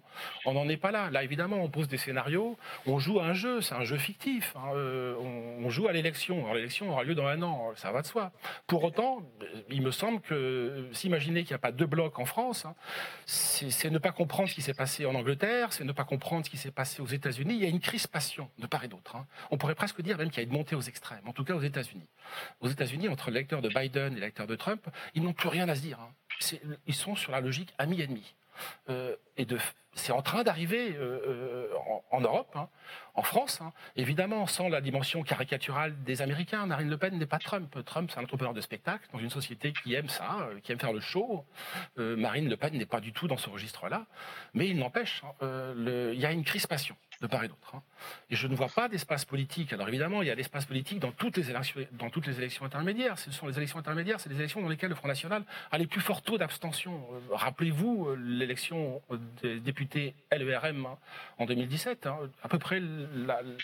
On 0.45 0.55
n'en 0.55 0.69
est 0.69 0.77
pas 0.77 0.91
là. 0.91 1.11
Là, 1.11 1.23
évidemment, 1.23 1.57
on 1.57 1.69
pose 1.69 1.89
des 1.89 1.97
scénarios, 1.97 2.57
on 2.87 2.99
joue 2.99 3.21
à 3.21 3.25
un 3.25 3.35
jeu, 3.35 3.61
c'est 3.61 3.75
un 3.75 3.85
jeu 3.85 3.99
fictif. 3.99 4.55
Hein. 4.57 4.73
Euh, 4.75 5.15
on, 5.17 5.71
joue 5.71 5.89
à 5.89 5.93
l'élection. 5.93 6.53
L'élection 6.53 6.91
aura 6.91 7.05
lieu 7.05 7.15
dans 7.15 7.27
un 7.27 7.41
an, 7.43 7.73
ça 7.77 7.93
va 7.93 8.03
de 8.03 8.07
soi. 8.07 8.33
Pour 8.67 8.85
autant, 8.85 9.23
il 9.71 9.81
me 9.83 9.91
semble 9.91 10.21
que 10.21 10.89
s'imaginer 10.93 11.43
qu'il 11.43 11.53
n'y 11.53 11.57
a 11.57 11.59
pas 11.59 11.73
deux 11.73 11.87
blocs 11.87 12.19
en 12.19 12.25
France, 12.25 12.67
hein, 12.67 12.75
c'est 13.27 13.91
ne 13.91 13.99
pas 13.99 14.13
comprendre 14.13 14.49
ce 14.49 14.55
qui 14.55 14.63
s'est 14.63 14.75
passé 14.75 15.07
en 15.07 15.15
Angleterre, 15.15 15.73
c'est 15.73 15.85
ne 15.85 15.93
pas 15.93 16.05
comprendre 16.05 16.45
ce 16.45 16.51
qui 16.51 16.59
s'est 16.59 16.71
passé 16.71 17.01
aux 17.01 17.07
États-Unis. 17.07 17.55
Il 17.55 17.63
y 17.63 17.65
a 17.65 17.69
une 17.69 17.81
crispation 17.81 18.51
de 18.59 18.67
part 18.67 18.85
et 18.85 18.89
d'autre. 18.89 19.17
Hein. 19.17 19.27
On 19.51 19.57
pourrait 19.57 19.75
presque 19.75 20.03
dire 20.03 20.19
même 20.19 20.31
qu'il 20.31 20.43
y 20.43 20.47
a 20.47 20.49
une 20.49 20.57
montée 20.57 20.77
aux 20.77 20.81
extrêmes, 20.81 21.27
en 21.27 21.33
tout 21.33 21.45
cas 21.45 21.55
aux 21.55 21.63
États-Unis. 21.63 22.09
Aux 22.61 22.69
États-Unis, 22.69 23.09
entre 23.09 23.31
l'électeur 23.31 23.63
de 23.63 23.69
Biden 23.69 24.13
et 24.13 24.17
l'électeur 24.17 24.47
de 24.47 24.57
Trump, 24.57 24.87
ils 25.15 25.23
n'ont 25.23 25.33
plus 25.33 25.49
rien 25.49 25.69
à 25.69 25.75
se 25.75 25.81
dire. 25.81 25.99
Ils 26.87 26.95
sont 26.95 27.15
sur 27.17 27.33
la 27.33 27.41
logique 27.41 27.73
ami-ennemi. 27.79 28.35
Euh, 28.89 29.17
et 29.37 29.47
c'est 29.95 30.13
en 30.13 30.23
train 30.23 30.43
d'arriver 30.43 30.95
euh, 30.95 31.21
euh, 31.27 31.69
en, 32.11 32.21
Europe, 32.21 32.53
hein, 32.55 32.69
en 33.15 33.23
France, 33.23 33.61
hein. 33.61 33.73
évidemment, 33.97 34.47
sans 34.47 34.69
la 34.69 34.81
dimension 34.81 35.23
caricaturale 35.23 36.03
des 36.05 36.23
Américains. 36.23 36.67
Marine 36.67 36.89
Le 36.89 36.99
Pen 36.99 37.19
n'est 37.19 37.27
pas 37.27 37.39
Trump. 37.39 37.77
Trump, 37.85 38.11
c'est 38.13 38.21
un 38.21 38.25
entrepreneur 38.25 38.55
de 38.55 38.61
spectacle 38.61 39.09
dans 39.13 39.19
une 39.19 39.31
société 39.31 39.73
qui 39.73 39.95
aime 39.95 40.09
ça, 40.09 40.49
qui 40.63 40.73
aime 40.73 40.79
faire 40.79 40.93
le 40.93 41.01
show. 41.01 41.45
Marine 41.97 42.49
Le 42.49 42.57
Pen 42.57 42.77
n'est 42.77 42.87
pas 42.87 43.01
du 43.01 43.13
tout 43.13 43.29
dans 43.29 43.37
ce 43.37 43.51
registre-là. 43.51 44.07
Mais 44.55 44.69
il 44.69 44.79
n'empêche, 44.79 45.23
hein, 45.43 45.75
il 45.77 46.21
y 46.21 46.27
a 46.27 46.33
une 46.33 46.45
crispation 46.45 46.97
de 47.23 47.27
part 47.29 47.45
et 47.45 47.49
d'autre. 47.49 47.75
Hein. 47.75 47.83
Et 48.31 48.37
je 48.37 48.47
ne 48.49 48.55
vois 48.55 48.69
pas 48.69 48.89
d'espace 48.89 49.25
politique. 49.25 49.73
Alors 49.73 49.89
évidemment, 49.89 50.23
il 50.23 50.29
y 50.29 50.31
a 50.31 50.35
l'espace 50.35 50.67
politique 50.67 50.99
dans 50.99 51.13
toutes 51.13 51.37
les 51.37 51.51
élections, 51.51 51.81
dans 51.93 52.11
toutes 52.11 52.27
les 52.27 52.37
élections 52.37 52.65
intermédiaires. 52.65 53.19
Ce 53.19 53.31
sont 53.31 53.47
les 53.47 53.57
élections 53.57 53.79
intermédiaires, 53.79 54.21
c'est 54.21 54.29
les 54.29 54.37
élections 54.37 54.61
dans 54.61 54.69
lesquelles 54.69 54.91
le 54.91 54.97
Front 54.97 55.09
National 55.09 55.45
a 55.71 55.79
les 55.79 55.87
plus 55.87 56.01
forts 56.01 56.23
taux 56.23 56.37
d'abstention. 56.37 57.07
Euh, 57.13 57.35
rappelez-vous 57.35 58.09
euh, 58.09 58.17
l'élection 58.17 59.01
des 59.43 59.61
députés 59.61 60.15
LERM 60.33 60.85
hein, 60.85 60.99
en 61.39 61.47
2017. 61.47 62.07
Hein. 62.07 62.19
à 62.43 62.49
peu 62.49 62.59
près 62.59 62.83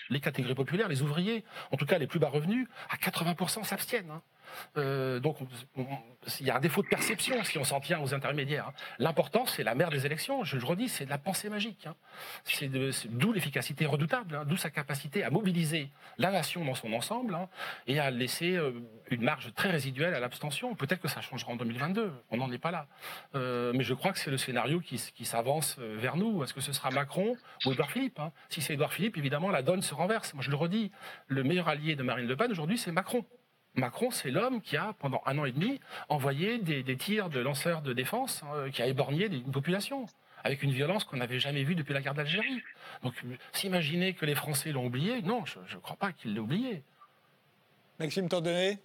les 0.09 0.21
catégories 0.21 0.55
populaires, 0.55 0.89
les 0.89 1.03
ouvriers, 1.03 1.45
en 1.73 1.77
tout 1.77 1.87
cas 1.87 1.99
les 1.99 2.07
plus 2.07 2.21
bas 2.21 2.29
revenus, 2.29 2.69
à 2.91 2.97
80% 2.97 3.65
s'abstiennent. 3.65 4.21
Euh, 4.77 5.21
donc, 5.21 5.37
il 6.41 6.47
y 6.47 6.51
a 6.51 6.57
un 6.57 6.61
défaut 6.61 6.83
de 6.83 6.89
perception 6.89 7.43
si 7.45 7.59
on 7.59 7.65
s'en 7.65 7.81
tient 7.81 8.01
aux 8.01 8.15
intermédiaires. 8.15 8.69
Hein. 8.69 8.73
L'important, 8.99 9.47
c'est 9.47 9.63
la 9.63 9.75
mère 9.75 9.91
des 9.91 10.07
élections. 10.07 10.45
Je 10.45 10.57
le 10.57 10.65
redis, 10.65 10.89
c'est 10.89 11.05
de 11.05 11.11
la 11.11 11.19
pensée 11.19 11.49
magique. 11.49 11.87
Hein. 11.87 11.95
C'est 12.45 12.69
d'où 12.69 13.33
l'efficacité 13.33 13.87
redoutable, 13.87 14.37
hein. 14.37 14.45
d'où 14.47 14.57
sa 14.57 14.71
capacité 14.71 15.25
à 15.25 15.31
mobiliser 15.31 15.91
la 16.19 16.31
nation 16.31 16.65
dans 16.65 16.75
son 16.75 16.93
ensemble 16.93 17.37
et 17.87 17.99
à 17.99 18.11
laisser 18.11 18.57
euh, 18.57 18.73
une 19.11 19.23
marge 19.23 19.53
très 19.55 19.71
résiduelle 19.71 20.15
à 20.15 20.21
l'abstention. 20.21 20.75
Peut-être 20.75 21.01
que 21.01 21.09
ça 21.09 21.21
changera 21.21 21.53
en 21.53 21.57
2022. 21.57 22.13
On 22.31 22.37
n'en 22.37 22.51
est 22.53 22.59
pas 22.59 22.71
là. 22.71 22.87
Euh, 23.35 23.73
mais 23.75 23.85
je 23.85 23.95
crois 23.95 24.13
que 24.13 24.19
c'est 24.19 24.31
le 24.31 24.39
scénario 24.39 24.81
qui, 24.81 24.97
qui 25.15 25.25
s'avance 25.25 25.79
vers 25.79 26.17
nous. 26.17 26.43
Est-ce 26.43 26.55
que 26.55 26.61
ce 26.61 26.73
sera 26.73 26.91
Macron 26.91 27.37
ou 27.65 27.73
Edouard 27.73 27.91
Philippe 27.91 28.21
Si 28.49 28.61
c'est 28.61 28.75
Edouard 28.75 28.93
Philippe, 28.93 29.17
évidemment, 29.17 29.51
la 29.51 29.63
donne 29.63 29.83
se 29.83 29.95
renverse. 29.95 30.35
Moi, 30.35 30.43
je 30.43 30.51
le 30.51 30.57
redis, 30.57 30.91
le 31.27 31.43
meilleur 31.43 31.69
allié 31.69 31.97
de 31.97 32.03
Marine 32.03 32.27
Le 32.27 32.37
Pen 32.37 32.51
aujourd'hui, 32.51 32.79
c'est 32.79 32.93
Macron. 32.93 33.25
Macron, 33.79 34.11
c'est 34.11 34.31
l'homme 34.31 34.61
qui 34.61 34.77
a, 34.77 34.95
pendant 34.99 35.23
un 35.27 35.39
an 35.39 35.45
et 35.45 35.53
demi, 35.53 35.81
envoyé 36.09 36.59
des, 36.59 36.97
tirs 36.97 37.31
de 37.31 37.41
lanceurs 37.41 37.83
de 37.83 37.93
défense, 37.93 38.43
hein, 38.43 38.71
qui 38.71 38.83
a 38.83 38.87
éborgné 38.87 39.27
une 39.27 39.53
population, 39.53 40.07
avec 40.45 40.63
une 40.63 40.73
violence 40.73 41.05
qu'on 41.05 41.17
n'avait 41.17 41.41
jamais 41.41 41.65
vue 41.65 41.75
depuis 41.75 41.95
la 41.95 42.01
guerre 42.01 42.15
d'Algérie. 42.15 42.63
Donc, 43.03 43.15
s'imaginer 43.53 44.15
que 44.15 44.27
les 44.27 44.35
Français 44.35 44.73
l'ont 44.73 44.87
oublié, 44.87 45.23
non, 45.23 45.45
je 45.45 45.75
ne 45.75 45.81
crois 45.81 45.97
pas 45.97 46.13
qu'ils 46.13 46.35
l'aient 46.35 46.41
oublié. 46.41 46.83
Maxime 47.99 48.29
Tordonnet? 48.29 48.79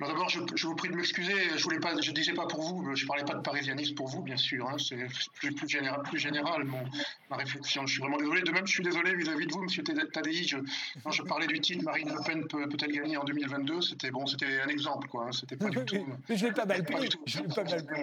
D'abord, 0.00 0.28
je, 0.28 0.66
vous 0.66 0.76
prie 0.76 0.88
de 0.88 0.94
m'excuser. 0.94 1.34
Je 1.56 1.62
voulais 1.64 1.80
pas, 1.80 2.00
je 2.00 2.12
disais 2.12 2.32
pas 2.32 2.46
pour 2.46 2.62
vous, 2.62 2.94
je 2.94 3.04
parlais 3.04 3.24
pas 3.24 3.34
de 3.34 3.40
parisianisme 3.40 3.94
pour 3.94 4.06
vous, 4.06 4.22
bien 4.22 4.36
sûr. 4.36 4.68
Hein, 4.68 4.76
c'est 4.78 5.08
plus, 5.34 5.52
plus, 5.52 5.68
général, 5.68 6.02
plus 6.02 6.20
général 6.20 6.62
mon, 6.64 6.84
ma 7.30 7.36
réflexion. 7.36 7.84
Je 7.84 7.94
suis 7.94 8.00
vraiment 8.00 8.18
désolé. 8.18 8.42
De 8.42 8.52
même, 8.52 8.66
je 8.66 8.74
suis 8.74 8.84
désolé 8.84 9.16
vis-à-vis 9.16 9.46
de 9.46 9.52
vous, 9.52 9.62
Monsieur 9.62 9.82
Tadei. 9.82 10.44
Je, 10.44 10.58
quand 11.02 11.10
je 11.10 11.22
parlais 11.22 11.48
du 11.48 11.58
titre 11.60 11.82
Marine 11.82 12.10
Le 12.10 12.22
Pen 12.24 12.46
peut-elle 12.46 12.92
gagner 12.92 13.16
en 13.16 13.24
2022, 13.24 13.82
c'était 13.82 14.12
bon, 14.12 14.24
c'était 14.26 14.60
un 14.60 14.68
exemple, 14.68 15.08
quoi. 15.08 15.26
Hein, 15.26 15.32
c'était 15.32 15.56
pas 15.56 15.68
du 15.70 15.84
tout. 15.84 16.06
Mais 16.28 16.36
je 16.36 16.46
l'ai 16.46 16.52
pas 16.52 16.64
mal 16.64 16.84
pris. 16.84 17.08
Je 17.26 17.40
l'ai 17.40 17.48
pas 17.48 17.64
mal 17.64 17.84
pris. 17.84 18.02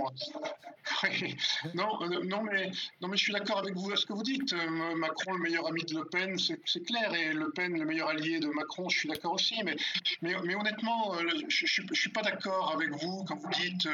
non, 1.74 2.02
euh, 2.02 2.24
non, 2.24 2.44
mais 2.44 2.72
non, 3.02 3.08
mais 3.08 3.18
je 3.18 3.24
suis 3.24 3.34
d'accord 3.34 3.60
avec 3.60 3.76
vous 3.76 3.92
à 3.92 3.96
ce 3.96 4.06
que 4.06 4.14
vous 4.14 4.24
dites. 4.24 4.54
Euh, 4.54 4.96
Macron, 4.96 5.34
le 5.34 5.40
meilleur 5.40 5.68
ami 5.68 5.84
de 5.84 5.96
Le 5.96 6.06
Pen, 6.06 6.38
c'est 6.38 6.86
clair, 6.86 7.14
et 7.14 7.34
Le 7.34 7.52
Pen, 7.52 7.78
le 7.78 7.86
meilleur 7.86 8.10
allié 8.10 8.40
de 8.40 8.48
Macron, 8.48 8.90
je 8.90 9.00
suis 9.00 9.10
d'accord 9.10 9.34
aussi. 9.34 9.56
Mais, 9.64 9.76
mais, 10.22 10.56
honnêtement, 10.56 11.16
euh, 11.16 11.30
je, 11.48 11.82
ne 11.82 11.96
suis 11.96 12.10
pas 12.10 12.22
d'accord 12.22 12.74
avec 12.76 12.92
vous 12.92 13.24
quand 13.26 13.36
vous 13.36 13.50
dites, 13.62 13.88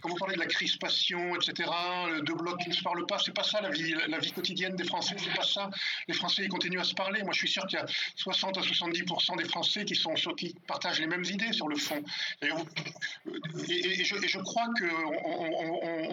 quand 0.00 0.08
vous 0.08 0.16
parlez 0.16 0.34
de 0.34 0.40
la 0.40 0.46
crispation, 0.46 1.36
etc., 1.36 1.70
deux 2.24 2.34
blocs 2.34 2.60
qui 2.60 2.70
ne 2.70 2.74
se 2.74 2.82
parlent 2.82 3.06
pas. 3.06 3.18
C'est 3.18 3.34
pas 3.34 3.44
ça 3.44 3.60
la 3.60 3.70
vie, 3.70 3.94
la 4.08 4.18
vie 4.18 4.32
quotidienne 4.32 4.76
des 4.76 4.84
Français. 4.84 5.16
C'est 5.18 5.34
pas 5.34 5.44
ça. 5.44 5.70
Les 6.08 6.14
Français 6.14 6.42
ils 6.44 6.48
continuent 6.48 6.80
à 6.80 6.84
se 6.84 6.94
parler. 6.94 7.22
Moi, 7.22 7.32
je 7.32 7.38
suis 7.38 7.48
sûr 7.48 7.66
qu'il 7.66 7.78
y 7.78 7.82
a 7.82 7.86
60 8.16 8.58
à 8.58 8.60
70% 8.60 9.36
des 9.36 9.44
Français 9.44 9.84
qui 9.84 9.94
sont 9.94 10.14
qui 10.36 10.54
partagent 10.66 11.00
les 11.00 11.06
mêmes 11.06 11.24
idées 11.24 11.52
sur 11.52 11.68
le 11.68 11.76
fond. 11.76 12.02
Et, 12.42 12.48
je, 14.04 14.38
crois 14.38 14.68
que 14.78 14.84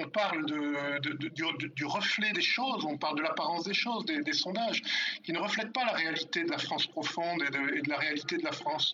on, 0.01 0.09
parle 0.09 0.38
du, 0.45 1.85
reflet 1.85 2.31
des 2.31 2.41
choses. 2.41 2.85
On 2.85 2.97
parle 2.97 3.17
de 3.17 3.23
l'apparence 3.23 3.63
des 3.63 3.73
choses, 3.73 4.05
des, 4.05 4.33
sondages 4.33 4.81
qui 5.23 5.33
ne 5.33 5.39
reflètent 5.39 5.73
pas 5.73 5.85
la 5.85 5.93
réalité 5.93 6.43
de 6.43 6.51
la 6.51 6.57
France 6.57 6.87
profonde 6.87 7.41
et 7.43 7.81
de, 7.81 7.89
la 7.89 7.97
réalité 7.97 8.37
de 8.37 8.43
la 8.43 8.51
France. 8.51 8.93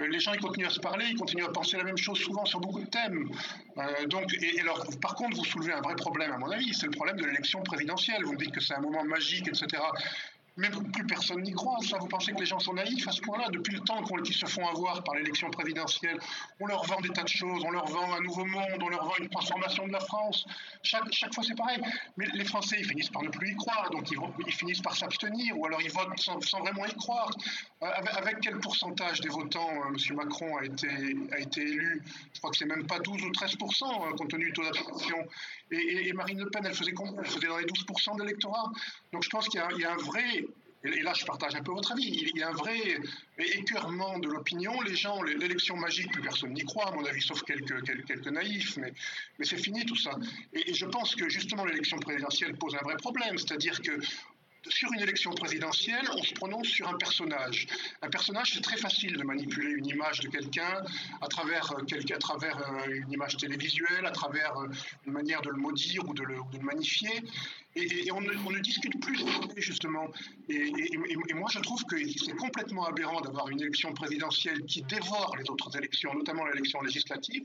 Euh, 0.00 0.06
les 0.08 0.20
gens 0.20 0.32
ils 0.32 0.40
continuent 0.40 0.66
à 0.66 0.70
se 0.70 0.80
parler, 0.80 1.06
ils 1.10 1.16
continuent 1.16 1.44
à 1.44 1.52
penser 1.52 1.76
la 1.76 1.84
même 1.84 1.96
chose 1.96 2.18
souvent 2.18 2.44
sur 2.44 2.60
beaucoup 2.60 2.80
de 2.80 2.86
thèmes. 2.86 3.30
Euh, 3.78 4.06
par 5.00 5.14
contre, 5.14 5.36
vous 5.36 5.44
soulevez 5.44 5.72
un 5.72 5.80
vrai 5.80 5.96
problème, 5.96 6.32
à 6.32 6.38
mon 6.38 6.50
avis, 6.50 6.72
c'est 6.72 6.86
le 6.86 6.92
problème 6.92 7.16
de 7.16 7.24
l'élection 7.24 7.62
présidentielle. 7.62 8.24
Vous 8.24 8.32
me 8.32 8.38
dites 8.38 8.52
que 8.52 8.60
c'est 8.60 8.74
un 8.74 8.80
moment 8.80 9.04
magique, 9.04 9.48
etc. 9.48 9.82
Même 10.56 10.90
plus 10.92 11.06
personne 11.06 11.42
n'y 11.42 11.52
croit. 11.52 11.78
Ça, 11.82 11.98
vous 11.98 12.08
pensez 12.08 12.32
que 12.32 12.40
les 12.40 12.46
gens 12.46 12.58
sont 12.58 12.72
naïfs 12.72 13.06
à 13.06 13.12
ce 13.12 13.20
point-là 13.20 13.48
Depuis 13.50 13.74
le 13.74 13.80
temps 13.80 14.02
qu'ils 14.02 14.34
se 14.34 14.46
font 14.46 14.66
avoir 14.66 15.02
par 15.04 15.14
l'élection 15.14 15.50
présidentielle, 15.50 16.18
on 16.60 16.66
leur 16.66 16.84
vend 16.86 17.00
des 17.00 17.10
tas 17.10 17.24
de 17.24 17.28
choses, 17.28 17.62
on 17.64 17.70
leur 17.70 17.86
vend 17.86 18.14
un 18.14 18.20
nouveau 18.20 18.44
monde, 18.44 18.82
on 18.82 18.88
leur 18.88 19.04
vend 19.04 19.16
une 19.20 19.28
transformation 19.28 19.86
de 19.86 19.92
la 19.92 20.00
France. 20.00 20.46
Chaque, 20.82 21.12
chaque 21.12 21.34
fois, 21.34 21.44
c'est 21.44 21.56
pareil. 21.56 21.80
Mais 22.16 22.26
les 22.32 22.44
Français, 22.44 22.76
ils 22.78 22.86
finissent 22.86 23.10
par 23.10 23.22
ne 23.22 23.28
plus 23.28 23.52
y 23.52 23.56
croire, 23.56 23.90
donc 23.90 24.10
ils, 24.10 24.18
ils 24.46 24.52
finissent 24.52 24.80
par 24.80 24.96
s'abstenir, 24.96 25.58
ou 25.58 25.66
alors 25.66 25.80
ils 25.82 25.92
votent 25.92 26.18
sans, 26.18 26.60
vraiment 26.60 26.86
y 26.86 26.94
croire. 26.94 27.30
Euh, 27.82 27.86
avec, 28.16 28.40
quel 28.40 28.58
pourcentage 28.58 29.20
des 29.20 29.28
votants 29.28 29.70
euh, 29.70 29.88
M. 29.88 30.16
Macron 30.16 30.56
a 30.56 30.64
été, 30.64 30.88
a 31.32 31.38
été 31.38 31.60
élu? 31.60 32.02
Je 32.32 32.38
crois 32.38 32.50
que 32.50 32.56
c'est 32.56 32.64
même 32.64 32.86
pas 32.86 32.98
12 32.98 33.22
ou 33.24 33.30
13% 33.30 33.84
euh, 33.84 34.16
compte 34.16 34.30
tenu 34.30 34.46
du 34.46 34.52
taux 34.52 34.62
d'abstention. 34.62 35.18
Et, 35.70 36.12
Marine 36.12 36.38
Le 36.38 36.48
Pen, 36.48 36.64
elle 36.64 36.74
faisait 36.74 36.94
Elle 37.18 37.26
faisait 37.26 37.48
dans 37.48 37.58
les 37.58 37.66
12% 37.66 38.18
d'électorat. 38.18 38.72
Donc 39.12 39.24
je 39.24 39.28
pense 39.28 39.48
qu'il 39.48 39.60
y, 39.60 39.84
a 39.84 39.92
un 39.92 39.96
vrai 39.96 40.45
et 40.94 41.02
là 41.02 41.12
je 41.14 41.24
partage 41.24 41.54
un 41.54 41.62
peu 41.62 41.72
votre 41.72 41.92
avis, 41.92 42.30
il 42.34 42.38
y 42.38 42.42
a 42.42 42.48
un 42.48 42.52
vrai 42.52 42.78
écœurement 43.38 44.18
de 44.18 44.28
l'opinion. 44.28 44.80
Les 44.82 44.94
gens, 44.94 45.22
l'élection 45.22 45.76
magique, 45.76 46.10
plus 46.12 46.22
personne 46.22 46.52
n'y 46.52 46.64
croit, 46.64 46.88
à 46.88 46.90
mon 46.92 47.04
avis, 47.04 47.22
sauf 47.22 47.42
quelques, 47.42 48.26
naïfs, 48.28 48.76
mais, 48.76 48.92
c'est 49.42 49.58
fini 49.58 49.84
tout 49.84 49.96
ça. 49.96 50.12
Et, 50.52 50.74
je 50.74 50.86
pense 50.86 51.14
que 51.14 51.28
justement 51.28 51.64
l'élection 51.64 51.98
présidentielle 51.98 52.56
pose 52.56 52.74
un 52.74 52.84
vrai 52.84 52.96
problème, 52.96 53.38
c'est-à-dire 53.38 53.80
que 53.82 54.00
sur 54.68 54.92
une 54.92 55.00
élection 55.00 55.32
présidentielle, 55.32 56.06
on 56.14 56.22
se 56.22 56.34
prononce 56.34 56.68
sur 56.68 56.88
un 56.88 56.96
personnage. 56.96 57.66
Un 58.02 58.08
personnage, 58.08 58.54
c'est 58.54 58.60
très 58.62 58.76
facile 58.76 59.16
de 59.16 59.22
manipuler 59.22 59.70
une 59.70 59.86
image 59.86 60.20
de 60.20 60.28
quelqu'un 60.28 60.82
à 61.20 61.28
travers, 61.28 61.72
euh, 61.72 61.82
euh, 61.82 63.00
une 63.02 63.12
image 63.12 63.36
télévisuelle, 63.36 64.06
à 64.06 64.10
travers 64.10 64.52
une 65.06 65.12
manière 65.12 65.42
de 65.42 65.50
le 65.50 65.56
maudire 65.56 66.08
ou 66.08 66.14
de 66.14 66.22
le, 66.22 66.36
magnifier. 66.62 67.22
Et, 67.74 68.10
on, 68.10 68.20
ne, 68.22 68.58
discute 68.60 68.98
plus 69.00 69.18
justement. 69.56 70.08
Et, 70.48 70.72
moi, 71.34 71.48
je 71.52 71.58
trouve 71.60 71.84
que 71.84 71.96
c'est 72.08 72.36
complètement 72.36 72.86
aberrant 72.86 73.20
d'avoir 73.20 73.48
une 73.48 73.60
élection 73.60 73.92
présidentielle 73.92 74.64
qui 74.64 74.82
dévore 74.82 75.36
les 75.38 75.48
autres 75.50 75.76
élections, 75.76 76.14
notamment 76.14 76.46
l'élection 76.46 76.80
législative, 76.80 77.44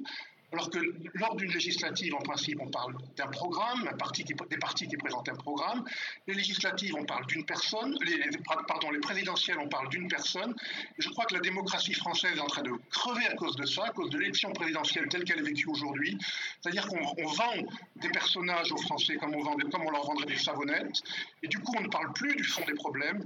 alors 0.51 0.69
que 0.69 0.79
lors 1.13 1.35
d'une 1.35 1.51
législative, 1.51 2.13
en 2.13 2.21
principe, 2.21 2.59
on 2.61 2.69
parle 2.69 2.95
d'un 3.15 3.27
programme, 3.27 3.89
parti 3.97 4.23
qui, 4.23 4.33
des 4.49 4.57
partis 4.57 4.87
qui 4.87 4.97
présentent 4.97 5.29
un 5.29 5.35
programme. 5.35 5.85
Les 6.27 6.33
législatives, 6.33 6.93
on 6.95 7.05
parle 7.05 7.25
d'une 7.27 7.45
personne. 7.45 7.95
Les, 8.05 8.19
pardon, 8.67 8.91
les 8.91 8.99
présidentielles, 8.99 9.57
on 9.59 9.69
parle 9.69 9.87
d'une 9.89 10.09
personne. 10.09 10.53
je 10.97 11.09
crois 11.09 11.25
que 11.25 11.35
la 11.35 11.39
démocratie 11.39 11.93
française 11.93 12.35
est 12.35 12.41
en 12.41 12.47
train 12.47 12.63
de 12.63 12.71
crever 12.89 13.25
à 13.27 13.35
cause 13.35 13.55
de 13.55 13.65
ça, 13.65 13.85
à 13.85 13.91
cause 13.91 14.09
de 14.09 14.17
l'élection 14.17 14.51
présidentielle 14.51 15.07
telle 15.07 15.23
qu'elle 15.23 15.39
est 15.39 15.43
vécue 15.43 15.69
aujourd'hui. 15.69 16.17
C'est-à-dire 16.61 16.85
qu'on 16.87 17.25
vend 17.27 17.53
des 17.95 18.09
personnages 18.09 18.71
aux 18.73 18.81
Français 18.81 19.15
comme 19.15 19.33
on, 19.35 19.43
vend, 19.43 19.55
comme 19.71 19.83
on 19.85 19.91
leur 19.91 20.05
vendrait 20.05 20.25
des 20.25 20.37
savonnettes. 20.37 21.01
Et 21.43 21.47
du 21.47 21.59
coup, 21.59 21.73
on 21.77 21.81
ne 21.81 21.89
parle 21.89 22.11
plus 22.13 22.35
du 22.35 22.43
fond 22.43 22.63
des 22.67 22.73
problèmes, 22.73 23.23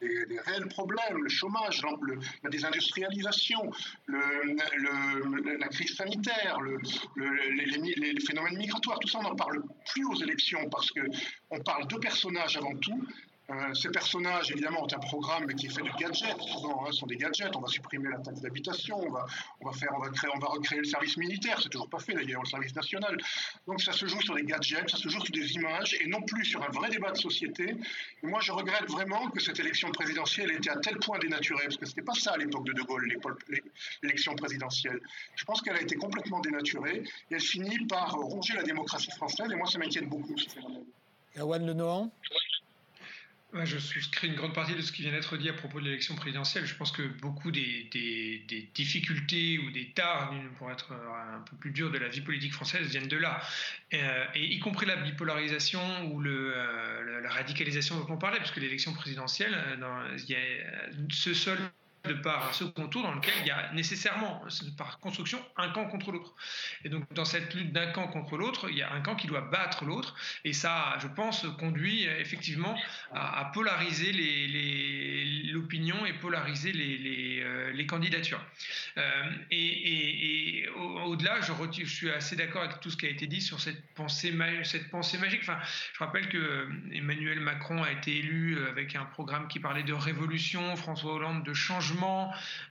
des, 0.00 0.38
réels 0.46 0.68
problèmes, 0.68 1.22
le 1.22 1.28
chômage, 1.28 1.82
la 2.44 2.50
désindustrialisation, 2.50 3.70
la 4.06 5.68
crise 5.68 5.96
sanitaire, 5.96 6.60
les, 7.16 8.20
phénomènes 8.20 8.56
migratoires, 8.56 8.98
tout 8.98 9.08
ça, 9.08 9.18
on 9.20 9.22
n'en 9.22 9.36
parle 9.36 9.62
plus 9.92 10.04
aux 10.06 10.22
élections 10.22 10.68
parce 10.70 10.90
qu'on 10.90 11.60
parle 11.60 11.86
de 11.86 11.96
personnages 11.96 12.56
avant 12.56 12.74
tout. 12.76 13.06
Euh, 13.50 13.72
ces 13.72 13.88
personnages, 13.88 14.50
évidemment, 14.50 14.82
ont 14.82 14.92
un 14.92 14.98
programme 14.98 15.46
qui 15.54 15.66
est 15.66 15.70
fait 15.70 15.82
de 15.82 15.98
gadgets. 15.98 16.38
Souvent, 16.38 16.84
hein, 16.86 16.92
sont 16.92 17.06
des 17.06 17.16
gadgets. 17.16 17.56
On 17.56 17.60
va 17.60 17.68
supprimer 17.68 18.10
la 18.10 18.18
taxe 18.18 18.42
d'habitation, 18.42 18.98
on 18.98 19.10
va, 19.10 19.24
on 19.60 19.70
va 19.70 19.72
faire, 19.72 19.88
on 19.96 20.00
va 20.00 20.10
créer, 20.10 20.30
on 20.34 20.38
va 20.38 20.48
recréer 20.48 20.80
le 20.80 20.84
service 20.84 21.16
militaire. 21.16 21.58
C'est 21.62 21.70
toujours 21.70 21.88
pas 21.88 21.98
fait 21.98 22.12
d'ailleurs, 22.12 22.42
le 22.42 22.48
service 22.48 22.74
national. 22.74 23.16
Donc, 23.66 23.80
ça 23.80 23.92
se 23.92 24.06
joue 24.06 24.20
sur 24.20 24.34
des 24.34 24.42
gadgets, 24.42 24.90
ça 24.90 24.98
se 24.98 25.08
joue 25.08 25.20
sur 25.20 25.32
des 25.32 25.52
images 25.54 25.96
et 25.98 26.06
non 26.08 26.20
plus 26.22 26.44
sur 26.44 26.62
un 26.62 26.68
vrai 26.68 26.90
débat 26.90 27.12
de 27.12 27.16
société. 27.16 27.74
Moi, 28.22 28.40
je 28.42 28.52
regrette 28.52 28.90
vraiment 28.90 29.30
que 29.30 29.40
cette 29.40 29.58
élection 29.58 29.90
présidentielle 29.92 30.50
ait 30.50 30.56
été 30.56 30.68
à 30.68 30.76
tel 30.76 30.98
point 30.98 31.18
dénaturée, 31.18 31.64
parce 31.64 31.78
que 31.78 31.86
c'était 31.86 32.02
pas 32.02 32.14
ça 32.14 32.32
à 32.32 32.36
l'époque 32.36 32.66
de 32.66 32.74
De 32.74 32.82
Gaulle, 32.82 33.08
l'élection 34.02 34.34
présidentielle. 34.34 35.00
Je 35.36 35.44
pense 35.46 35.62
qu'elle 35.62 35.76
a 35.76 35.80
été 35.80 35.96
complètement 35.96 36.40
dénaturée 36.40 37.02
et 37.30 37.34
elle 37.34 37.40
finit 37.40 37.86
par 37.86 38.12
ronger 38.12 38.54
la 38.54 38.62
démocratie 38.62 39.10
française. 39.12 39.50
Et 39.50 39.56
moi, 39.56 39.66
ça 39.66 39.78
m'inquiète 39.78 40.06
beaucoup. 40.06 40.36
Erwan 41.36 41.66
Lenohan 41.66 42.10
je 43.64 43.78
souscris 43.78 44.28
une 44.28 44.34
grande 44.34 44.54
partie 44.54 44.74
de 44.74 44.82
ce 44.82 44.92
qui 44.92 45.02
vient 45.02 45.10
d'être 45.10 45.36
dit 45.38 45.48
à 45.48 45.54
propos 45.54 45.80
de 45.80 45.86
l'élection 45.86 46.14
présidentielle. 46.14 46.66
Je 46.66 46.74
pense 46.74 46.92
que 46.92 47.02
beaucoup 47.02 47.50
des, 47.50 47.88
difficultés 48.74 49.58
ou 49.58 49.70
des 49.70 49.90
tares, 49.92 50.34
pour 50.58 50.70
être 50.70 50.92
un 50.92 51.40
peu 51.40 51.56
plus 51.56 51.70
dur, 51.70 51.90
de 51.90 51.98
la 51.98 52.08
vie 52.08 52.20
politique 52.20 52.52
française 52.52 52.86
viennent 52.88 53.08
de 53.08 53.16
là. 53.16 53.40
Euh, 53.94 54.24
et 54.34 54.44
y 54.44 54.58
compris 54.58 54.86
la 54.86 54.96
bipolarisation 54.96 56.12
ou 56.12 56.22
euh, 56.22 57.22
la 57.22 57.30
radicalisation 57.30 57.98
dont 57.98 58.14
on 58.14 58.18
parlait, 58.18 58.38
parce 58.38 58.50
que 58.50 58.60
l'élection 58.60 58.92
présidentielle, 58.92 59.54
euh, 59.54 59.76
dans, 59.76 60.16
y 60.26 60.34
a 60.34 60.38
ce 61.10 61.32
seul 61.32 61.58
de 62.08 62.14
par 62.14 62.48
un 62.48 62.52
second 62.52 62.88
tour 62.88 63.02
dans 63.02 63.14
lequel 63.14 63.34
il 63.42 63.46
y 63.46 63.50
a 63.50 63.72
nécessairement, 63.72 64.42
par 64.76 64.98
construction, 64.98 65.38
un 65.56 65.68
camp 65.70 65.86
contre 65.86 66.12
l'autre. 66.12 66.34
Et 66.84 66.88
donc, 66.88 67.04
dans 67.12 67.24
cette 67.24 67.54
lutte 67.54 67.72
d'un 67.72 67.92
camp 67.92 68.08
contre 68.08 68.36
l'autre, 68.36 68.68
il 68.70 68.76
y 68.76 68.82
a 68.82 68.92
un 68.92 69.00
camp 69.00 69.14
qui 69.14 69.26
doit 69.26 69.42
battre 69.42 69.84
l'autre. 69.84 70.14
Et 70.44 70.52
ça, 70.52 70.96
je 71.00 71.06
pense, 71.06 71.46
conduit 71.58 72.04
effectivement 72.04 72.76
à, 73.12 73.50
polariser 73.54 74.12
l'opinion 75.52 76.06
et 76.06 76.12
polariser 76.14 76.72
les, 76.72 77.40
euh, 77.42 77.86
candidatures. 77.86 78.44
Euh, 78.98 79.30
et, 79.50 80.66
au-delà, 81.06 81.40
je, 81.40 81.84
suis 81.84 82.10
assez 82.10 82.36
d'accord 82.36 82.62
avec 82.62 82.80
tout 82.80 82.90
ce 82.90 82.96
qui 82.96 83.06
a 83.06 83.08
été 83.08 83.26
dit 83.26 83.40
sur 83.40 83.60
cette 83.60 83.82
pensée, 83.94 84.32
magique. 84.32 85.42
Je 85.42 85.98
rappelle 85.98 86.28
que 86.28 86.68
Emmanuel 86.92 87.40
Macron 87.40 87.82
a 87.82 87.92
été 87.92 88.18
élu 88.18 88.58
avec 88.68 88.94
un 88.94 89.04
programme 89.04 89.48
qui 89.48 89.60
parlait 89.60 89.82
de 89.82 89.92
révolution, 89.92 90.76
François 90.76 91.14
Hollande 91.14 91.44
de 91.44 91.54
changement 91.54 91.97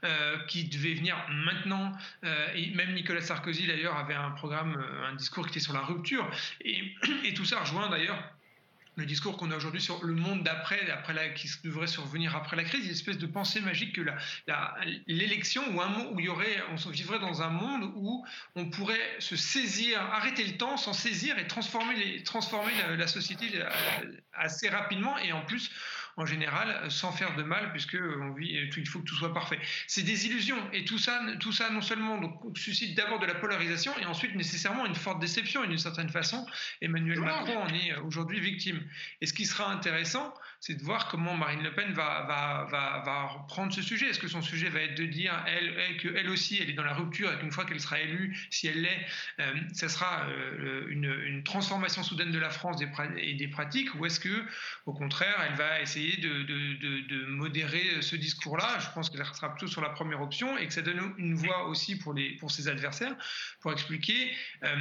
euh, 0.04 0.38
qui 0.46 0.64
devait 0.64 0.94
venir 0.94 1.16
maintenant. 1.28 1.92
Euh, 2.24 2.48
et 2.54 2.70
même 2.74 2.94
Nicolas 2.94 3.20
Sarkozy, 3.20 3.66
d'ailleurs, 3.66 3.96
avait 3.96 4.14
un 4.14 4.30
programme, 4.30 4.76
euh, 4.76 5.08
un 5.08 5.14
discours 5.14 5.44
qui 5.44 5.50
était 5.50 5.60
sur 5.60 5.72
la 5.72 5.80
rupture. 5.80 6.28
Et, 6.62 6.94
tout 7.34 7.44
ça 7.44 7.60
rejoint 7.60 7.88
d'ailleurs 7.88 8.22
le 8.96 9.06
discours 9.06 9.36
qu'on 9.36 9.52
a 9.52 9.56
aujourd'hui 9.56 9.80
sur 9.80 10.04
le 10.04 10.12
monde 10.12 10.42
d'après, 10.42 10.90
après 10.90 11.14
la, 11.14 11.28
qui 11.28 11.48
devrait 11.62 11.86
survenir 11.86 12.34
après 12.34 12.56
la 12.56 12.64
crise, 12.64 12.84
une 12.84 12.90
espèce 12.90 13.16
de 13.16 13.28
pensée 13.28 13.60
magique 13.60 13.94
que 13.94 14.02
l'élection 15.06 15.62
ou 15.72 15.80
un 15.80 15.86
monde 15.86 16.08
où 16.14 16.18
il 16.18 16.26
y 16.26 16.28
aurait, 16.28 16.60
on 16.72 16.90
vivrait 16.90 17.20
dans 17.20 17.40
un 17.40 17.48
monde 17.48 17.92
où 17.94 18.26
on 18.56 18.68
pourrait 18.70 19.16
se 19.20 19.36
saisir, 19.36 20.00
arrêter 20.00 20.44
le 20.44 20.56
temps, 20.56 20.76
s'en 20.76 20.92
saisir 20.92 21.38
et 21.38 21.46
transformer, 21.46 21.94
les, 21.94 22.24
transformer 22.24 22.72
la, 22.96 23.06
société 23.06 23.46
assez 24.32 24.68
rapidement 24.68 25.16
et 25.18 25.30
en 25.30 25.42
plus 25.42 25.70
en 26.18 26.26
général, 26.26 26.90
sans 26.90 27.12
faire 27.12 27.36
de 27.36 27.44
mal, 27.44 27.70
puisque 27.70 27.96
on 28.20 28.32
vit, 28.32 28.68
il 28.76 28.88
faut 28.88 28.98
que 28.98 29.04
tout 29.04 29.14
soit 29.14 29.32
parfait. 29.32 29.58
C'est 29.86 30.02
des 30.02 30.26
illusions, 30.26 30.58
et 30.72 30.84
tout 30.84 30.98
ça, 30.98 31.22
tout 31.38 31.52
ça 31.52 31.70
non 31.70 31.80
seulement 31.80 32.20
donc, 32.20 32.58
suscite 32.58 32.96
d'abord 32.96 33.20
de 33.20 33.26
la 33.26 33.36
polarisation, 33.36 33.92
et 34.00 34.04
ensuite 34.04 34.34
nécessairement 34.34 34.84
une 34.84 34.96
forte 34.96 35.20
déception, 35.20 35.62
et 35.62 35.68
d'une 35.68 35.78
certaine 35.78 36.08
façon, 36.08 36.44
Emmanuel 36.82 37.20
Macron 37.20 37.58
en 37.58 37.68
est 37.68 37.94
aujourd'hui 37.98 38.40
victime. 38.40 38.82
Et 39.20 39.26
ce 39.26 39.32
qui 39.32 39.46
sera 39.46 39.70
intéressant, 39.70 40.34
c'est 40.60 40.74
de 40.74 40.82
voir 40.82 41.08
comment 41.08 41.34
Marine 41.34 41.62
Le 41.62 41.72
Pen 41.72 41.92
va, 41.92 42.26
va, 42.68 43.26
reprendre 43.26 43.72
ce 43.72 43.82
sujet. 43.82 44.08
Est-ce 44.08 44.18
que 44.18 44.28
son 44.28 44.42
sujet 44.42 44.68
va 44.68 44.80
être 44.80 44.96
de 44.96 45.04
dire 45.04 45.32
elle, 45.46 45.74
elle 45.78 45.96
qu'elle 45.98 46.28
aussi, 46.28 46.58
elle 46.60 46.70
est 46.70 46.74
dans 46.74 46.84
la 46.84 46.94
rupture 46.94 47.32
et 47.32 47.38
qu'une 47.38 47.52
fois 47.52 47.64
qu'elle 47.64 47.80
sera 47.80 48.00
élue, 48.00 48.36
si 48.50 48.66
elle 48.66 48.82
l'est, 48.82 49.06
euh, 49.40 49.54
sera 49.72 50.26
euh, 50.28 50.86
une, 50.88 51.42
transformation 51.44 52.02
soudaine 52.02 52.32
de 52.32 52.38
la 52.38 52.50
France 52.50 52.76
et 53.16 53.34
des 53.34 53.48
pratiques 53.48 53.94
Ou 53.94 54.06
est-ce 54.06 54.20
que, 54.20 54.44
au 54.86 54.92
contraire, 54.92 55.36
elle 55.48 55.54
va 55.54 55.80
essayer 55.80 56.16
de, 56.16 57.26
modérer 57.26 58.02
ce 58.02 58.16
discours-là? 58.16 58.78
Je 58.80 58.88
pense 58.94 59.10
que 59.10 59.16
ça 59.16 59.24
sera 59.32 59.50
plutôt 59.54 59.68
sur 59.68 59.80
la 59.80 59.90
première 59.90 60.20
option 60.20 60.58
et 60.58 60.66
que 60.66 60.72
ça 60.72 60.82
donne 60.82 61.14
une 61.18 61.34
voix 61.34 61.68
aussi 61.68 61.96
pour 61.96 62.50
ses 62.50 62.68
adversaires 62.68 63.14
pour 63.60 63.72
expliquer 63.72 64.32
euh, 64.64 64.76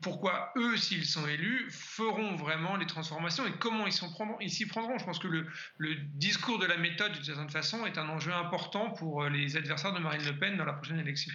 pourquoi 0.00 0.52
eux, 0.56 0.76
s'ils 0.76 1.06
sont 1.06 1.26
élus, 1.26 1.68
feront 1.70 2.36
vraiment 2.36 2.76
les 2.76 2.86
transformations 2.86 3.46
et 3.46 3.52
comment 3.58 3.86
ils 3.86 4.50
s'y 4.50 4.66
prendront. 4.66 4.98
Je 4.98 5.04
pense 5.04 5.18
que 5.22 5.46
le, 5.78 5.94
discours 6.14 6.58
de 6.58 6.66
la 6.66 6.76
méthode, 6.76 7.12
d'une 7.12 7.24
certaine 7.24 7.50
façon, 7.50 7.86
est 7.86 7.98
un 7.98 8.08
enjeu 8.08 8.32
important 8.32 8.90
pour 8.90 9.22
euh, 9.22 9.28
les 9.28 9.56
adversaires 9.56 9.92
de 9.92 10.00
Marine 10.00 10.24
Le 10.24 10.38
Pen 10.38 10.56
dans 10.56 10.64
la 10.64 10.74
prochaine 10.74 10.98
élection. 10.98 11.32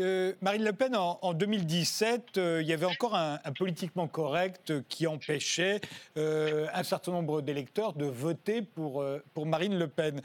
Euh, 0.00 0.32
Marine 0.40 0.64
Le 0.64 0.72
Pen, 0.72 0.96
en, 0.96 1.34
2017, 1.34 2.38
euh, 2.38 2.62
il 2.62 2.68
y 2.68 2.72
avait 2.72 2.86
encore 2.86 3.14
un, 3.14 3.38
politiquement 3.56 4.08
correct 4.08 4.72
qui 4.88 5.06
empêchait 5.06 5.80
euh, 6.16 6.66
un 6.72 6.82
certain 6.82 7.12
nombre 7.12 7.42
d'électeurs 7.42 7.92
de 7.92 8.06
voter 8.06 8.62
pour, 8.62 9.04
Marine 9.44 9.78
Le 9.78 9.88
Pen. 9.88 10.20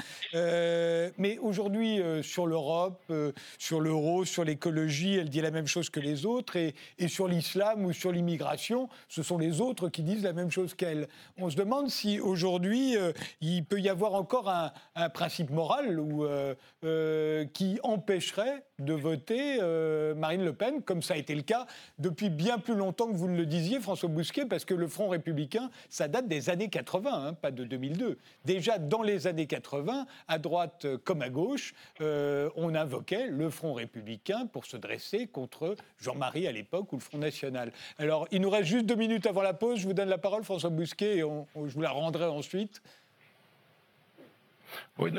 mais 1.17 1.37
aujourd'hui, 1.39 2.01
sur 2.23 2.47
l'Europe, 2.47 3.11
sur 3.57 3.81
l'euro, 3.81 4.25
sur 4.25 4.43
l'écologie, 4.43 5.15
elle 5.15 5.29
dit 5.29 5.41
la 5.41 5.51
même 5.51 5.67
chose 5.67 5.89
que 5.89 5.99
les 5.99 6.25
autres. 6.25 6.55
Et, 6.55 6.75
et 6.97 7.07
sur 7.07 7.27
l'islam 7.27 7.85
ou 7.85 7.93
sur 7.93 8.11
l'immigration, 8.11 8.89
ce 9.07 9.23
sont 9.23 9.37
les 9.37 9.61
autres 9.61 9.89
qui 9.89 10.03
disent 10.03 10.23
la 10.23 10.33
même 10.33 10.51
chose 10.51 10.73
qu'elle. 10.73 11.07
On 11.37 11.49
se 11.49 11.55
demande 11.55 11.89
si 11.89 12.19
aujourd'hui, 12.19 12.95
il 13.41 13.65
peut 13.65 13.79
y 13.79 13.89
avoir 13.89 14.13
encore 14.13 14.49
un, 14.49 14.71
un 14.95 15.09
principe 15.09 15.49
moral 15.49 15.99
ou, 15.99 16.27
qui 17.53 17.79
empêcherait 17.83 18.63
de 18.79 18.93
voter 18.93 19.59
euh, 19.61 20.15
Marine 20.15 20.43
Le 20.43 20.53
Pen, 20.53 20.81
comme 20.81 21.01
ça 21.01 21.13
a 21.13 21.17
été 21.17 21.35
le 21.35 21.41
cas 21.41 21.67
depuis 21.97 22.29
bien 22.29 22.57
plus 22.57 22.75
longtemps 22.75 23.07
que 23.07 23.15
vous 23.15 23.29
ne 23.29 23.37
le 23.37 23.45
disiez, 23.45 23.79
François 23.79 24.09
Bousquet, 24.09 24.45
parce 24.45 24.65
que 24.65 24.73
le 24.73 24.87
Front 24.87 25.09
républicain, 25.09 25.69
ça 25.89 26.07
date 26.07 26.27
des 26.27 26.49
années 26.49 26.69
80, 26.69 27.11
hein, 27.11 27.33
pas 27.33 27.51
de 27.51 27.63
2002. 27.63 28.17
Déjà 28.45 28.77
dans 28.77 29.01
les 29.01 29.27
années 29.27 29.47
80, 29.47 30.05
à 30.27 30.37
droite 30.37 30.87
comme 31.03 31.21
à 31.21 31.29
gauche, 31.29 31.73
euh, 32.01 32.49
on 32.55 32.75
invoquait 32.75 33.27
le 33.27 33.49
Front 33.49 33.73
républicain 33.73 34.47
pour 34.47 34.65
se 34.65 34.77
dresser 34.77 35.27
contre 35.27 35.75
Jean-Marie 35.99 36.47
à 36.47 36.51
l'époque 36.51 36.91
ou 36.93 36.95
le 36.95 37.01
Front 37.01 37.17
national. 37.17 37.71
Alors, 37.97 38.27
il 38.31 38.41
nous 38.41 38.49
reste 38.49 38.69
juste 38.69 38.85
deux 38.85 38.95
minutes 38.95 39.25
avant 39.25 39.41
la 39.41 39.53
pause. 39.53 39.79
Je 39.79 39.87
vous 39.87 39.93
donne 39.93 40.09
la 40.09 40.17
parole, 40.17 40.43
François 40.43 40.69
Bousquet, 40.69 41.17
et 41.17 41.19
je 41.19 41.73
vous 41.73 41.81
la 41.81 41.91
rendrai 41.91 42.25
ensuite. 42.25 42.81
Oui, 44.97 45.11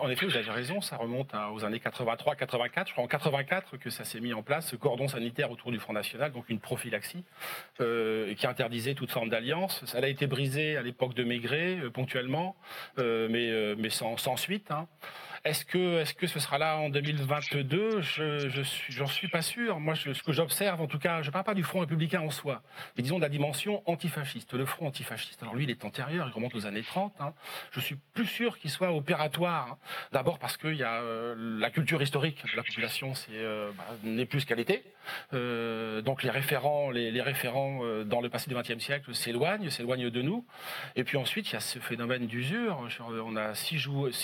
en 0.00 0.08
effet, 0.08 0.26
vous 0.26 0.36
avez 0.36 0.50
raison, 0.50 0.80
ça 0.80 0.96
remonte 0.96 1.32
aux 1.52 1.64
années 1.64 1.78
83-84. 1.78 2.88
Je 2.88 2.92
crois 2.92 3.04
en 3.04 3.08
84 3.08 3.76
que 3.76 3.90
ça 3.90 4.04
s'est 4.04 4.20
mis 4.20 4.32
en 4.32 4.42
place, 4.42 4.68
ce 4.68 4.76
cordon 4.76 5.08
sanitaire 5.08 5.50
autour 5.50 5.70
du 5.70 5.78
Front 5.78 5.92
National, 5.92 6.32
donc 6.32 6.48
une 6.48 6.60
prophylaxie, 6.60 7.24
euh, 7.80 8.34
qui 8.34 8.46
interdisait 8.46 8.94
toute 8.94 9.10
forme 9.10 9.28
d'alliance. 9.28 9.84
Ça 9.84 9.98
a 9.98 10.06
été 10.06 10.26
brisé 10.26 10.76
à 10.76 10.82
l'époque 10.82 11.14
de 11.14 11.24
Maigret, 11.24 11.78
euh, 11.82 11.90
ponctuellement, 11.90 12.56
euh, 12.98 13.76
mais, 13.78 13.90
sans 13.90 14.36
suite. 14.36 14.70
Hein. 14.70 14.86
Est-ce 15.44 15.64
que, 15.64 16.00
est 16.00 16.14
que 16.14 16.26
ce 16.26 16.40
sera 16.40 16.58
là 16.58 16.78
en 16.78 16.88
2022 16.90 18.00
Je 18.02 18.48
j'en 18.88 19.06
suis, 19.06 19.16
suis 19.16 19.28
pas 19.28 19.42
sûr. 19.42 19.78
Moi, 19.80 19.94
ce 19.94 20.22
que 20.22 20.32
j'observe, 20.32 20.80
en 20.80 20.86
tout 20.86 20.98
cas, 20.98 21.22
je 21.22 21.30
parle 21.30 21.44
pas 21.44 21.54
du 21.54 21.62
Front 21.62 21.80
républicain 21.80 22.20
en 22.20 22.30
soi, 22.30 22.62
mais 22.96 23.02
disons 23.02 23.16
de 23.16 23.22
la 23.22 23.28
dimension 23.28 23.82
antifasciste, 23.86 24.54
le 24.54 24.66
Front 24.66 24.86
antifasciste. 24.86 25.42
Alors 25.42 25.54
lui, 25.54 25.64
il 25.64 25.70
est 25.70 25.84
antérieur, 25.84 26.26
il 26.28 26.32
remonte 26.32 26.54
aux 26.54 26.66
années 26.66 26.82
30. 26.82 27.14
Hein. 27.20 27.32
Je 27.72 27.80
suis 27.80 27.96
plus 28.14 28.26
sûr 28.26 28.58
qu'il 28.58 28.70
soit 28.70 28.92
opératoire. 28.92 29.72
Hein. 29.72 29.78
D'abord 30.12 30.38
parce 30.38 30.56
qu'il 30.56 30.74
y 30.74 30.82
a 30.82 31.00
euh, 31.00 31.34
la 31.58 31.70
culture 31.70 32.02
historique 32.02 32.42
de 32.50 32.56
la 32.56 32.62
population 32.62 33.12
euh, 33.30 33.70
bah, 33.76 33.84
n'est 34.02 34.26
plus 34.26 34.44
qu'elle 34.44 34.60
était. 34.60 34.82
Euh, 35.32 36.00
donc 36.02 36.22
les 36.22 36.30
référents, 36.30 36.90
les, 36.90 37.22
référents 37.22 37.80
dans 38.04 38.20
le 38.20 38.28
passé 38.28 38.48
du 38.48 38.56
XXe 38.56 38.82
siècle 38.82 39.14
s'éloignent, 39.14 39.70
s'éloignent 39.70 40.10
de 40.10 40.22
nous. 40.22 40.46
Et 40.96 41.04
puis 41.04 41.16
ensuite, 41.16 41.50
il 41.50 41.54
y 41.54 41.56
a 41.56 41.60
ce 41.60 41.78
phénomène 41.78 42.26
d'usure. 42.26 42.86
On 43.00 43.36
a 43.36 43.54
si, 43.54 43.78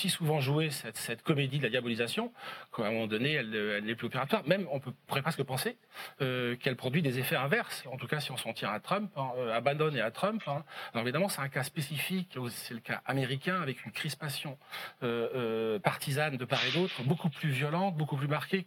souvent 0.09 0.39
joué 0.39 0.69
cette, 0.69 1.21
comédie 1.23 1.57
de 1.57 1.63
la 1.63 1.69
diabolisation 1.69 2.31
qu'à 2.75 2.87
un 2.87 2.91
moment 2.91 3.07
donné, 3.07 3.33
elle, 3.33 3.83
n'est 3.83 3.95
plus 3.95 4.07
opératoire. 4.07 4.43
Même, 4.47 4.67
on 4.71 4.79
peut, 4.79 4.91
pourrait 5.07 5.21
presque 5.21 5.43
penser 5.43 5.77
euh, 6.21 6.55
qu'elle 6.55 6.75
produit 6.75 7.01
des 7.01 7.19
effets 7.19 7.35
inverses. 7.35 7.83
En 7.91 7.97
tout 7.97 8.07
cas, 8.07 8.19
si 8.19 8.31
on 8.31 8.37
s'en 8.37 8.53
tient 8.53 8.71
à 8.71 8.79
Trump, 8.79 9.11
hein, 9.15 9.31
euh, 9.37 9.55
à 9.55 9.61
Bannon 9.61 9.93
et 9.95 10.01
à 10.01 10.11
Trump. 10.11 10.41
Hein. 10.47 10.63
Évidemment, 10.95 11.29
c'est 11.29 11.41
un 11.41 11.49
cas 11.49 11.63
spécifique. 11.63 12.37
C'est 12.49 12.73
le 12.73 12.79
cas 12.79 13.01
américain 13.05 13.61
avec 13.61 13.85
une 13.85 13.91
crispation 13.91 14.57
euh, 15.03 15.79
partisane 15.79 16.37
de 16.37 16.45
part 16.45 16.65
et 16.65 16.71
d'autre, 16.71 17.01
beaucoup 17.03 17.29
plus 17.29 17.49
violente, 17.49 17.95
beaucoup 17.95 18.17
plus 18.17 18.27
marquée 18.27 18.65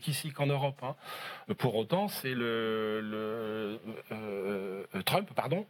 qu'ici, 0.00 0.32
qu'en 0.32 0.46
Europe. 0.46 0.80
Hein. 0.82 0.94
Pour 1.58 1.74
autant, 1.74 2.08
c'est 2.08 2.34
le, 2.34 3.00
le 3.00 5.02
Trump, 5.02 5.28
pardon, 5.34 5.66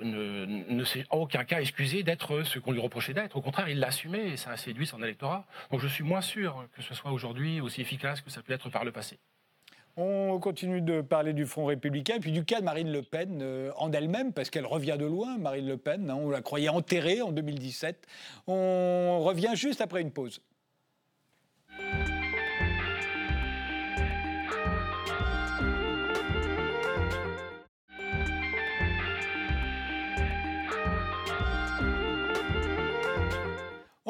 ne, 0.00 0.84
s'est 0.84 1.04
en 1.10 1.18
aucun 1.18 1.44
cas 1.44 1.60
excusé 1.60 2.02
d'être 2.02 2.42
ce 2.42 2.58
qu'on 2.58 2.72
lui 2.72 2.80
reprochait 2.80 3.14
d'être. 3.14 3.36
Au 3.36 3.42
contraire, 3.42 3.68
il 3.68 3.78
l'a 3.78 3.88
assumé 3.88 4.32
et 4.32 4.36
ça 4.36 4.50
a 4.50 4.56
séduit 4.56 4.86
son 4.86 5.02
électorat. 5.02 5.46
Donc 5.70 5.80
je 5.80 5.86
suis 5.86 6.04
moins 6.04 6.20
sûr 6.20 6.66
que 6.74 6.82
ce 6.82 6.94
soit 6.94 7.12
aujourd'hui 7.12 7.60
aussi 7.60 7.80
efficace 7.80 8.20
que 8.20 8.30
ça 8.30 8.42
peut 8.42 8.52
être 8.52 8.70
par 8.70 8.84
le 8.84 8.92
passé. 8.92 9.18
On 9.96 10.38
continue 10.38 10.80
de 10.80 11.00
parler 11.00 11.32
du 11.32 11.46
Front 11.46 11.66
républicain 11.66 12.18
puis 12.20 12.32
du 12.32 12.44
cas 12.44 12.60
de 12.60 12.64
Marine 12.64 12.90
Le 12.90 13.02
Pen 13.02 13.40
euh, 13.42 13.72
en 13.76 13.92
elle-même, 13.92 14.32
parce 14.32 14.48
qu'elle 14.48 14.64
revient 14.64 14.96
de 14.98 15.04
loin, 15.04 15.36
Marine 15.36 15.66
Le 15.66 15.76
Pen. 15.76 16.08
Hein, 16.08 16.14
on 16.14 16.30
la 16.30 16.40
croyait 16.40 16.68
enterrée 16.68 17.20
en 17.20 17.32
2017. 17.32 18.06
On 18.46 19.20
revient 19.20 19.52
juste 19.54 19.80
après 19.80 20.00
une 20.00 20.12
pause. 20.12 20.40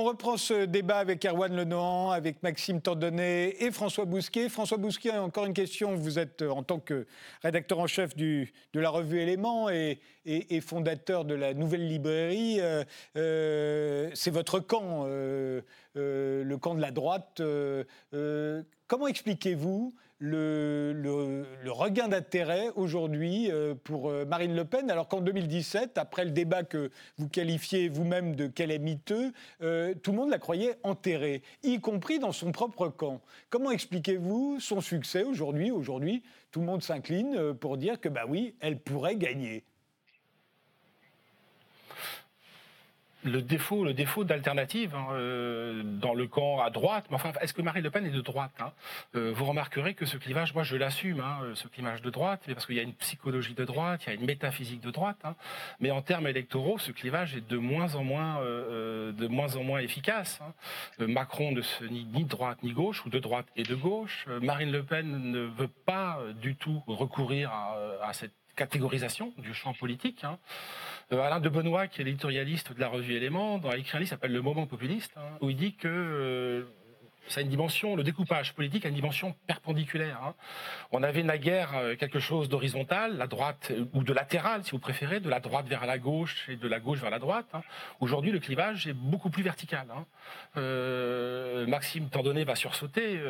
On 0.00 0.04
reprend 0.04 0.38
ce 0.38 0.64
débat 0.64 0.96
avec 0.96 1.26
Erwan 1.26 1.54
Lenohan, 1.54 2.10
avec 2.10 2.42
Maxime 2.42 2.80
Tordonnet 2.80 3.54
et 3.60 3.70
François 3.70 4.06
Bousquet. 4.06 4.48
François 4.48 4.78
Bousquet, 4.78 5.10
encore 5.10 5.44
une 5.44 5.52
question. 5.52 5.94
Vous 5.94 6.18
êtes, 6.18 6.40
euh, 6.40 6.48
en 6.48 6.62
tant 6.62 6.78
que 6.78 7.06
rédacteur 7.42 7.78
en 7.80 7.86
chef 7.86 8.16
de 8.16 8.46
la 8.72 8.88
revue 8.88 9.20
Éléments 9.20 9.68
et, 9.68 10.00
fondateur 10.62 11.26
de 11.26 11.34
la 11.34 11.52
nouvelle 11.52 11.86
librairie, 11.86 12.62
euh, 12.62 12.82
euh, 13.18 14.10
c'est 14.14 14.30
votre 14.30 14.58
camp, 14.58 15.04
le 15.04 16.56
camp 16.56 16.74
de 16.74 16.80
la 16.80 16.92
droite. 16.92 17.42
Comment 18.90 19.06
expliquez-vous 19.06 19.94
le, 20.18 21.44
regain 21.68 22.08
d'intérêt 22.08 22.70
aujourd'hui 22.74 23.48
euh, 23.48 23.76
pour 23.84 24.10
euh, 24.10 24.24
Marine 24.24 24.56
Le 24.56 24.64
Pen, 24.64 24.90
alors 24.90 25.06
qu'en 25.06 25.20
2017, 25.20 25.96
après 25.96 26.24
le 26.24 26.32
débat 26.32 26.64
que 26.64 26.90
vous 27.16 27.28
qualifiez 27.28 27.88
vous-même 27.88 28.34
de 28.34 28.48
calamiteux, 28.48 29.32
euh, 29.62 29.94
tout 30.02 30.10
le 30.10 30.16
monde 30.16 30.30
la 30.30 30.40
croyait 30.40 30.76
enterrée, 30.82 31.42
y 31.62 31.78
compris 31.78 32.18
dans 32.18 32.32
son 32.32 32.50
propre 32.50 32.88
camp? 32.88 33.20
Comment 33.48 33.70
expliquez-vous 33.70 34.58
son 34.58 34.80
succès 34.80 35.22
aujourd'hui? 35.22 35.70
Aujourd'hui, 35.70 36.24
tout 36.50 36.58
le 36.58 36.66
monde 36.66 36.82
s'incline 36.82 37.54
pour 37.54 37.76
dire 37.76 38.00
que, 38.00 38.08
bah 38.08 38.24
oui, 38.28 38.56
elle 38.58 38.80
pourrait 38.80 39.16
gagner. 39.16 39.62
Le 43.24 43.42
défaut, 43.42 43.84
le 43.84 43.92
défaut 43.94 44.24
d'alternative 44.24 44.94
hein, 44.94 45.06
euh, 45.12 45.82
dans 45.84 46.14
le 46.14 46.26
camp 46.26 46.60
à 46.60 46.70
droite. 46.70 47.06
Mais 47.10 47.16
enfin, 47.16 47.32
est-ce 47.40 47.52
que 47.52 47.62
Marine 47.62 47.82
Le 47.82 47.90
Pen 47.90 48.06
est 48.06 48.10
de 48.10 48.20
droite 48.20 48.52
hein? 48.60 48.72
Euh, 49.14 49.32
Vous 49.34 49.44
remarquerez 49.44 49.94
que 49.94 50.06
ce 50.06 50.16
clivage, 50.16 50.54
moi 50.54 50.62
je 50.62 50.76
l'assume, 50.76 51.20
hein, 51.20 51.40
ce 51.54 51.68
clivage 51.68 52.02
de 52.02 52.10
droite, 52.10 52.42
parce 52.46 52.66
qu'il 52.66 52.76
y 52.76 52.80
a 52.80 52.82
une 52.82 52.94
psychologie 52.94 53.54
de 53.54 53.64
droite, 53.64 54.02
il 54.06 54.10
y 54.10 54.12
a 54.12 54.14
une 54.14 54.26
métaphysique 54.26 54.80
de 54.80 54.90
droite. 54.90 55.22
mais 55.80 55.90
en 55.90 56.02
termes 56.02 56.26
électoraux, 56.26 56.78
ce 56.78 56.92
clivage 56.92 57.36
est 57.36 57.46
de 57.48 57.56
moins 57.58 57.94
en 57.94 58.04
moins, 58.04 58.40
euh, 58.40 59.12
de 59.12 59.26
moins 59.26 59.56
en 59.56 59.64
moins 59.64 59.80
efficace. 59.80 60.40
Macron 60.98 61.52
ne 61.52 61.62
se 61.62 61.84
nie 61.84 62.04
ni 62.04 62.24
de 62.24 62.28
droite 62.28 62.62
ni 62.62 62.72
gauche, 62.72 63.04
ou 63.04 63.10
de 63.10 63.18
droite 63.18 63.46
et 63.56 63.62
de 63.62 63.74
gauche. 63.74 64.26
Marine 64.42 64.72
Le 64.72 64.82
Pen 64.82 65.30
ne 65.30 65.40
veut 65.40 65.68
pas 65.68 66.18
du 66.40 66.56
tout 66.56 66.82
recourir 66.86 67.50
à, 67.50 67.76
à 68.02 68.12
cette 68.12 68.32
catégorisation 68.60 69.32
du 69.38 69.54
champ 69.54 69.72
politique. 69.72 70.22
Hein. 70.22 70.38
Euh, 71.12 71.22
Alain 71.22 71.40
de 71.40 71.48
Benoît, 71.48 71.86
qui 71.86 72.02
est 72.02 72.04
l'éditorialiste 72.04 72.74
de 72.74 72.80
la 72.80 72.88
revue 72.88 73.14
Éléments, 73.14 73.56
dans 73.56 73.72
écrit 73.72 73.96
un 73.96 74.00
livre 74.00 74.10
s'appelle 74.10 74.32
Le 74.32 74.42
Moment 74.42 74.66
populiste, 74.66 75.12
hein, 75.16 75.38
où 75.40 75.48
il 75.48 75.56
dit 75.56 75.76
que 75.76 75.88
euh, 75.88 76.64
ça 77.30 77.40
a 77.40 77.42
une 77.42 77.48
dimension, 77.48 77.96
le 77.96 78.02
découpage 78.02 78.54
politique 78.54 78.84
a 78.84 78.88
une 78.88 78.94
dimension 78.94 79.34
perpendiculaire. 79.46 80.20
Hein. 80.22 80.34
On 80.90 81.02
avait 81.02 81.22
naguère 81.22 81.76
euh, 81.76 81.96
quelque 81.96 82.18
chose 82.18 82.48
d'horizontal, 82.48 83.16
la 83.16 83.26
droite, 83.26 83.68
euh, 83.70 83.84
ou 83.94 84.02
de 84.02 84.12
latéral 84.12 84.64
si 84.64 84.72
vous 84.72 84.78
préférez, 84.78 85.20
de 85.20 85.28
la 85.28 85.40
droite 85.40 85.66
vers 85.68 85.86
la 85.86 85.98
gauche 85.98 86.48
et 86.48 86.56
de 86.56 86.68
la 86.68 86.80
gauche 86.80 86.98
vers 86.98 87.10
la 87.10 87.18
droite. 87.18 87.46
Hein. 87.54 87.62
Aujourd'hui, 88.00 88.32
le 88.32 88.40
clivage 88.40 88.86
est 88.86 88.92
beaucoup 88.92 89.30
plus 89.30 89.42
vertical. 89.42 89.86
Hein. 89.90 90.04
Euh, 90.56 91.66
Maxime 91.66 92.08
Tandonnet 92.08 92.44
va 92.44 92.54
sursauter, 92.54 93.20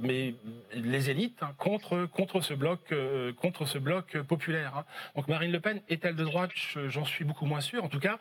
mais 0.00 0.34
les 0.74 1.10
élites 1.10 1.40
contre, 1.58 2.06
contre, 2.06 2.40
ce 2.40 2.54
bloc, 2.54 2.94
contre 3.36 3.64
ce 3.64 3.78
bloc 3.78 4.18
populaire. 4.22 4.84
Donc 5.16 5.28
Marine 5.28 5.52
Le 5.52 5.60
Pen 5.60 5.80
est-elle 5.88 6.16
de 6.16 6.24
droite? 6.24 6.50
J'en 6.88 7.04
suis 7.04 7.24
beaucoup 7.24 7.46
moins 7.46 7.60
sûr. 7.60 7.84
En 7.84 7.88
tout 7.88 8.00
cas, 8.00 8.18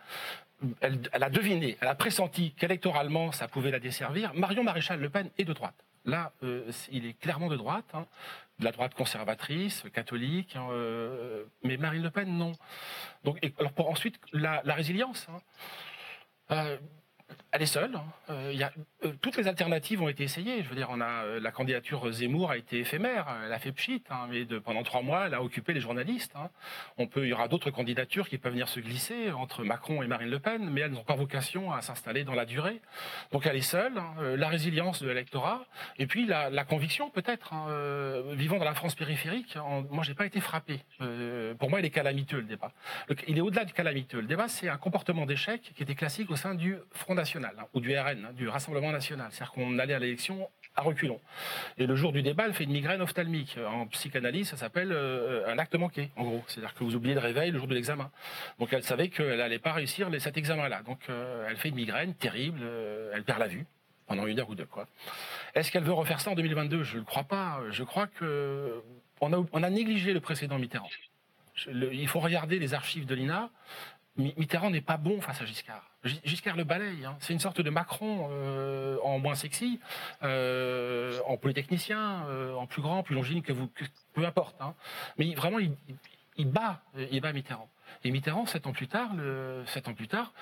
elle, 0.81 1.09
a 1.11 1.29
deviné, 1.29 1.77
elle 1.81 1.87
a 1.87 1.95
pressenti 1.95 2.53
qu'électoralement, 2.53 3.31
ça 3.31 3.47
pouvait 3.47 3.71
la 3.71 3.79
desservir. 3.79 4.33
Marion 4.33 4.63
Maréchal 4.63 4.99
Le 4.99 5.09
Pen 5.09 5.29
est 5.37 5.45
de 5.45 5.53
droite. 5.53 5.85
Là, 6.05 6.31
euh, 6.43 6.71
il 6.91 7.05
est 7.05 7.13
clairement 7.13 7.49
de 7.49 7.57
droite, 7.57 7.89
hein. 7.93 8.05
de 8.59 8.65
la 8.65 8.71
droite 8.71 8.93
conservatrice, 8.93 9.83
catholique, 9.93 10.55
hein, 10.55 10.67
euh, 10.71 11.43
mais 11.63 11.77
Marine 11.77 12.03
Le 12.03 12.09
Pen, 12.09 12.37
non. 12.37 12.53
Donc, 13.23 13.39
alors 13.59 13.73
pour 13.73 13.89
ensuite, 13.89 14.19
la, 14.33 14.61
résilience. 14.65 15.27
Hein. 15.29 15.39
Euh, 16.51 16.77
elle 17.51 17.63
est 17.63 17.67
seule. 17.67 17.95
Hein. 17.95 18.03
Euh, 18.29 18.53
euh, 19.05 19.13
toutes 19.21 19.37
les 19.37 19.47
alternatives 19.47 20.01
ont 20.01 20.07
été 20.07 20.23
essayées. 20.23 20.61
Je 20.63 20.69
veux 20.69 20.75
dire, 20.75 20.89
on 20.91 21.01
a 21.01 21.23
euh, 21.23 21.39
la 21.39 21.51
candidature 21.51 22.11
Zemmour 22.11 22.51
a 22.51 22.57
été 22.57 22.79
éphémère. 22.79 23.27
Elle 23.45 23.53
a 23.53 23.59
fait 23.59 23.71
pchit, 23.71 24.03
hein, 24.09 24.27
mais 24.29 24.45
pendant 24.59 24.83
trois 24.83 25.01
mois, 25.01 25.27
elle 25.27 25.33
a 25.33 25.41
occupé 25.41 25.73
les 25.73 25.79
journalistes. 25.79 26.33
Hein. 26.35 26.49
On 26.97 27.07
peut, 27.07 27.25
il 27.25 27.29
y 27.29 27.33
aura 27.33 27.47
d'autres 27.47 27.71
candidatures 27.71 28.29
qui 28.29 28.37
peuvent 28.37 28.51
venir 28.51 28.69
se 28.69 28.79
glisser 28.79 29.31
entre 29.31 29.63
Macron 29.63 30.03
et 30.03 30.07
Marine 30.07 30.29
Le 30.29 30.39
Pen, 30.39 30.69
mais 30.69 30.81
elles 30.81 30.91
n'ont 30.91 31.03
pas 31.03 31.15
vocation 31.15 31.71
à 31.71 31.81
s'installer 31.81 32.23
dans 32.23 32.35
la 32.35 32.45
durée. 32.45 32.81
Donc 33.31 33.45
elle 33.45 33.55
est 33.55 33.61
seule. 33.61 33.99
la 34.19 34.47
résilience 34.47 35.01
de 35.01 35.07
l'électorat, 35.07 35.65
et 35.97 36.05
puis 36.05 36.25
la, 36.25 36.49
la 36.49 36.63
conviction 36.63 37.09
peut-être. 37.09 37.53
vivant 38.33 38.57
dans 38.57 38.65
la 38.65 38.73
France 38.73 38.95
périphérique, 38.95 39.57
en, 39.57 39.83
moi 39.89 40.03
j'ai 40.03 40.13
pas 40.13 40.25
été 40.25 40.39
frappé. 40.39 40.81
pour 41.57 41.69
moi, 41.69 41.79
il 41.79 41.85
est 41.85 41.89
calamiteux 41.89 42.37
le 42.37 42.43
débat. 42.43 42.71
il 43.27 43.37
est 43.37 43.41
au-delà 43.41 43.65
du 43.65 43.73
calamiteux. 43.73 44.21
Le 44.21 44.27
débat, 44.27 44.47
c'est 44.47 44.69
un 44.69 44.77
comportement 44.77 45.25
d'échec 45.25 45.71
qui 45.75 45.83
était 45.83 45.95
classique 45.95 46.29
au 46.31 46.35
sein 46.35 46.55
du 46.55 46.77
Front 46.91 47.15
hein, 47.19 47.65
ou 47.73 47.79
du 47.79 47.97
RN, 47.97 48.25
hein, 48.25 48.33
du 48.33 48.47
Rassemblement 48.47 48.91
national. 48.91 49.27
C'est-à-dire 49.31 49.51
qu'on 49.53 49.79
allait 49.79 49.93
à 49.93 49.99
l'élection 49.99 50.49
à 50.75 50.81
reculons. 50.81 51.19
Et 51.77 51.85
le 51.85 51.95
jour 51.95 52.11
du 52.11 52.21
débat, 52.21 52.45
elle 52.45 52.53
fait 52.53 52.63
une 52.63 52.71
migraine 52.71 53.01
ophtalmique. 53.01 53.57
En 53.67 53.87
psychanalyse, 53.87 54.49
ça 54.49 54.57
s'appelle 54.57 54.91
euh, 54.91 55.51
un 55.51 55.57
acte 55.57 55.75
manqué, 55.75 56.09
en 56.15 56.23
gros. 56.23 56.43
C'est-à-dire 56.47 56.73
que 56.73 56.83
vous 56.83 56.95
oubliez 56.95 57.13
le 57.13 57.19
réveil 57.19 57.51
le 57.51 57.59
jour 57.59 57.67
de 57.67 57.75
l'examen. 57.75 58.11
Donc 58.59 58.73
elle 58.73 58.83
savait 58.83 59.09
qu'elle 59.09 59.37
n'allait 59.37 59.59
pas 59.59 59.73
réussir 59.73 60.09
cet 60.19 60.37
examen-là. 60.37 60.83
Donc 60.83 60.99
euh, 61.09 61.47
elle 61.49 61.57
fait 61.57 61.69
une 61.69 61.75
migraine 61.75 62.13
terrible, 62.13 62.59
euh, 62.63 63.11
elle 63.13 63.23
perd 63.23 63.39
la 63.39 63.47
vue 63.47 63.65
pendant 64.07 64.25
une 64.25 64.39
heure 64.39 64.49
ou 64.49 64.55
deux. 64.55 64.65
Quoi. 64.65 64.87
Est-ce 65.53 65.71
qu'elle 65.71 65.83
veut 65.83 65.93
refaire 65.93 66.19
ça 66.19 66.31
en 66.31 66.35
2022 66.35 66.83
Je 66.83 66.95
ne 66.95 66.99
le 66.99 67.05
crois 67.05 67.23
pas. 67.23 67.59
Je 67.69 67.83
crois 67.83 68.07
que 68.07 68.81
on 69.21 69.63
a 69.63 69.69
négligé 69.69 70.13
le 70.13 70.21
précédent 70.21 70.57
Mitterrand. 70.57 70.89
il 71.67 72.07
faut 72.07 72.19
regarder 72.19 72.57
les 72.57 72.73
archives 72.73 73.05
de 73.05 73.13
l'INA. 73.13 73.49
Mitterrand 74.19 74.69
n'est 74.69 74.81
pas 74.81 74.97
bon 74.97 75.21
face 75.21 75.41
à 75.41 75.45
Giscard. 75.45 75.83
Giscard 76.03 76.55
le 76.55 76.63
balaye. 76.63 77.05
Hein. 77.05 77.15
C'est 77.19 77.33
une 77.33 77.39
sorte 77.39 77.61
de 77.61 77.69
Macron 77.69 78.29
euh, 78.31 78.97
en 79.03 79.19
moins 79.19 79.35
sexy, 79.35 79.79
euh, 80.23 81.19
en 81.25 81.37
polytechnicien, 81.37 82.25
euh, 82.27 82.53
en 82.53 82.67
plus 82.67 82.81
grand, 82.81 83.03
plus 83.03 83.15
longiligne 83.15 83.41
que 83.41 83.53
vous, 83.53 83.69
peu 84.13 84.25
importe. 84.25 84.55
Hein. 84.61 84.75
Mais 85.17 85.33
vraiment, 85.33 85.59
il, 85.59 86.47
bat, 86.47 86.81
il 87.11 87.21
bat 87.21 87.33
Mitterrand. 87.33 87.69
Et 88.03 88.11
Mitterrand, 88.11 88.45
sept 88.45 88.67
ans 88.67 88.73
plus 88.73 88.87
tard, 88.87 89.11
sept 89.65 89.87
ans 89.87 89.93
plus 89.93 90.07
tard, 90.07 90.33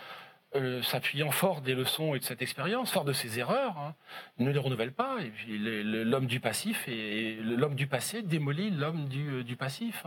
s'appuyant 0.84 1.32
fort 1.32 1.62
des 1.62 1.76
leçons 1.76 2.16
et 2.16 2.20
de 2.20 2.24
cette 2.24 2.42
expérience, 2.42 2.92
fort 2.92 3.06
de 3.06 3.14
ses 3.14 3.40
erreurs, 3.40 3.78
hein, 3.78 3.96
ne 4.38 4.52
les 4.52 4.60
renouvelle 4.60 4.94
pas. 4.94 5.22
Et 5.22 5.30
puis 5.30 5.58
l'homme 5.58 6.28
du 6.28 6.40
passif 6.40 6.88
et 6.88 7.36
l'homme 7.42 7.76
du 7.76 7.88
passé 7.88 8.22
démolit 8.22 8.70
l'homme 8.72 9.08
du, 9.08 9.56
passif. 9.56 10.06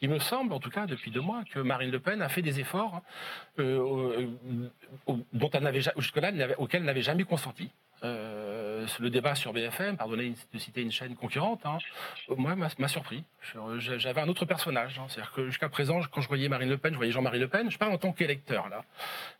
Il 0.00 0.10
me 0.10 0.18
semble, 0.18 0.52
en 0.52 0.60
tout 0.60 0.70
cas 0.70 0.86
depuis 0.86 1.10
deux 1.10 1.20
mois, 1.20 1.42
que 1.50 1.58
Marine 1.58 1.90
Le 1.90 2.00
Pen 2.00 2.22
a 2.22 2.28
fait 2.28 2.42
des 2.42 2.60
efforts 2.60 3.02
euh, 3.58 4.26
dont 5.32 5.50
elle 5.52 5.62
n'avait 5.62 5.82
jusque-là 5.96 6.32
auxquels 6.58 6.80
elle 6.80 6.86
n'avait 6.86 7.02
jamais 7.02 7.24
consenti. 7.24 7.70
Euh, 8.02 8.86
le 9.00 9.08
débat 9.08 9.34
sur 9.34 9.52
BFM, 9.52 9.96
pardonnez 9.96 10.34
de 10.52 10.58
citer 10.58 10.82
une 10.82 10.92
chaîne 10.92 11.14
concurrente, 11.14 11.64
hein, 11.64 11.78
moi 12.36 12.54
m'a 12.54 12.88
surpris. 12.88 13.24
J'avais 13.78 14.20
un 14.20 14.28
autre 14.28 14.44
personnage. 14.44 14.98
Hein. 14.98 15.06
C'est-à-dire 15.08 15.32
que 15.32 15.46
jusqu'à 15.46 15.68
présent, 15.68 16.00
quand 16.10 16.20
je 16.20 16.28
voyais 16.28 16.48
Marine 16.48 16.68
Le 16.68 16.76
Pen, 16.76 16.92
je 16.92 16.98
voyais 16.98 17.12
Jean-Marie 17.12 17.38
Le 17.38 17.48
Pen, 17.48 17.70
je 17.70 17.78
parle 17.78 17.92
en 17.92 17.98
tant 17.98 18.12
qu'électeur 18.12 18.68
là. 18.68 18.84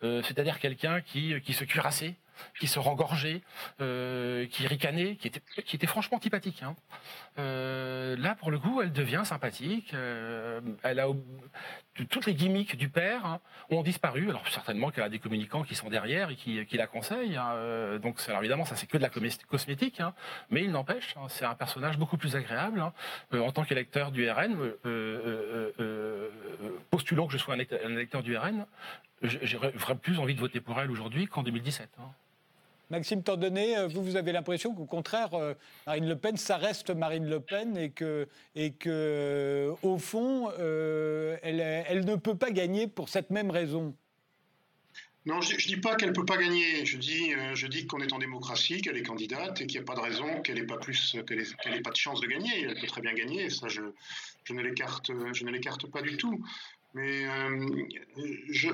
Euh, 0.02 0.22
c'est-à-dire 0.22 0.58
quelqu'un 0.58 1.02
qui, 1.02 1.38
qui 1.42 1.52
se 1.52 1.64
cuirassait, 1.64 2.14
qui 2.58 2.66
se 2.66 2.78
rengorgeait, 2.78 3.42
euh, 3.80 4.46
qui 4.46 4.66
ricanait, 4.66 5.16
qui 5.16 5.28
était, 5.28 5.40
qui 5.64 5.76
était 5.76 5.86
franchement 5.86 6.16
antipathique. 6.16 6.62
Hein. 6.62 6.76
Euh, 7.38 8.16
là, 8.16 8.34
pour 8.34 8.50
le 8.50 8.58
coup, 8.58 8.80
elle 8.80 8.92
devient 8.92 9.22
sympathique. 9.24 9.92
Euh, 9.94 10.60
elle 10.82 11.00
a 11.00 11.06
toutes 12.08 12.26
les 12.26 12.34
gimmicks 12.34 12.76
du 12.76 12.88
père 12.88 13.24
hein, 13.24 13.40
ont 13.70 13.82
disparu. 13.82 14.28
Alors 14.28 14.46
certainement 14.48 14.90
qu'elle 14.90 15.04
a 15.04 15.08
des 15.08 15.18
communicants 15.18 15.62
qui 15.62 15.74
sont 15.74 15.88
derrière 15.88 16.30
et 16.30 16.36
qui, 16.36 16.66
la 16.72 16.86
conseillent. 16.86 17.36
Hein. 17.36 17.98
Donc 18.02 18.18
alors 18.26 18.40
évidemment, 18.40 18.64
ça 18.64 18.76
c'est 18.76 18.86
que 18.86 18.96
de 18.96 19.02
la 19.02 19.10
cosmétique, 19.10 20.02
mais 20.50 20.64
il 20.64 20.72
n'empêche, 20.72 21.14
c'est 21.28 21.44
un 21.44 21.54
personnage 21.54 21.98
beaucoup 21.98 22.16
plus 22.16 22.34
agréable. 22.34 22.84
En 23.32 23.52
tant 23.52 23.64
qu'électeur 23.64 24.10
du 24.10 24.28
RN, 24.28 24.56
postulons 26.90 27.26
que 27.26 27.32
je 27.32 27.38
sois 27.38 27.54
un 27.54 27.92
électeur 27.92 28.22
du 28.22 28.36
RN, 28.36 28.66
j'aurais 29.22 29.96
plus 30.00 30.18
envie 30.18 30.34
de 30.34 30.40
voter 30.40 30.60
pour 30.60 30.80
elle 30.80 30.90
aujourd'hui 30.90 31.26
qu'en 31.26 31.42
2017. 31.42 31.88
Maxime 32.94 33.24
Tandonnet, 33.24 33.76
euh, 33.76 33.88
vous, 33.88 34.04
vous 34.04 34.14
avez 34.14 34.30
l'impression 34.30 34.72
qu'au 34.72 34.84
contraire, 34.84 35.34
euh, 35.34 35.54
Marine 35.84 36.08
Le 36.08 36.16
Pen, 36.16 36.36
ça 36.36 36.56
reste 36.56 36.90
Marine 36.90 37.28
Le 37.28 37.40
Pen 37.40 37.76
et 37.76 37.90
que, 37.90 38.28
et 38.54 38.70
que 38.72 38.88
euh, 38.88 39.74
au 39.82 39.98
fond, 39.98 40.48
elle, 41.42 41.60
elle, 41.60 42.04
ne 42.04 42.14
peut 42.14 42.36
pas 42.36 42.52
gagner 42.52 42.86
pour 42.86 43.08
cette 43.08 43.30
même 43.30 43.50
raison. 43.50 43.96
Non, 45.26 45.40
je 45.40 45.54
ne 45.54 45.58
dis 45.58 45.78
pas 45.78 45.96
qu'elle 45.96 46.10
ne 46.10 46.14
peut 46.14 46.24
pas 46.24 46.36
gagner. 46.36 46.86
Je 46.86 46.98
dis, 46.98 47.32
je 47.54 47.66
dis 47.66 47.86
qu'on 47.86 48.00
est 48.00 48.12
en 48.12 48.18
démocratie, 48.18 48.80
qu'elle 48.80 48.96
est 48.96 49.02
candidate 49.02 49.60
et 49.60 49.66
qu'il 49.66 49.80
n'y 49.80 49.84
a 49.84 49.86
pas 49.86 49.96
de 49.96 50.00
raison 50.00 50.40
qu'elle 50.42 50.56
n'ait 50.56 50.66
pas 50.66 50.76
plus, 50.76 51.16
qu'elle 51.26 51.82
pas 51.82 51.90
de 51.90 51.96
chance 51.96 52.20
de 52.20 52.26
gagner. 52.26 52.62
Elle 52.62 52.78
peut 52.78 52.86
très 52.86 53.00
bien 53.00 53.14
gagner. 53.14 53.50
Ça, 53.50 53.66
je, 53.68 53.80
ne 54.50 54.62
l'écarte, 54.62 55.10
je 55.32 55.44
ne 55.44 55.50
l'écarte 55.50 55.90
pas 55.90 56.02
du 56.02 56.16
tout. 56.16 56.44
Mais 56.92 57.24
je 58.50 58.68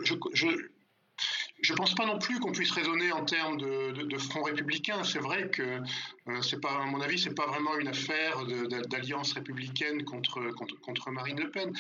ne 1.68 1.76
pense 1.76 1.94
pas 1.94 2.06
non 2.06 2.18
plus 2.18 2.40
qu'on 2.40 2.52
puisse 2.52 2.70
raisonner 2.70 3.12
en 3.12 3.24
termes 3.24 3.58
de, 3.58 4.18
front 4.18 4.42
républicain. 4.42 5.04
C'est 5.04 5.18
vrai 5.18 5.48
que, 5.50 5.62
euh, 5.62 6.58
pas, 6.60 6.82
à 6.82 6.84
mon 6.86 7.00
avis, 7.00 7.18
ce 7.18 7.28
n'est 7.28 7.34
pas 7.34 7.46
vraiment 7.46 7.78
une 7.78 7.88
affaire 7.88 8.44
d'alliance 8.88 9.32
républicaine 9.32 10.04
contre, 10.04 10.40
contre, 10.50 11.10
Marine 11.10 11.40
Le 11.40 11.50
Pen. 11.50 11.72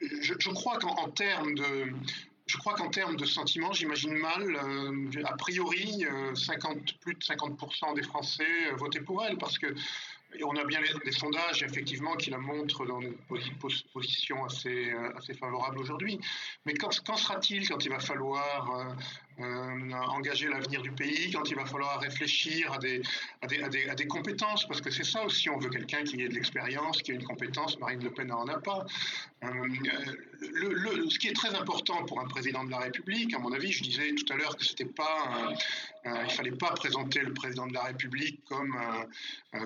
Je, 0.00 0.50
crois 0.50 0.78
qu'en 0.78 1.08
termes 1.10 1.54
de, 1.54 1.92
je 2.46 2.58
crois 2.58 2.74
qu'en 2.74 2.90
termes 2.90 3.16
de 3.16 3.24
sentiments, 3.24 3.72
j'imagine 3.72 4.14
mal, 4.14 4.42
euh, 4.42 5.24
a 5.24 5.36
priori, 5.36 6.04
50, 6.34 6.76
euh, 6.76 6.80
plus 7.00 7.14
de 7.14 7.22
50% 7.22 7.94
des 7.94 8.02
Français 8.02 8.70
votaient 8.76 9.00
pour 9.00 9.24
elle, 9.24 9.38
parce 9.38 9.58
que 9.58 9.68
on 10.44 10.56
a 10.56 10.64
bien 10.64 10.80
des 11.04 11.12
sondages, 11.12 11.62
effectivement, 11.62 12.14
qui 12.16 12.30
la 12.30 12.38
montrent 12.38 12.86
dans 12.86 13.00
une 13.00 13.14
position 13.92 14.44
assez, 14.44 14.92
assez 15.16 15.34
favorable 15.34 15.78
aujourd'hui. 15.78 16.18
Mais 16.66 16.74
quand, 16.74 16.90
quand 17.04 17.16
sera-t-il 17.16 17.68
quand 17.68 17.84
il 17.84 17.90
va 17.90 18.00
falloir 18.00 18.70
euh, 18.70 18.94
engager 19.38 20.48
l'avenir 20.48 20.82
du 20.82 20.92
pays, 20.92 21.30
quand 21.32 21.48
il 21.50 21.56
va 21.56 21.64
falloir 21.66 22.00
réfléchir 22.00 22.72
à 22.72 22.78
des, 22.78 23.02
à 23.40 23.46
des, 23.46 23.88
à 23.88 23.94
des, 23.94 24.06
compétences, 24.06 24.66
parce 24.66 24.80
que 24.80 24.90
c'est 24.90 25.04
ça 25.04 25.24
aussi, 25.24 25.48
on 25.48 25.58
veut 25.58 25.70
quelqu'un 25.70 26.04
qui 26.04 26.20
ait 26.20 26.28
de 26.28 26.34
l'expérience, 26.34 27.02
qui 27.02 27.12
ait 27.12 27.14
une 27.14 27.24
compétence, 27.24 27.78
Marine 27.78 28.02
Le 28.02 28.10
Pen 28.10 28.28
n'en 28.28 28.46
a 28.48 28.58
pas. 28.58 28.86
Euh, 29.44 29.48
ce 31.08 31.18
qui 31.18 31.28
est 31.28 31.34
très 31.34 31.54
important 31.54 32.04
pour 32.04 32.20
un 32.20 32.28
président 32.28 32.64
de 32.64 32.70
la 32.70 32.78
République, 32.78 33.34
à 33.34 33.38
mon 33.38 33.52
avis, 33.52 33.72
je 33.72 33.82
disais 33.82 34.14
tout 34.14 34.32
à 34.32 34.36
l'heure 34.36 34.56
que 34.56 34.64
c'était 34.64 34.84
pas, 34.84 35.52
il 36.04 36.30
fallait 36.30 36.52
pas 36.52 36.70
présenter 36.74 37.20
le 37.20 37.32
président 37.32 37.66
de 37.66 37.74
la 37.74 37.82
République 37.82 38.40
comme, 38.48 38.76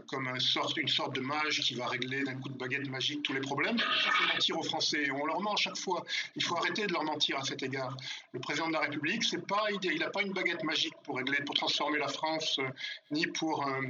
comme 0.07 0.29
un 0.29 0.39
sorte, 0.39 0.77
une 0.79 0.89
sorte 0.89 1.15
de 1.15 1.21
mage 1.21 1.61
qui 1.61 1.75
va 1.75 1.87
régler 1.89 2.23
d'un 2.25 2.37
coup 2.37 2.49
de 2.49 2.57
baguette 2.57 2.89
magique 2.89 3.23
tous 3.23 3.33
les 3.33 3.41
problèmes. 3.41 3.79
Ça 3.79 4.11
fait 4.13 4.33
mentir 4.33 4.59
aux 4.59 4.63
Français, 4.63 5.11
on 5.11 5.27
leur 5.27 5.41
ment 5.41 5.53
à 5.53 5.57
chaque 5.57 5.77
fois. 5.77 6.05
Il 6.37 6.43
faut 6.43 6.57
arrêter 6.57 6.87
de 6.87 6.93
leur 6.93 7.05
mentir 7.05 7.39
à 7.39 7.45
cet 7.45 7.63
égard. 7.63 7.97
Le 8.33 8.41
président 8.41 8.69
de 8.69 8.73
la 8.73 8.81
République, 8.81 9.25
c'est 9.25 9.47
pas 9.47 9.66
il 9.71 9.99
n'a 9.99 10.11
pas 10.11 10.23
une 10.23 10.33
baguette 10.33 10.63
magique 10.65 10.95
pour 11.03 11.21
pour 11.45 11.55
transformer 11.55 11.99
la 11.99 12.09
France, 12.09 12.59
euh, 12.59 12.69
ni 13.11 13.27
pour, 13.27 13.67
euh, 13.67 13.81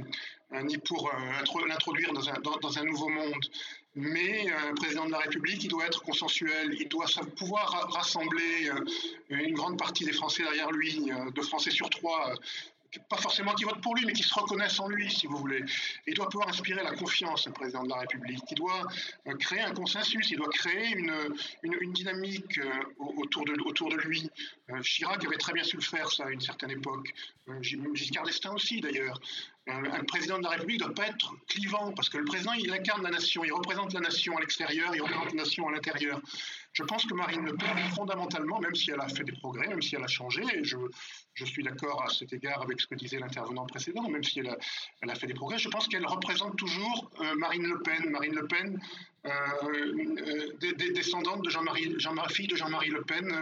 euh, 0.53 0.61
ni 0.63 0.77
pour 0.77 1.11
l'introduire 1.67 2.13
dans 2.13 2.29
un, 2.29 2.39
dans, 2.61 2.77
un, 2.77 2.83
nouveau 2.83 3.09
monde. 3.09 3.45
Mais 3.95 4.51
un 4.51 4.75
président 4.75 5.05
de 5.05 5.11
la 5.11 5.19
République, 5.19 5.63
il 5.63 5.69
doit 5.69 5.85
être 5.85 6.03
consensuel, 6.03 6.75
il 6.79 6.87
doit 6.87 7.07
pouvoir 7.35 7.89
rassembler 7.91 8.69
une 9.29 9.55
grande 9.55 9.79
partie 9.79 10.05
des 10.05 10.13
Français 10.13 10.43
derrière 10.43 10.69
lui, 10.71 11.09
deux 11.33 11.41
Français 11.41 11.71
sur 11.71 11.89
trois 11.89 12.35
pas 13.09 13.17
forcément 13.17 13.53
qui 13.53 13.63
votent 13.63 13.81
pour 13.81 13.95
lui, 13.95 14.05
mais 14.05 14.13
qui 14.13 14.23
se 14.23 14.33
reconnaissent 14.33 14.79
en 14.79 14.87
lui, 14.87 15.11
si 15.11 15.27
vous 15.27 15.37
voulez. 15.37 15.63
il 16.05 16.13
doit 16.13 16.29
pouvoir 16.29 16.49
inspirer 16.49 16.83
la 16.83 16.95
confiance, 16.95 17.47
au 17.47 17.51
président 17.51 17.83
de 17.83 17.89
la 17.89 17.97
République. 17.97 18.43
Il 18.51 18.55
doit 18.55 18.87
euh, 19.27 19.35
créer 19.35 19.61
un 19.61 19.73
consensus, 19.73 20.29
il 20.31 20.37
doit 20.37 20.49
créer 20.49 20.95
une, 20.95 21.13
une, 21.63 21.93
dynamique 21.93 22.57
euh, 22.57 22.69
autour 22.97 23.45
de, 23.45 23.53
autour 23.65 23.89
de 23.89 23.97
lui. 23.97 24.29
Euh, 24.69 24.81
Chirac 24.81 25.23
avait 25.25 25.37
très 25.37 25.53
bien 25.53 25.63
su 25.63 25.77
le 25.77 25.81
faire, 25.81 26.11
ça, 26.11 26.25
à 26.25 26.29
une 26.29 26.41
certaine 26.41 26.71
époque. 26.71 27.13
Giscard 27.61 28.25
d'Estaing 28.25 28.53
aussi, 28.53 28.81
d'ailleurs. 28.81 29.19
Un 29.69 30.05
président 30.05 30.37
de 30.37 30.43
la 30.43 30.51
République 30.51 30.79
ne 30.79 30.85
doit 30.85 30.95
pas 30.95 31.07
être 31.07 31.33
clivant, 31.47 31.91
parce 31.91 32.07
que 32.07 32.17
le 32.17 32.23
président, 32.23 32.53
il 32.53 32.71
incarne 32.71 33.03
la 33.03 33.09
nation, 33.09 33.43
il 33.43 33.51
représente 33.51 33.93
la 33.93 33.99
nation 33.99 34.37
à 34.37 34.39
l'extérieur, 34.39 34.95
il 34.95 35.01
représente 35.01 35.25
la 35.33 35.43
nation 35.43 35.67
à 35.67 35.73
l'intérieur. 35.73 36.21
Je 36.77 36.83
pense 36.83 37.05
que 37.05 37.15
Marine 37.15 37.43
Le 37.43 37.55
Pen, 37.55 37.75
fondamentalement, 37.95 38.59
même 38.59 38.75
si 38.75 38.91
elle 38.91 39.01
a 39.01 39.07
fait 39.07 39.23
des 39.23 39.31
progrès, 39.31 39.67
même 39.67 39.81
si 39.81 39.95
elle 39.95 40.03
a 40.03 40.07
changé, 40.07 40.43
et 40.53 40.63
je, 40.63 40.77
suis 41.43 41.63
d'accord 41.63 42.03
à 42.03 42.09
cet 42.09 42.33
égard 42.33 42.61
avec 42.61 42.79
ce 42.79 42.85
que 42.85 42.93
disait 42.93 43.17
l'intervenant 43.17 43.65
précédent, 43.65 44.07
même 44.07 44.23
si 44.23 44.41
elle 44.41 45.09
a, 45.09 45.15
fait 45.15 45.25
des 45.25 45.33
progrès, 45.33 45.57
je 45.57 45.69
pense 45.69 45.87
qu'elle 45.87 46.05
représente 46.05 46.55
toujours 46.55 47.09
euh, 47.19 47.33
Marine 47.37 47.63
Le 47.63 47.81
Pen. 47.81 48.11
Marine 48.11 48.35
Le 48.35 48.45
Pen, 48.45 48.79
euh, 49.25 49.29
euh, 49.63 50.53
des, 50.59 50.91
descendante 50.91 51.41
de 51.43 51.49
Jean-Marie, 51.49 51.95
Jean 51.97 52.13
fille 52.27 52.47
de 52.47 52.55
Jean-Marie 52.55 52.91
Le 52.91 53.01
Pen, 53.01 53.33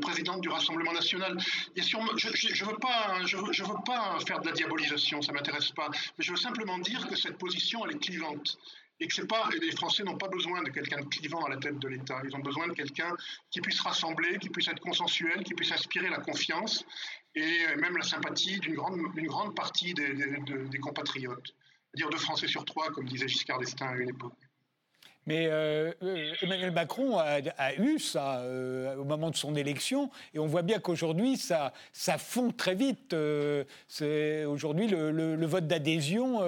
présidente 0.00 0.40
du 0.40 0.48
Rassemblement 0.48 0.94
national. 0.94 1.38
Je 1.76 1.96
ne 1.96 2.66
veux 3.68 3.84
pas 3.86 4.18
faire 4.26 4.40
de 4.40 4.46
la 4.46 4.52
diabolisation, 4.52 5.22
ça 5.22 5.30
ne 5.30 5.36
m'intéresse 5.36 5.70
pas, 5.70 5.88
mais 6.18 6.24
je 6.24 6.32
veux 6.32 6.36
simplement 6.36 6.78
dire 6.78 7.06
que 7.06 7.14
cette 7.14 7.38
position, 7.38 7.86
elle 7.86 7.94
est 7.94 8.00
clivante 8.00 8.58
et 9.02 9.08
que 9.08 9.60
les 9.60 9.72
Français 9.72 10.04
n'ont 10.04 10.16
pas 10.16 10.28
besoin 10.28 10.62
de 10.62 10.70
quelqu'un 10.70 11.00
de 11.00 11.06
clivant 11.06 11.44
à 11.44 11.50
la 11.50 11.56
tête 11.56 11.78
de 11.78 11.88
l'État. 11.88 12.20
Ils 12.24 12.34
ont 12.36 12.40
besoin 12.40 12.68
de 12.68 12.72
quelqu'un 12.72 13.14
qui 13.50 13.60
puisse 13.60 13.80
rassembler, 13.80 14.38
qui 14.38 14.48
puisse 14.48 14.68
être 14.68 14.80
consensuel, 14.80 15.42
qui 15.42 15.54
puisse 15.54 15.72
inspirer 15.72 16.08
la 16.08 16.18
confiance 16.18 16.84
et 17.34 17.66
même 17.76 17.96
la 17.96 18.04
sympathie 18.04 18.60
d'une 18.60 18.74
grande, 18.74 19.54
partie 19.54 19.94
des, 19.94 20.14
des 20.14 20.78
compatriotes. 20.78 21.54
Dire 21.94 22.08
deux 22.10 22.18
Français 22.18 22.46
sur 22.46 22.64
trois, 22.64 22.90
comme 22.90 23.06
disait 23.06 23.28
Giscard 23.28 23.58
d'Estaing 23.58 23.88
à 23.88 23.96
une 23.96 24.10
époque. 24.10 24.38
Mais 25.26 25.46
euh, 25.46 25.92
euh, 26.02 26.32
Emmanuel 26.42 26.72
Macron 26.72 27.18
a, 27.18 27.74
eu 27.78 27.98
ça 27.98 28.38
euh, 28.38 28.96
au 28.96 29.04
moment 29.04 29.30
de 29.30 29.36
son 29.36 29.54
élection, 29.54 30.10
et 30.34 30.38
on 30.38 30.46
voit 30.46 30.62
bien 30.62 30.80
qu'aujourd'hui, 30.80 31.36
ça, 31.36 31.72
ça 31.92 32.18
fond 32.18 32.50
très 32.50 32.74
vite. 32.74 33.14
aujourd'hui, 33.14 34.88
le, 34.88 35.46
vote 35.46 35.66
d'adhésion, 35.66 36.40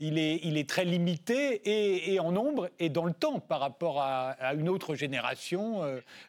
il, 0.00 0.18
est, 0.18 0.68
très 0.68 0.84
limité 0.84 2.12
et, 2.12 2.20
en 2.20 2.32
nombre 2.32 2.70
et 2.78 2.88
dans 2.88 3.04
le 3.04 3.12
temps 3.12 3.40
par 3.40 3.60
rapport 3.60 4.00
à, 4.02 4.36
une 4.54 4.68
autre 4.68 4.94
génération 4.94 5.80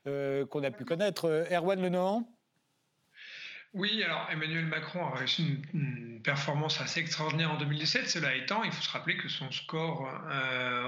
qu'on 0.05 0.63
a 0.63 0.71
pu 0.71 0.85
connaître. 0.85 1.45
Erwan 1.51 1.81
Lenohan 1.81 2.25
oui, 3.73 4.03
alors 4.03 4.27
Emmanuel 4.29 4.65
Macron 4.65 5.05
a 5.05 5.15
réussi 5.15 5.61
une, 5.73 6.19
performance 6.23 6.79
assez 6.81 6.99
extraordinaire 6.99 7.51
en 7.51 7.57
2017. 7.57 8.07
Cela 8.07 8.35
étant, 8.35 8.63
il 8.63 8.71
faut 8.71 8.83
se 8.83 8.91
rappeler 8.91 9.17
que 9.17 9.27
son 9.27 9.49
score, 9.49 10.07
euh, 10.29 10.87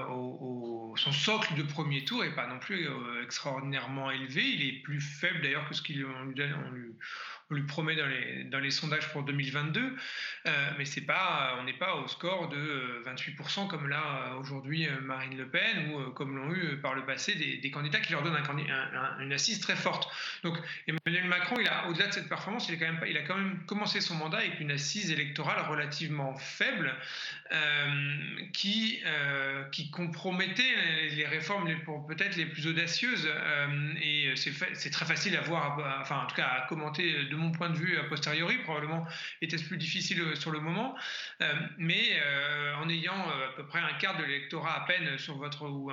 son 0.96 1.10
socle 1.12 1.54
de 1.56 1.62
premier 1.62 2.04
tour 2.04 2.22
n'est 2.22 2.30
pas 2.30 2.46
non 2.46 2.60
plus 2.60 2.86
euh, 2.86 3.24
extraordinairement 3.24 4.12
élevé. 4.12 4.42
Il 4.44 4.68
est 4.68 4.82
plus 4.82 5.00
faible 5.00 5.40
d'ailleurs 5.42 5.68
que 5.68 5.74
ce 5.74 5.82
qu'il 5.82 5.96
lui, 5.96 6.04
on 6.04 6.24
lui 6.24 6.94
promet 7.66 7.96
dans 7.96 8.06
les, 8.06 8.44
dans 8.44 8.58
les 8.58 8.70
sondages 8.70 9.10
pour 9.12 9.22
2022, 9.22 9.96
euh, 10.46 10.70
mais 10.78 10.84
c'est 10.84 11.02
pas, 11.02 11.56
on 11.60 11.64
n'est 11.64 11.72
pas 11.72 11.96
au 11.96 12.08
score 12.08 12.48
de 12.48 13.02
28% 13.06 13.68
comme 13.68 13.88
là 13.88 14.36
aujourd'hui 14.38 14.86
Marine 15.02 15.36
Le 15.36 15.46
Pen 15.46 15.92
ou 15.92 16.10
comme 16.10 16.36
l'ont 16.36 16.54
eu 16.54 16.78
par 16.78 16.94
le 16.94 17.04
passé 17.04 17.34
des, 17.34 17.70
candidats 17.70 18.00
qui 18.00 18.12
leur 18.12 18.22
donnent 18.22 18.36
un, 18.36 19.18
une 19.20 19.32
assise 19.32 19.60
très 19.60 19.76
forte. 19.76 20.10
Donc 20.42 20.58
Emmanuel 20.86 21.28
Macron, 21.28 21.56
il 21.60 21.68
a 21.68 21.88
au-delà 21.88 22.06
de 22.08 22.12
cette 22.12 22.28
performance, 22.28 22.68
il, 22.68 22.82
a 22.82 23.22
quand 23.22 23.36
même 23.36 23.64
commencé 23.66 24.00
son 24.00 24.14
mandat 24.14 24.38
avec 24.38 24.60
une 24.60 24.70
assise 24.70 25.10
électorale 25.10 25.66
relativement 25.68 26.36
faible 26.36 26.94
euh, 27.52 27.86
qui, 28.52 29.00
euh, 29.06 29.64
qui 29.70 29.90
compromettait 29.90 30.62
les 31.10 31.26
réformes 31.26 31.68
peut-être 32.08 32.36
les 32.36 32.46
plus 32.46 32.66
audacieuses. 32.66 33.28
et 34.00 34.32
c'est 34.36 34.90
très 34.90 35.06
facile 35.06 35.36
à 35.36 35.40
voir, 35.40 35.78
enfin 36.00 36.18
en 36.18 36.26
tout 36.26 36.36
cas 36.36 36.46
à 36.46 36.66
commenter 36.68 37.24
de 37.34 37.40
mon 37.40 37.50
point 37.50 37.70
de 37.70 37.76
vue 37.76 37.98
a 37.98 38.04
posteriori, 38.04 38.58
probablement 38.58 39.06
était-ce 39.42 39.64
plus 39.64 39.76
difficile 39.76 40.36
sur 40.36 40.50
le 40.50 40.60
moment, 40.60 40.94
mais 41.78 42.20
en 42.80 42.88
ayant 42.88 43.28
à 43.28 43.52
peu 43.56 43.66
près 43.66 43.80
un 43.80 43.92
quart 43.94 44.16
de 44.16 44.24
l'électorat 44.24 44.82
à 44.82 44.86
peine 44.86 45.18
sur 45.18 45.36
votre, 45.36 45.68
ou 45.68 45.90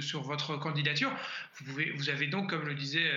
sur 0.00 0.22
votre 0.22 0.56
candidature, 0.56 1.12
vous, 1.60 2.08
avez 2.08 2.26
donc, 2.26 2.50
comme 2.50 2.66
le 2.66 2.74
disait 2.74 3.10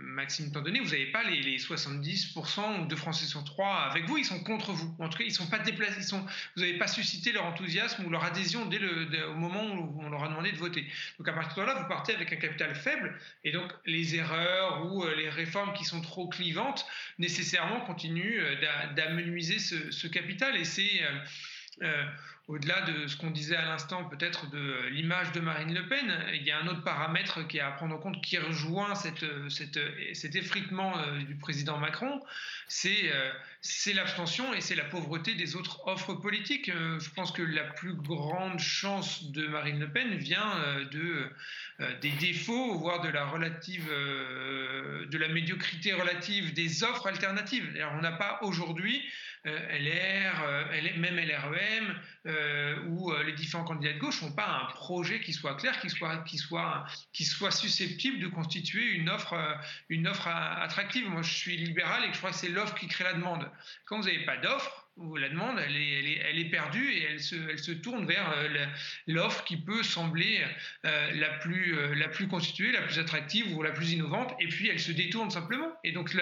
Maxime 0.00 0.52
Tandonné, 0.52 0.80
vous 0.80 0.90
n'avez 0.90 1.06
pas 1.06 1.22
les, 1.24 1.58
70% 1.58 2.86
de 2.86 2.96
Français 2.96 3.26
sur 3.26 3.44
3 3.44 3.88
avec 3.90 4.06
vous, 4.06 4.18
ils 4.18 4.24
sont 4.24 4.42
contre 4.42 4.72
vous. 4.72 4.94
En 4.98 5.08
tout 5.08 5.18
cas, 5.18 5.24
ils 5.24 5.32
sont 5.32 5.46
pas 5.46 5.58
déplacés, 5.58 6.00
vous 6.56 6.62
n'avez 6.62 6.78
pas 6.78 6.86
suscité 6.86 7.32
leur 7.32 7.44
enthousiasme 7.46 8.04
ou 8.04 8.10
leur 8.10 8.24
adhésion 8.24 8.66
dès 8.66 8.78
le, 8.78 9.28
au 9.28 9.34
moment 9.34 9.64
où 9.64 10.00
on 10.02 10.10
leur 10.10 10.24
a 10.24 10.28
demandé 10.28 10.52
de 10.52 10.56
voter. 10.56 10.86
Donc 11.18 11.28
à 11.28 11.32
partir 11.32 11.62
de 11.62 11.68
là, 11.68 11.74
vous 11.74 11.88
partez 11.88 12.14
avec 12.14 12.32
un 12.32 12.36
capital 12.36 12.74
faible 12.74 13.18
et 13.44 13.52
donc 13.52 13.72
les 13.86 14.16
erreurs 14.16 14.86
ou 14.86 15.04
euh, 15.04 15.14
les 15.16 15.28
réformes 15.28 15.72
qui 15.74 15.84
sont 15.84 16.00
trop 16.00 16.28
clivantes 16.28 16.81
nécessairement 17.18 17.80
continuent 17.80 18.40
euh, 18.40 18.92
d'amenuiser 18.94 19.58
ce, 19.58 20.06
capital 20.06 20.56
et 20.56 20.64
c'est 20.64 21.02
euh, 21.82 22.04
au-delà 22.48 22.82
de 22.82 23.06
ce 23.06 23.16
qu'on 23.16 23.30
disait 23.30 23.56
à 23.56 23.64
l'instant, 23.64 24.04
peut-être 24.04 24.50
de 24.50 24.88
l'image 24.90 25.30
de 25.32 25.40
Marine 25.40 25.72
Le 25.72 25.86
Pen, 25.86 26.12
il 26.34 26.42
y 26.42 26.50
a 26.50 26.58
un 26.58 26.66
autre 26.66 26.82
paramètre 26.82 27.46
qui 27.46 27.58
est 27.58 27.60
à 27.60 27.70
prendre 27.70 27.94
en 27.94 27.98
compte 27.98 28.22
qui 28.22 28.36
rejoint 28.36 28.94
cet 28.94 29.24
effritement 30.34 30.98
euh, 30.98 31.22
du 31.22 31.36
président 31.36 31.78
Macron, 31.78 32.20
euh, 32.84 33.32
c'est 33.60 33.92
l'abstention 33.92 34.52
et 34.52 34.60
c'est 34.60 34.74
la 34.74 34.84
pauvreté 34.84 35.34
des 35.34 35.54
autres 35.54 35.86
offres 35.86 36.14
politiques. 36.14 36.68
Euh, 36.68 36.98
je 36.98 37.10
pense 37.10 37.30
que 37.30 37.42
la 37.42 37.64
plus 37.64 37.94
grande 37.94 38.58
chance 38.58 39.30
de 39.30 39.46
Marine 39.46 39.78
Le 39.78 39.90
Pen 39.90 40.16
vient 40.16 40.56
de, 40.90 41.30
des 42.00 42.10
défauts, 42.10 42.78
voire 42.78 43.00
de 43.00 43.08
la, 43.08 43.26
relative, 43.26 43.88
de 43.88 45.18
la 45.18 45.28
médiocrité 45.28 45.92
relative 45.92 46.52
des 46.54 46.84
offres 46.84 47.06
alternatives. 47.06 47.68
on 47.94 48.00
n'a 48.00 48.12
pas 48.12 48.38
aujourd'hui 48.42 49.02
LR, 49.44 50.68
même 50.98 51.16
LREM, 51.16 51.98
euh, 52.24 52.76
où 52.86 53.10
euh, 53.10 53.24
les 53.24 53.32
différents 53.32 53.64
candidats 53.64 53.92
de 53.92 53.98
gauche 53.98 54.22
n'ont 54.22 54.30
pas 54.30 54.46
un 54.46 54.66
projet 54.66 55.20
qui 55.20 55.32
soit 55.32 55.56
clair, 55.56 55.80
qui 55.80 55.90
soit, 55.90 56.18
qui 56.18 56.38
soit, 56.38 56.86
qui 57.12 57.24
soit 57.24 57.50
susceptible 57.50 58.20
de 58.20 58.28
constituer 58.28 58.92
une 58.92 59.10
offre, 59.10 59.32
euh, 59.32 59.54
une 59.88 60.06
offre 60.06 60.28
attractive. 60.28 61.08
Moi, 61.08 61.22
je 61.22 61.34
suis 61.34 61.56
libéral 61.56 62.04
et 62.04 62.12
je 62.12 62.18
crois 62.18 62.30
que 62.30 62.36
c'est 62.36 62.48
l'offre 62.48 62.76
qui 62.76 62.86
crée 62.86 63.02
la 63.02 63.14
demande. 63.14 63.50
Quand 63.86 63.98
vous 63.98 64.04
n'avez 64.04 64.24
pas 64.24 64.36
d'offre, 64.36 64.81
la 64.96 65.28
demande, 65.28 65.58
elle 65.58 66.38
est, 66.38 66.50
perdue 66.50 66.92
et 66.92 67.04
elle 67.10 67.20
se, 67.20 67.72
tourne 67.72 68.04
vers 68.04 68.30
euh, 68.36 68.66
l'offre 69.06 69.44
qui 69.44 69.56
peut 69.56 69.82
sembler 69.82 70.40
euh, 70.84 71.10
la, 71.14 71.30
plus, 71.38 71.76
euh, 71.76 71.94
la 71.94 72.08
plus 72.08 72.28
constituée, 72.28 72.72
la 72.72 72.82
plus 72.82 72.98
attractive 72.98 73.56
ou 73.56 73.62
la 73.62 73.70
plus 73.70 73.92
innovante, 73.92 74.34
et 74.38 74.48
puis 74.48 74.68
elle 74.68 74.80
se 74.80 74.92
détourne 74.92 75.30
simplement. 75.30 75.68
Et 75.84 75.92
donc 75.92 76.14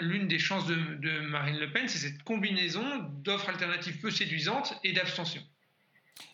l'une 0.00 0.28
des 0.28 0.38
chances 0.38 0.66
de, 0.66 0.74
de 0.74 1.20
Marine 1.20 1.58
Le 1.58 1.70
Pen, 1.70 1.88
c'est 1.88 1.98
cette 1.98 2.22
combinaison 2.24 2.84
d'offres 3.22 3.48
alternatives 3.48 4.00
peu 4.00 4.10
séduisantes 4.10 4.74
et 4.82 4.92
d'abstention. 4.92 5.42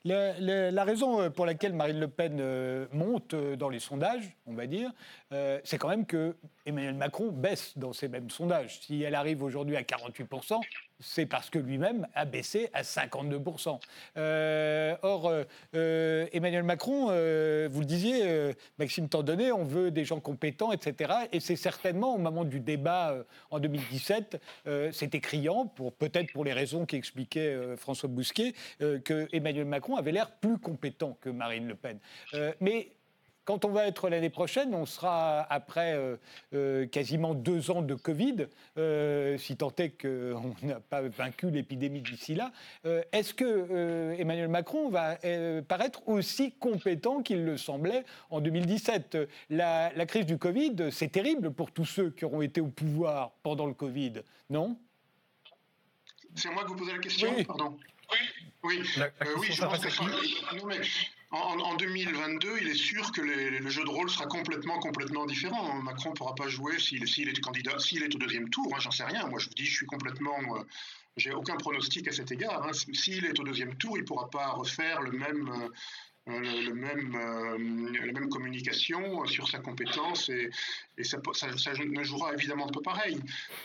La, 0.04 0.84
raison 0.84 1.30
pour 1.30 1.44
laquelle 1.44 1.72
Marine 1.72 2.00
Le 2.00 2.08
Pen 2.08 2.88
monte 2.92 3.34
dans 3.34 3.68
les 3.68 3.80
sondages, 3.80 4.36
on 4.46 4.54
va 4.54 4.66
dire, 4.66 4.90
c'est 5.64 5.78
quand 5.78 5.88
même 5.88 6.06
que 6.06 6.36
Emmanuel 6.68 6.94
Macron 6.96 7.32
baisse 7.32 7.72
dans 7.76 7.94
ces 7.94 8.08
mêmes 8.08 8.28
sondages. 8.28 8.80
Si 8.80 9.02
elle 9.02 9.14
arrive 9.14 9.42
aujourd'hui 9.42 9.76
à 9.76 9.82
48%, 9.82 10.60
c'est 11.00 11.24
parce 11.24 11.48
que 11.48 11.58
lui-même 11.58 12.06
a 12.14 12.26
baissé 12.26 12.68
à 12.74 12.82
52%. 12.82 13.80
Euh, 14.16 14.94
or, 15.02 15.28
euh, 15.28 15.44
euh, 15.74 16.26
Emmanuel 16.32 16.64
Macron, 16.64 17.06
vous 17.06 17.80
le 17.80 17.86
disiez, 17.86 18.52
Maxime 18.78 19.08
Tandonnet, 19.08 19.50
on 19.50 19.64
veut 19.64 19.90
des 19.90 20.04
gens 20.04 20.20
compétents, 20.20 20.70
etc. 20.70 21.12
Et 21.32 21.40
c'est 21.40 21.56
certainement 21.56 22.14
au 22.14 22.18
moment 22.18 22.44
du 22.44 22.60
débat 22.60 23.16
en 23.50 23.60
2017, 23.60 24.40
c'était 24.92 25.20
criant, 25.20 25.66
pour, 25.66 25.94
peut-être 25.94 26.32
pour 26.32 26.44
les 26.44 26.52
raisons 26.52 26.84
qu'expliquait 26.84 27.76
François 27.76 28.08
Bousquet, 28.08 28.52
que 28.78 29.26
Emmanuel 29.32 29.64
Macron 29.64 29.96
avait 29.96 30.12
l'air 30.12 30.30
plus 30.32 30.58
compétent 30.58 31.16
que 31.20 31.30
Marine 31.30 31.66
Le 31.66 31.74
Pen. 31.74 31.98
mais 32.60 32.92
quand 33.48 33.64
on 33.64 33.70
va 33.70 33.86
être 33.86 34.10
l'année 34.10 34.28
prochaine, 34.28 34.74
on 34.74 34.84
sera 34.84 35.40
après 35.50 35.94
euh, 35.94 36.16
euh, 36.52 36.86
quasiment 36.86 37.32
deux 37.32 37.70
ans 37.70 37.80
de 37.80 37.94
Covid, 37.94 38.48
euh, 38.76 39.38
si 39.38 39.56
tant 39.56 39.72
est 39.78 39.88
qu'on 39.88 40.54
n'a 40.66 40.80
pas 40.80 41.00
vaincu 41.00 41.50
l'épidémie 41.50 42.02
d'ici 42.02 42.34
là. 42.34 42.52
Est-ce 43.10 43.32
que 43.32 44.14
Emmanuel 44.18 44.48
Macron 44.48 44.90
va 44.90 45.16
paraître 45.66 46.06
aussi 46.06 46.52
compétent 46.52 47.22
qu'il 47.22 47.46
le 47.46 47.56
semblait 47.56 48.04
en 48.28 48.42
2017 48.42 49.16
la, 49.48 49.90
crise 50.04 50.26
du 50.26 50.36
Covid, 50.36 50.90
c'est 50.92 51.12
terrible 51.12 51.50
pour 51.50 51.72
tous 51.72 51.86
ceux 51.86 52.10
qui 52.10 52.26
auront 52.26 52.42
été 52.42 52.60
au 52.60 52.68
pouvoir 52.68 53.30
pendant 53.42 53.64
le 53.64 53.72
Covid, 53.72 54.12
non? 54.50 54.76
C'est 56.34 56.50
moi 56.50 56.64
que 56.64 56.68
vous 56.68 56.76
posez 56.76 56.92
la 56.92 56.98
question, 56.98 57.32
pardon. 57.44 57.78
Oui, 58.12 58.18
oui, 58.64 58.82
oui 59.38 59.48
je 59.50 59.64
pense 59.64 59.78
que 59.78 61.17
en, 61.30 61.76
2022, 61.76 62.58
il 62.62 62.68
est 62.68 62.74
sûr 62.74 63.12
que 63.12 63.20
le 63.20 63.68
jeu 63.68 63.84
de 63.84 63.90
rôle 63.90 64.08
sera 64.08 64.26
complètement, 64.26 64.78
complètement 64.78 65.26
différent. 65.26 65.74
Macron 65.82 66.10
ne 66.10 66.14
pourra 66.14 66.34
pas 66.34 66.48
jouer 66.48 66.78
s'il 66.78 67.02
est 67.02 67.40
candidat, 67.40 67.78
s'il 67.78 68.02
est 68.02 68.14
au 68.14 68.18
deuxième 68.18 68.48
tour. 68.48 68.72
Hein, 68.74 68.80
j'en 68.80 68.90
sais 68.90 69.04
rien. 69.04 69.26
Moi, 69.26 69.38
je 69.38 69.48
vous 69.48 69.54
dis, 69.54 69.66
je 69.66 69.74
suis 69.74 69.86
complètement. 69.86 70.38
Euh, 70.56 70.62
j'ai 71.18 71.32
aucun 71.32 71.56
pronostic 71.56 72.08
à 72.08 72.12
cet 72.12 72.32
égard. 72.32 72.66
Hein. 72.66 72.72
S'il 72.72 73.26
est 73.26 73.38
au 73.38 73.44
deuxième 73.44 73.74
tour, 73.76 73.98
il 73.98 74.02
ne 74.02 74.06
pourra 74.06 74.30
pas 74.30 74.48
refaire 74.48 75.02
le 75.02 75.12
même, 75.12 75.48
euh, 75.48 75.68
euh, 76.28 76.40
le 76.40 76.74
même, 76.74 77.14
euh, 77.14 78.06
la 78.06 78.12
même 78.12 78.28
communication 78.28 79.24
sur 79.26 79.48
sa 79.48 79.58
compétence 79.58 80.28
et, 80.28 80.50
et 80.98 81.04
ça, 81.04 81.18
ne 81.18 82.04
jouera 82.04 82.34
évidemment 82.34 82.66
pas 82.68 82.80
pareil. 82.80 83.18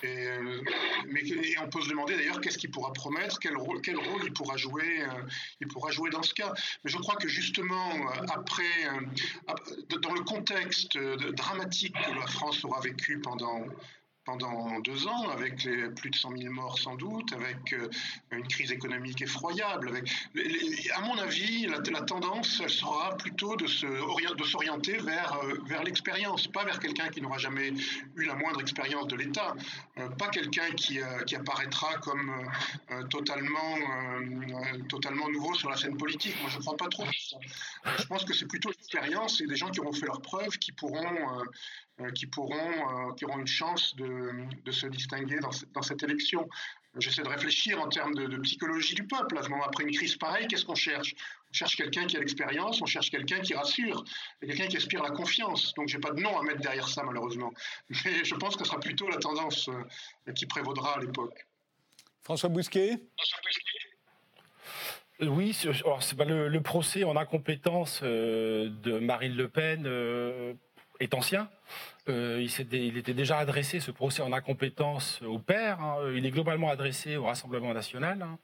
Et, 0.03 0.27
euh, 0.27 0.61
mais 1.07 1.23
on 1.61 1.69
peut 1.69 1.81
se 1.81 1.89
demander 1.89 2.15
d'ailleurs 2.15 2.39
qu'est-ce 2.39 2.57
qu'il 2.57 2.71
pourra 2.71 2.93
promettre, 2.93 3.37
quel 3.39 3.57
rôle, 3.57 3.81
quel 3.81 3.97
rôle 3.97 4.21
il, 4.25 4.33
pourra 4.33 4.55
jouer, 4.55 5.03
il 5.59 5.67
pourra 5.67 5.91
jouer 5.91 6.09
dans 6.09 6.23
ce 6.23 6.33
cas. 6.33 6.53
Mais 6.83 6.91
je 6.91 6.97
crois 6.97 7.15
que 7.15 7.27
justement, 7.27 7.91
après, 8.33 8.87
dans 10.01 10.13
le 10.13 10.21
contexte 10.21 10.97
dramatique 10.97 11.93
que 11.93 12.15
la 12.19 12.27
France 12.27 12.63
aura 12.63 12.79
vécu 12.81 13.19
pendant 13.19 13.65
pendant 14.25 14.79
deux 14.79 15.07
ans, 15.07 15.29
avec 15.29 15.67
plus 15.95 16.09
de 16.09 16.15
100 16.15 16.37
000 16.37 16.53
morts 16.53 16.79
sans 16.79 16.95
doute, 16.95 17.33
avec 17.33 17.73
euh, 17.73 17.89
une 18.31 18.47
crise 18.47 18.71
économique 18.71 19.21
effroyable. 19.21 19.89
Avec, 19.89 20.09
à 20.95 21.01
mon 21.01 21.17
avis, 21.17 21.67
la, 21.67 22.01
tendance, 22.01 22.65
sera 22.67 23.15
plutôt 23.17 23.55
de, 23.55 23.67
s'orienter 23.67 24.97
vers, 24.97 25.33
euh, 25.43 25.55
vers 25.65 25.83
l'expérience, 25.83 26.47
pas 26.47 26.63
vers 26.63 26.79
quelqu'un 26.79 27.09
qui 27.09 27.21
n'aura 27.21 27.37
jamais 27.37 27.73
eu 28.15 28.25
la 28.25 28.35
moindre 28.35 28.61
expérience 28.61 29.07
de 29.07 29.15
l'État, 29.15 29.53
euh, 29.97 30.09
pas 30.09 30.29
quelqu'un 30.29 30.69
qui, 30.71 30.99
qui, 31.25 31.35
apparaîtra 31.35 31.95
comme 31.97 32.31
totalement, 33.09 33.77
totalement 34.89 35.29
nouveau 35.29 35.53
sur 35.55 35.69
la 35.69 35.77
scène 35.77 35.97
politique. 35.97 36.35
Moi, 36.41 36.49
je 36.49 36.57
ne 36.57 36.61
crois 36.61 36.77
pas 36.77 36.87
trop 36.87 37.05
ça. 37.05 37.37
Je 37.97 38.05
pense 38.05 38.23
que 38.23 38.33
c'est 38.33 38.47
plutôt 38.47 38.69
l'expérience 38.69 39.41
et 39.41 39.47
des 39.47 39.55
gens 39.55 39.69
qui 39.69 39.79
auront 39.79 39.93
fait 39.93 40.05
leurs 40.05 40.21
preuves 40.21 40.57
qui 40.57 40.71
pourront 40.71 41.43
qui, 42.11 42.27
pourront, 42.27 43.09
euh, 43.09 43.13
qui 43.13 43.25
auront 43.25 43.39
une 43.39 43.47
chance 43.47 43.95
de, 43.95 44.31
de 44.63 44.71
se 44.71 44.87
distinguer 44.87 45.39
dans, 45.39 45.51
dans 45.73 45.81
cette 45.81 46.03
élection. 46.03 46.47
J'essaie 46.97 47.23
de 47.23 47.27
réfléchir 47.27 47.81
en 47.81 47.89
termes 47.89 48.13
de, 48.13 48.37
psychologie 48.37 48.93
du 48.93 49.07
peuple. 49.07 49.39
Après 49.65 49.83
une 49.83 49.91
crise 49.91 50.15
pareille, 50.15 50.47
qu'est-ce 50.47 50.65
qu'on 50.65 50.75
cherche? 50.75 51.15
On 51.49 51.53
cherche 51.53 51.75
quelqu'un 51.75 52.05
qui 52.05 52.17
a 52.17 52.19
l'expérience, 52.19 52.81
on 52.81 52.85
cherche 52.85 53.09
quelqu'un 53.09 53.39
qui 53.39 53.55
rassure, 53.55 54.03
quelqu'un 54.39 54.67
qui 54.67 54.77
aspire 54.77 55.01
la 55.01 55.09
confiance. 55.09 55.73
Donc, 55.73 55.87
j'ai 55.87 55.97
pas 55.97 56.11
de 56.11 56.21
nom 56.21 56.37
à 56.37 56.43
mettre 56.43 56.61
derrière 56.61 56.87
ça, 56.87 57.01
malheureusement. 57.03 57.51
Mais 58.05 58.23
je 58.23 58.35
pense 58.35 58.55
que 58.55 58.63
ce 58.63 58.69
sera 58.69 58.79
plutôt 58.79 59.09
la 59.09 59.17
tendance 59.17 59.69
euh, 59.69 60.33
qui 60.33 60.45
prévaudra 60.45 60.97
à 60.97 60.99
l'époque. 60.99 61.47
François 62.21 62.49
Bousquet? 62.49 62.99
Oui, 65.19 65.53
c'est 65.53 66.17
pas 66.17 66.25
le, 66.25 66.61
procès 66.61 67.03
en 67.03 67.15
incompétence 67.15 68.03
de 68.03 68.99
Marine 68.99 69.35
Le 69.35 69.47
Pen 69.47 69.85
est 70.99 71.13
ancien. 71.13 71.49
Euh, 72.09 72.45
il, 72.71 72.97
était 72.97 73.13
déjà 73.13 73.37
adressé, 73.37 73.79
ce 73.79 73.91
procès 73.91 74.21
en 74.21 74.33
incompétence, 74.33 75.21
au 75.21 75.39
père. 75.39 75.79
Hein. 75.79 76.11
Il 76.15 76.25
est 76.25 76.31
globalement 76.31 76.69
adressé 76.69 77.15
au 77.15 77.25
Rassemblement 77.25 77.73
national. 77.73 78.21
Hein. 78.21 78.37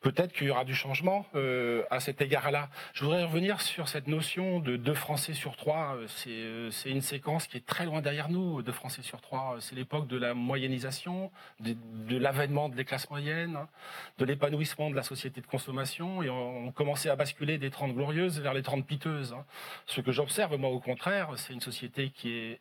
Peut-être 0.00 0.32
qu'il 0.32 0.46
y 0.46 0.50
aura 0.50 0.64
du 0.64 0.74
changement 0.74 1.26
euh, 1.34 1.84
à 1.90 2.00
cet 2.00 2.22
égard-là. 2.22 2.70
Je 2.94 3.04
voudrais 3.04 3.24
revenir 3.24 3.60
sur 3.60 3.86
cette 3.86 4.06
notion 4.06 4.58
de 4.58 4.76
deux 4.76 4.94
Français 4.94 5.34
sur 5.34 5.56
trois. 5.56 5.98
Euh, 6.26 6.70
c'est 6.70 6.90
une 6.90 7.02
séquence 7.02 7.46
qui 7.46 7.58
est 7.58 7.66
très 7.66 7.84
loin 7.84 8.00
derrière 8.00 8.30
nous, 8.30 8.62
deux 8.62 8.72
Français 8.72 9.02
sur 9.02 9.20
trois. 9.20 9.58
C'est 9.60 9.74
l'époque 9.74 10.08
de 10.08 10.16
la 10.16 10.32
moyennisation, 10.32 11.30
de, 11.60 12.16
l'avènement 12.16 12.70
de 12.70 12.76
les 12.76 12.86
classes 12.86 13.10
moyennes, 13.10 13.56
hein, 13.56 13.68
de 14.16 14.24
l'épanouissement 14.24 14.88
de 14.88 14.96
la 14.96 15.02
société 15.02 15.42
de 15.42 15.46
consommation. 15.46 16.22
Et 16.22 16.30
on, 16.30 16.68
on, 16.68 16.72
commençait 16.72 17.10
à 17.10 17.16
basculer 17.16 17.58
des 17.58 17.68
30 17.68 17.94
glorieuses 17.94 18.40
vers 18.40 18.54
les 18.54 18.62
30 18.62 18.86
piteuses. 18.86 19.36
Ce 19.84 20.00
que 20.00 20.12
j'observe, 20.12 20.56
moi, 20.56 20.70
au 20.70 20.80
contraire, 20.80 21.34
c'est 21.36 21.52
une 21.52 21.60
société 21.60 22.08
qui 22.08 22.30
est 22.30 22.60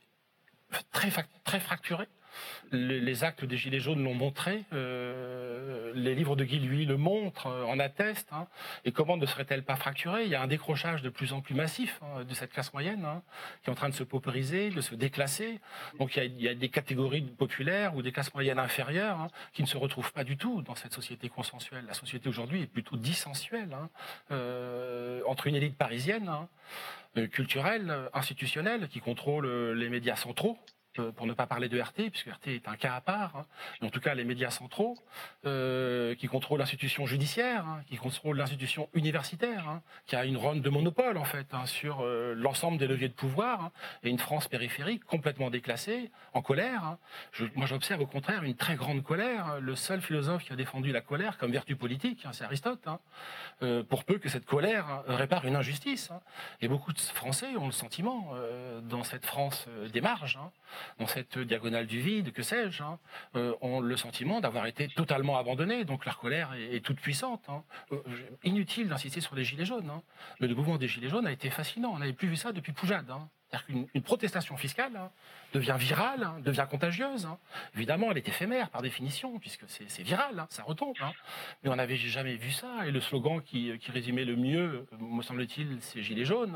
très, 0.92 1.60
fracturée 1.60 2.08
Les, 2.72 3.24
actes 3.24 3.46
des 3.46 3.58
Gilets 3.58 3.80
jaunes 3.80 4.04
l'ont 4.04 4.14
montré. 4.14 4.64
Euh, 4.74 5.92
les 5.96 6.16
livres 6.16 6.36
de 6.36 6.44
Guy 6.44 6.60
Lui 6.60 6.86
le 6.86 6.98
montrent, 6.98 7.48
euh, 7.48 7.64
en 7.64 7.80
attestent. 7.80 8.32
Hein. 8.32 8.48
Et 8.86 8.92
comment 8.92 9.18
ne 9.18 9.26
serait-elle 9.26 9.64
pas 9.64 9.76
fracturée? 9.76 10.26
Il 10.26 10.30
y 10.30 10.36
a 10.36 10.42
un 10.42 10.48
décrochage 10.48 11.02
de 11.02 11.10
plus 11.10 11.34
en 11.34 11.42
plus 11.42 11.56
massif 11.56 12.00
hein, 12.02 12.24
de 12.24 12.34
cette 12.34 12.52
classe 12.52 12.72
moyenne 12.74 13.06
hein, 13.06 13.22
qui 13.64 13.70
est 13.70 13.72
en 13.72 13.76
train 13.76 13.90
de 13.90 13.96
se 13.96 14.04
paupériser, 14.04 14.70
de 14.70 14.82
se 14.82 14.96
déclasser. 14.96 15.60
Donc 15.98 16.16
il 16.16 16.42
y, 16.42 16.48
a, 16.48 16.54
des 16.54 16.70
catégories 16.70 17.22
populaires 17.22 17.96
ou 17.96 18.02
des 18.02 18.12
classes 18.12 18.34
moyennes 18.34 18.60
inférieures 18.60 19.28
qui 19.54 19.62
ne 19.62 19.68
se 19.68 19.78
retrouvent 19.78 20.14
pas 20.14 20.24
du 20.24 20.38
tout 20.38 20.62
dans 20.62 20.76
cette 20.76 20.94
société 20.94 21.30
consensuelle. 21.30 21.86
La 21.88 21.94
société 21.94 22.30
aujourd'hui 22.30 22.64
est 22.64 22.68
plutôt 22.68 22.98
dissensuelle 22.98 23.76
euh, 24.32 25.22
entre 25.26 25.48
une 25.48 25.56
élite 25.56 25.78
parisienne 25.78 26.30
culturelle, 27.32 28.10
institutionnelle, 28.14 28.88
qui 28.88 29.00
contrôle 29.00 29.48
les 29.74 29.90
médias 29.90 30.16
centraux, 30.16 30.58
euh, 30.58 30.79
pour 31.16 31.28
ne 31.28 31.34
pas 31.34 31.46
parler 31.46 31.70
de 31.70 31.80
RT, 31.80 32.10
puisque 32.12 32.28
RT 32.28 32.48
est 32.48 32.68
un 32.68 32.76
cas 32.76 32.96
à 32.96 33.02
part, 33.02 33.36
hein, 33.36 33.46
mais 33.82 33.88
en 33.88 33.92
tout 33.92 34.00
cas 34.00 34.16
les 34.16 34.24
médias 34.24 34.50
centraux, 34.50 34.98
euh, 35.46 36.16
qui 36.16 36.28
contrôlent 36.28 36.60
l'institution 36.60 37.06
judiciaire, 37.06 37.66
hein, 37.66 37.82
qui 37.88 37.98
contrôlent 37.98 38.38
l'institution 38.38 38.90
universitaire, 38.94 39.68
hein, 39.68 39.82
qui 40.08 40.16
a 40.16 40.26
une 40.26 40.38
ronde 40.38 40.62
de 40.62 40.70
monopole 40.70 41.18
en 41.18 41.24
fait 41.26 41.48
sur 41.66 42.02
euh, 42.02 42.34
l'ensemble 42.36 42.78
des 42.78 42.88
leviers 42.88 43.08
de 43.08 43.14
pouvoir, 43.14 43.72
et 44.04 44.10
une 44.10 44.20
France 44.20 44.48
périphérique 44.48 45.04
complètement 45.06 45.50
déclassée, 45.50 46.12
en 46.34 46.42
colère. 46.42 46.98
moi 47.56 47.66
j'observe 47.66 48.02
au 48.02 48.08
contraire 48.08 48.44
une 48.44 48.56
très 48.56 48.76
grande 48.76 49.04
colère. 49.04 49.60
Le 49.60 49.76
seul 49.76 50.02
philosophe 50.02 50.46
qui 50.46 50.54
a 50.54 50.56
défendu 50.56 50.92
la 50.92 51.02
colère 51.02 51.38
comme 51.38 51.52
vertu 51.52 51.76
politique, 51.76 52.26
c'est 52.32 52.44
Aristote, 52.44 52.88
pour 53.90 54.04
peu 54.04 54.18
que 54.18 54.30
cette 54.30 54.46
colère 54.46 55.04
répare 55.08 55.46
une 55.46 55.56
injustice. 55.56 56.12
Et 56.62 56.68
beaucoup 56.68 56.94
de 56.94 57.00
Français 57.00 57.56
ont 57.58 57.66
le 57.66 57.72
sentiment, 57.72 58.34
dans 58.84 59.04
cette 59.04 59.26
France 59.26 59.68
des 59.92 60.02
marges, 60.02 60.40
dans 61.00 61.08
cette 61.08 61.38
diagonale 61.38 61.88
du 61.88 62.00
vide, 62.00 62.32
que 62.32 62.44
sais-je, 62.44 62.84
hein, 62.84 63.00
euh, 63.36 63.54
ont 63.62 63.80
le 63.80 63.98
sentiment 63.98 64.42
d'avoir 64.42 64.66
été 64.66 64.88
totalement 64.88 65.38
abandonnés. 65.38 65.86
Donc 65.86 66.06
leur 66.06 66.20
colère 66.20 66.54
est, 66.54 66.84
toute 66.84 67.00
puissante. 67.00 67.44
Hein. 67.50 67.64
Euh, 67.92 68.02
inutile 68.44 68.90
d'insister 68.90 69.22
sur 69.22 69.36
les 69.36 69.44
gilets 69.44 69.66
jaunes. 69.66 69.90
Hein. 69.90 70.02
Mais 70.40 70.48
le 70.48 70.56
mouvement 70.56 70.78
des 70.78 70.88
gilets 70.88 71.10
jaunes 71.10 71.28
a 71.28 71.32
été 71.32 71.50
fascinant. 71.50 71.92
On 71.94 72.00
n'avait 72.00 72.14
plus 72.14 72.28
vu 72.28 72.36
ça 72.36 72.52
depuis 72.52 72.72
Poujade. 72.72 73.12
C'est-à-dire 73.50 73.66
qu'une 73.66 74.02
protestation 74.04 74.58
fiscale 74.58 74.96
hein, 74.96 75.12
devient 75.54 75.76
virale, 75.78 76.24
hein, 76.24 76.40
devient 76.42 76.68
contagieuse. 76.70 77.26
Hein. 77.26 77.40
Évidemment, 77.76 78.12
elle 78.12 78.18
est 78.18 78.28
éphémère 78.28 78.70
par 78.70 78.84
définition, 78.84 79.40
puisque 79.40 79.64
c'est 79.68 80.04
viral, 80.04 80.46
ça 80.50 80.62
retombe. 80.62 80.96
Mais 81.64 81.70
on 81.72 81.76
n'avait 81.76 81.96
jamais 81.96 82.36
vu 82.36 82.52
ça. 82.52 82.86
Et 82.86 82.92
le 82.92 83.00
slogan 83.00 83.42
qui, 83.42 83.74
résumait 83.88 84.26
le 84.26 84.36
mieux, 84.36 84.88
me 85.00 85.24
semble-t-il, 85.24 85.78
c'est 85.82 86.04
Gilets 86.04 86.26
jaunes. 86.26 86.56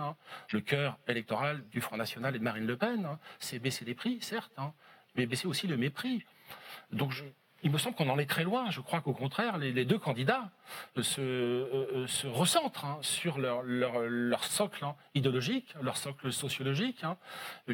Le 0.51 0.61
cœur 0.61 0.99
électoral 1.07 1.67
du 1.69 1.81
Front 1.81 1.97
National 1.97 2.35
et 2.35 2.39
de 2.39 2.43
Marine 2.43 2.67
Le 2.67 2.77
Pen, 2.77 3.17
c'est 3.39 3.57
baisser 3.57 3.85
les 3.85 3.95
prix, 3.95 4.19
certes, 4.21 4.53
mais 5.15 5.25
baisser 5.25 5.47
aussi 5.47 5.65
le 5.65 5.77
mépris. 5.77 6.23
Donc 6.91 7.13
il 7.63 7.71
me 7.71 7.77
semble 7.77 7.95
qu'on 7.95 8.09
en 8.09 8.19
est 8.19 8.29
très 8.29 8.43
loin. 8.43 8.69
Je 8.69 8.81
crois 8.81 9.01
qu'au 9.01 9.13
contraire, 9.13 9.57
les, 9.57 9.85
deux 9.85 9.97
candidats 9.97 10.51
se, 11.01 11.21
euh, 11.21 12.05
euh, 12.05 12.29
recentrent 12.31 12.85
hein, 12.85 12.97
sur 13.01 13.39
leur, 13.39 14.43
socle 14.43 14.83
hein, 14.85 14.95
idéologique, 15.15 15.73
leur 15.81 15.97
socle 15.97 16.31
sociologique. 16.31 17.03
Hein. 17.03 17.17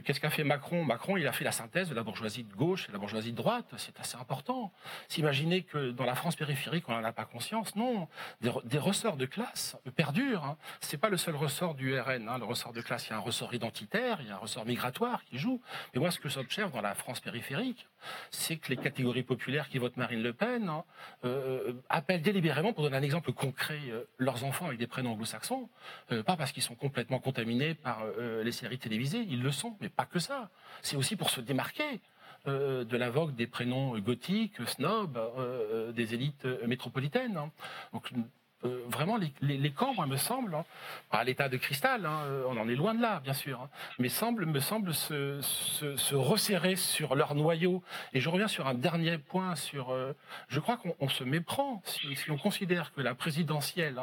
Qu'est-ce 0.04 0.20
qu'a 0.20 0.30
fait 0.30 0.44
Macron? 0.44 0.84
Macron, 0.84 1.18
il 1.18 1.28
a 1.28 1.32
fait 1.32 1.44
la 1.44 1.52
synthèse 1.52 1.90
de 1.90 1.96
la 1.96 2.04
bourgeoisie 2.04 2.44
de 2.44 2.54
gauche 2.54 2.86
et 2.86 2.88
de 2.88 2.94
la 2.94 3.00
bourgeoisie 3.00 3.32
de 3.32 3.38
droite. 3.38 3.66
C'est 3.78 4.00
assez 4.00 4.18
important. 4.18 4.72
S'imaginer 5.08 5.64
que 5.64 5.92
dans 5.92 6.06
la 6.06 6.16
France 6.16 6.36
périphérique, 6.36 6.88
on 6.90 6.94
n'en 6.94 7.04
a 7.04 7.12
pas 7.12 7.26
conscience. 7.26 7.76
Non, 7.76 8.08
des, 8.42 8.78
ressorts 8.80 9.18
de 9.18 9.26
classe 9.26 9.78
perdurent. 9.96 10.56
C'est 10.80 10.98
pas 10.98 11.10
le 11.10 11.18
seul 11.18 11.36
ressort 11.36 11.76
du 11.76 12.00
RN. 12.00 12.30
Le 12.38 12.46
ressort 12.46 12.74
de 12.74 12.82
classe, 12.82 13.08
il 13.08 13.12
y 13.12 13.14
a 13.14 13.18
un 13.18 13.20
ressort 13.20 13.54
identitaire, 13.54 14.20
il 14.22 14.28
y 14.28 14.32
a 14.32 14.36
un 14.36 14.40
ressort 14.40 14.66
migratoire 14.66 15.24
qui 15.26 15.38
joue. 15.38 15.62
Mais 15.94 16.00
moi, 16.00 16.12
ce 16.12 16.20
que 16.20 16.30
j'observe 16.30 16.72
dans 16.72 16.82
la 16.82 16.96
France 16.96 17.20
périphérique, 17.20 17.88
c'est 18.32 18.58
que 18.58 18.70
les 18.70 18.78
catégories 18.78 19.24
populaires 19.24 19.70
qui 19.70 19.78
votent 19.78 19.98
Marine 19.98 20.22
Le 20.22 20.34
Pen 20.34 20.72
euh, 21.26 21.74
appellent 21.90 22.22
délibérément, 22.22 22.74
pour 22.80 22.86
donner 22.86 22.96
un 22.96 23.04
exemple 23.04 23.34
concret, 23.34 23.82
euh, 23.90 24.06
leurs 24.20 24.46
enfants 24.46 24.68
avec 24.68 24.80
des 24.80 24.88
prénoms 24.88 25.12
anglo-saxons, 25.12 25.68
euh, 26.14 26.24
pas 26.24 26.38
parce 26.38 26.54
qu'ils 26.54 26.64
sont 26.64 26.76
complètement 26.76 27.20
contaminés 27.20 27.74
par 27.74 28.06
les 28.42 28.54
séries 28.54 28.80
télévisées, 28.80 29.26
ils 29.28 29.42
le 29.42 29.52
sont, 29.52 29.76
mais 29.82 29.90
pas 29.90 30.06
que 30.06 30.20
ça. 30.20 30.50
C'est 30.82 30.96
aussi 30.96 31.18
pour 31.18 31.30
se 31.30 31.42
démarquer 31.42 32.00
de 32.46 32.98
la 32.98 33.10
vogue 33.10 33.36
des 33.36 33.48
prénoms 33.48 34.00
gothiques, 34.00 34.66
snobs, 34.66 35.20
des 35.94 36.14
élites 36.14 36.46
métropolitaines. 36.66 37.36
Hein. 37.36 37.52
Euh, 38.66 38.84
vraiment 38.90 39.18
les, 39.18 39.32
les, 39.42 39.72
camps, 39.72 39.94
moi, 39.94 40.06
me 40.06 40.18
semble, 40.18 40.54
hein, 40.54 40.66
à 41.12 41.24
l'état 41.24 41.48
de 41.48 41.56
cristal, 41.56 42.06
hein, 42.06 42.24
euh, 42.26 42.44
on 42.50 42.58
en 42.58 42.68
est 42.68 42.76
loin 42.76 42.94
de 42.94 43.02
là, 43.02 43.22
bien 43.22 43.34
sûr, 43.34 43.62
hein, 43.62 43.70
mais 44.00 44.10
semble, 44.10 44.46
me 44.46 44.60
semble 44.60 44.94
se, 44.94 45.40
se, 45.42 46.16
resserrer 46.16 46.76
sur 46.76 47.16
leur 47.16 47.36
noyau. 47.36 47.82
Et 48.14 48.20
je 48.20 48.28
reviens 48.30 48.50
sur 48.50 48.68
un 48.68 48.74
dernier 48.74 49.18
point, 49.18 49.56
sur, 49.56 49.92
euh, 49.92 50.14
je 50.50 50.60
crois 50.60 50.78
qu'on 50.78 51.08
se 51.08 51.24
méprend 51.24 51.82
si, 51.86 52.16
si, 52.16 52.32
on 52.32 52.38
considère 52.38 52.92
que 52.94 53.02
la 53.02 53.16
présidentielle, 53.16 53.98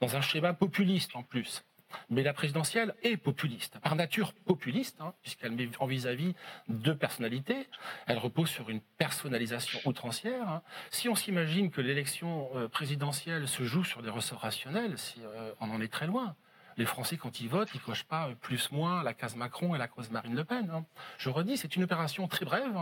dans 0.00 0.16
un 0.16 0.20
schéma 0.20 0.52
populiste 0.52 1.16
en 1.16 1.22
plus, 1.22 1.64
mais 2.10 2.22
la 2.22 2.32
présidentielle 2.32 2.94
est 3.02 3.16
populiste, 3.16 3.78
par 3.78 3.96
nature 3.96 4.32
populiste, 4.32 5.00
hein, 5.00 5.14
puisqu'elle 5.22 5.52
met 5.52 5.68
en 5.80 5.86
vis-à-vis 5.86 6.34
deux 6.68 6.96
personnalités. 6.96 7.66
Elle 8.06 8.18
repose 8.18 8.48
sur 8.48 8.70
une 8.70 8.80
personnalisation 8.80 9.80
outrancière. 9.84 10.48
Hein. 10.48 10.62
Si 10.90 11.08
on 11.08 11.14
s'imagine 11.14 11.70
que 11.70 11.80
l'élection 11.80 12.50
euh, 12.54 12.68
présidentielle 12.68 13.48
se 13.48 13.64
joue 13.64 13.84
sur 13.84 14.02
des 14.02 14.10
ressorts 14.10 14.40
rationnels, 14.40 14.96
euh, 15.18 15.52
on 15.60 15.70
en 15.70 15.80
est 15.80 15.92
très 15.92 16.06
loin. 16.06 16.34
Les 16.76 16.86
Français, 16.86 17.16
quand 17.16 17.40
ils 17.40 17.48
votent, 17.48 17.70
ils 17.74 17.80
cochent 17.80 18.04
pas 18.04 18.30
plus-moins 18.40 19.02
la 19.02 19.12
case 19.12 19.34
Macron 19.34 19.74
et 19.74 19.78
la 19.78 19.88
case 19.88 20.10
Marine 20.10 20.36
Le 20.36 20.44
Pen. 20.44 20.70
Hein. 20.70 20.84
Je 21.18 21.28
redis, 21.28 21.56
c'est 21.56 21.74
une 21.74 21.82
opération 21.82 22.28
très 22.28 22.44
brève 22.44 22.78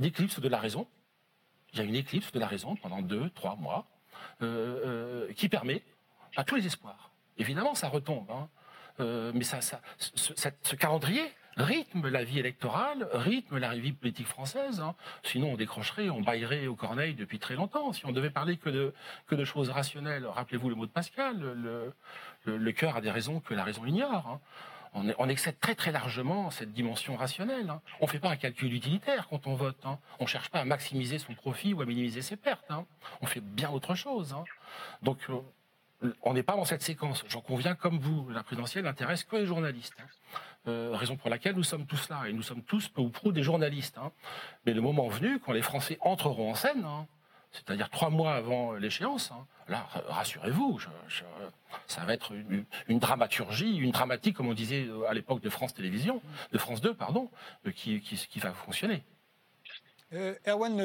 d'éclipse 0.00 0.40
de 0.40 0.48
la 0.48 0.58
raison. 0.58 0.88
Il 1.72 1.78
y 1.78 1.82
a 1.82 1.84
une 1.84 1.94
éclipse 1.94 2.32
de 2.32 2.40
la 2.40 2.46
raison 2.46 2.74
pendant 2.76 3.02
deux, 3.02 3.30
trois 3.30 3.54
mois, 3.56 3.86
euh, 4.42 5.32
qui 5.34 5.48
permet 5.48 5.82
à 6.36 6.44
tous 6.44 6.56
les 6.56 6.66
espoirs 6.66 7.12
Évidemment, 7.38 7.74
ça 7.74 7.88
retombe. 7.88 8.30
Hein. 8.30 8.48
Euh, 9.00 9.32
mais 9.34 9.44
ce, 9.44 10.74
calendrier 10.76 11.24
rythme 11.56 12.08
la 12.08 12.22
vie 12.22 12.38
électorale, 12.38 13.08
rythme 13.12 13.58
la 13.58 13.74
vie 13.74 13.92
politique 13.92 14.26
française. 14.26 14.80
Hein. 14.80 14.94
Sinon, 15.22 15.52
on 15.52 15.56
décrocherait, 15.56 16.10
on 16.10 16.20
baillerait 16.20 16.66
au 16.66 16.74
corneille 16.74 17.14
depuis 17.14 17.38
très 17.38 17.54
longtemps. 17.54 17.92
Si 17.92 18.04
on 18.04 18.12
devait 18.12 18.30
parler 18.30 18.58
que 18.58 18.68
de, 18.68 19.44
choses 19.44 19.70
rationnelles, 19.70 20.26
rappelez-vous 20.26 20.68
le 20.68 20.74
mot 20.74 20.86
de 20.86 20.90
Pascal, 20.90 21.38
le, 22.44 22.72
cœur 22.72 22.96
a 22.96 23.00
des 23.00 23.10
raisons 23.10 23.40
que 23.40 23.54
la 23.54 23.64
raison 23.64 23.86
ignore. 23.86 24.26
Hein. 24.28 24.40
On, 24.92 25.12
on, 25.18 25.28
excède 25.28 25.58
très 25.58 25.74
très 25.74 25.92
largement 25.92 26.50
cette 26.50 26.72
dimension 26.72 27.16
rationnelle. 27.16 27.72
On 28.00 28.06
ne 28.06 28.10
fait 28.10 28.18
pas 28.18 28.30
un 28.30 28.36
calcul 28.36 28.72
utilitaire 28.72 29.28
quand 29.28 29.46
on 29.46 29.54
vote. 29.54 29.82
On 30.18 30.24
ne 30.24 30.28
cherche 30.28 30.48
pas 30.50 30.60
à 30.60 30.64
maximiser 30.64 31.18
son 31.18 31.34
profit 31.34 31.74
ou 31.74 31.82
à 31.82 31.86
minimiser 31.86 32.22
ses 32.22 32.36
pertes. 32.36 32.70
On 33.20 33.26
fait 33.26 33.40
bien 33.40 33.70
autre 33.70 33.94
chose. 33.94 34.34
Donc, 35.02 35.18
euh, 35.28 35.40
on 36.22 36.34
n'est 36.34 36.42
pas 36.42 36.56
dans 36.56 36.64
cette 36.64 36.82
séquence. 36.82 37.24
J'en 37.28 37.40
conviens 37.40 37.74
comme 37.74 37.98
vous. 37.98 38.28
La 38.30 38.42
présidentielle 38.42 38.84
n'intéresse 38.84 39.24
que 39.24 39.36
les 39.36 39.46
journalistes. 39.46 39.94
Hein. 39.98 40.06
Euh, 40.68 40.90
raison 40.94 41.16
pour 41.16 41.30
laquelle 41.30 41.54
nous 41.54 41.62
sommes 41.62 41.86
tous 41.86 42.08
là. 42.08 42.24
Et 42.28 42.32
nous 42.32 42.42
sommes 42.42 42.62
tous 42.62 42.88
peu 42.88 43.00
ou 43.00 43.08
prou 43.08 43.32
des 43.32 43.42
journalistes. 43.42 43.98
Hein. 43.98 44.12
Mais 44.66 44.74
le 44.74 44.80
moment 44.80 45.08
venu, 45.08 45.38
quand 45.38 45.52
les 45.52 45.62
Français 45.62 45.98
entreront 46.00 46.50
en 46.50 46.54
scène, 46.54 46.84
hein, 46.84 47.06
c'est-à-dire 47.52 47.88
trois 47.90 48.10
mois 48.10 48.34
avant 48.34 48.74
l'échéance, 48.74 49.32
là, 49.68 49.86
rassurez-vous, 50.08 50.78
ça 51.86 52.04
va 52.04 52.12
être 52.12 52.32
une, 52.88 52.98
dramaturgie, 52.98 53.76
une 53.76 53.92
dramatique, 53.92 54.36
comme 54.36 54.48
on 54.48 54.54
disait 54.54 54.86
à 55.08 55.14
l'époque 55.14 55.40
de 55.40 55.48
France 55.48 55.74
Télévisions, 55.74 56.20
de 56.52 56.58
France 56.58 56.80
2, 56.80 56.94
pardon, 56.94 57.30
euh, 57.66 57.70
qui, 57.70 58.38
va 58.40 58.52
fonctionner. 58.52 59.02
Euh, 60.12 60.34
Erwan 60.46 60.78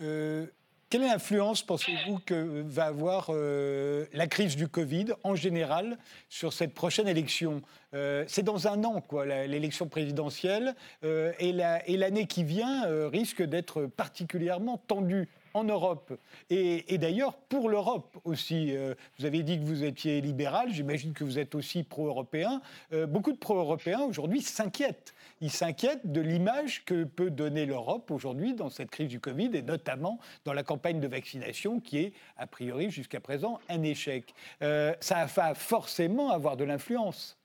euh, 0.00 0.46
quelle 0.94 1.02
influence 1.02 1.60
pensez-vous 1.60 2.20
que 2.24 2.62
va 2.68 2.84
avoir 2.84 3.26
euh, 3.30 4.06
la 4.12 4.28
crise 4.28 4.54
du 4.54 4.68
Covid 4.68 5.06
en 5.24 5.34
général 5.34 5.98
sur 6.28 6.52
cette 6.52 6.72
prochaine 6.72 7.08
élection? 7.08 7.62
Euh, 7.94 8.22
C'est 8.28 8.44
dans 8.44 8.68
un 8.68 8.84
an, 8.84 9.00
quoi, 9.00 9.26
l'élection 9.26 9.88
présidentielle, 9.88 10.76
euh, 11.02 11.32
et 11.40 11.96
l'année 11.96 12.28
qui 12.28 12.44
vient 12.44 12.84
risque 13.08 13.42
d'être 13.42 13.86
particulièrement 13.86 14.80
tendue 14.86 15.28
en 15.54 15.64
Europe. 15.64 16.12
Et, 16.50 16.98
d'ailleurs, 16.98 17.34
pour 17.34 17.68
l'Europe 17.68 18.18
aussi, 18.24 18.76
euh, 18.76 18.94
vous 19.18 19.24
avez 19.24 19.42
dit 19.42 19.58
que 19.58 19.64
vous 19.64 19.84
étiez 19.84 20.20
libéral, 20.20 20.72
j'imagine 20.72 21.12
que 21.12 21.24
vous 21.24 21.38
êtes 21.38 21.54
aussi 21.54 21.84
pro-européen. 21.84 22.60
Euh, 22.92 23.06
beaucoup 23.06 23.32
de 23.32 23.38
pro-européens 23.38 24.00
aujourd'hui 24.00 24.42
s'inquiètent. 24.42 25.14
Ils 25.40 25.50
s'inquiètent 25.50 26.10
de 26.10 26.20
l'image 26.20 26.84
que 26.84 27.04
peut 27.04 27.30
donner 27.30 27.66
l'Europe 27.66 28.10
aujourd'hui 28.10 28.54
dans 28.54 28.68
cette 28.68 28.90
crise 28.90 29.08
du 29.08 29.20
Covid 29.20 29.50
et 29.54 29.62
notamment 29.62 30.18
dans 30.44 30.52
la 30.52 30.64
campagne 30.64 31.00
de 31.00 31.08
vaccination 31.08 31.80
qui 31.80 31.98
est, 31.98 32.12
a 32.36 32.46
priori, 32.46 32.90
jusqu'à 32.90 33.20
présent, 33.20 33.60
un 33.68 33.82
échec. 33.82 34.34
Euh, 34.62 34.94
ça 35.00 35.26
va 35.26 35.54
forcément 35.54 36.30
avoir 36.30 36.56
de 36.56 36.64
l'influence. 36.64 37.38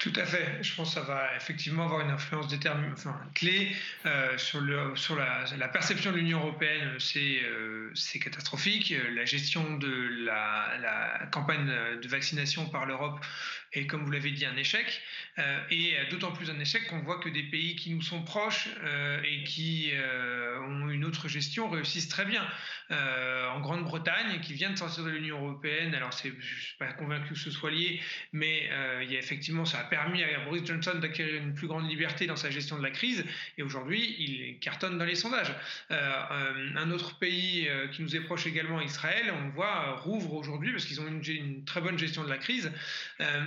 Tout 0.00 0.12
à 0.16 0.24
fait. 0.24 0.62
Je 0.62 0.74
pense 0.74 0.94
que 0.94 1.00
ça 1.00 1.06
va 1.06 1.36
effectivement 1.36 1.84
avoir 1.84 2.00
une 2.00 2.10
influence 2.10 2.48
enfin, 2.92 3.20
clé 3.34 3.74
euh, 4.06 4.36
sur, 4.36 4.60
la, 4.60 5.68
perception 5.68 6.10
de 6.10 6.16
l'Union 6.16 6.40
européenne. 6.40 6.96
C'est 6.98 7.42
euh, 7.44 7.92
catastrophique. 8.20 8.94
La 9.14 9.24
gestion 9.24 9.76
de 9.76 10.24
la, 10.24 11.28
campagne 11.30 11.66
de 11.66 12.08
vaccination 12.08 12.68
par 12.68 12.86
l'Europe 12.86 13.24
est, 13.72 13.86
comme 13.86 14.04
vous 14.04 14.10
l'avez 14.10 14.30
dit, 14.30 14.44
un 14.44 14.56
échec. 14.56 15.02
Euh, 15.38 15.60
et 15.70 15.94
d'autant 16.10 16.32
plus 16.32 16.50
un 16.50 16.60
échec 16.60 16.86
qu'on 16.88 17.00
voit 17.00 17.18
que 17.18 17.28
des 17.28 17.44
pays 17.44 17.74
qui 17.74 17.90
nous 17.90 18.02
sont 18.02 18.22
proches 18.22 18.68
euh, 18.84 19.22
et 19.22 19.44
qui 19.44 19.90
euh, 19.94 20.60
ont 20.60 20.90
une 20.90 21.04
autre 21.06 21.28
gestion 21.28 21.70
réussissent 21.70 22.08
très 22.08 22.24
bien. 22.24 22.46
en 22.90 23.60
Grande-Bretagne, 23.60 24.40
qui 24.42 24.52
vient 24.52 24.70
de 24.70 24.76
sortir 24.76 25.04
de 25.04 25.10
l'Union 25.10 25.38
européenne, 25.40 25.94
alors 25.94 26.10
je 26.12 26.28
ne 26.28 26.40
suis 26.40 26.76
pas 26.78 26.92
convaincu 26.92 27.32
que 27.32 27.38
ce 27.38 27.50
soit 27.50 27.70
lié, 27.70 28.00
mais 28.32 28.68
il 29.02 29.10
y 29.10 29.16
a 29.16 29.18
effectivement 29.18 29.64
ça 29.64 29.78
a 29.78 29.84
permis 29.84 30.22
à 30.22 30.40
Boris 30.40 30.66
Johnson 30.66 30.98
d'acquérir 31.00 31.42
une 31.42 31.54
plus 31.54 31.66
grande 31.66 31.88
liberté 31.88 32.26
dans 32.26 32.36
sa 32.36 32.50
gestion 32.50 32.76
de 32.76 32.82
la 32.82 32.90
crise. 32.90 33.24
Et 33.56 33.62
aujourd'hui, 33.62 34.16
il 34.18 34.58
cartonne 34.58 34.98
dans 34.98 35.04
les 35.04 35.14
sondages. 35.14 35.54
Euh, 35.90 35.94
euh, 36.30 36.70
un 36.76 36.90
autre 36.90 37.18
pays 37.18 37.68
euh, 37.68 37.88
qui 37.88 38.02
nous 38.02 38.16
est 38.16 38.20
proche 38.20 38.46
également, 38.46 38.80
Israël, 38.80 39.32
on 39.44 39.48
voit, 39.50 39.96
rouvre 39.96 40.34
aujourd'hui 40.34 40.72
parce 40.72 40.84
qu'ils 40.84 41.00
ont 41.00 41.06
une, 41.06 41.22
une, 41.26 41.64
très 41.64 41.80
bonne 41.80 41.98
gestion 41.98 42.24
de 42.24 42.28
la 42.28 42.38
crise 42.38 42.72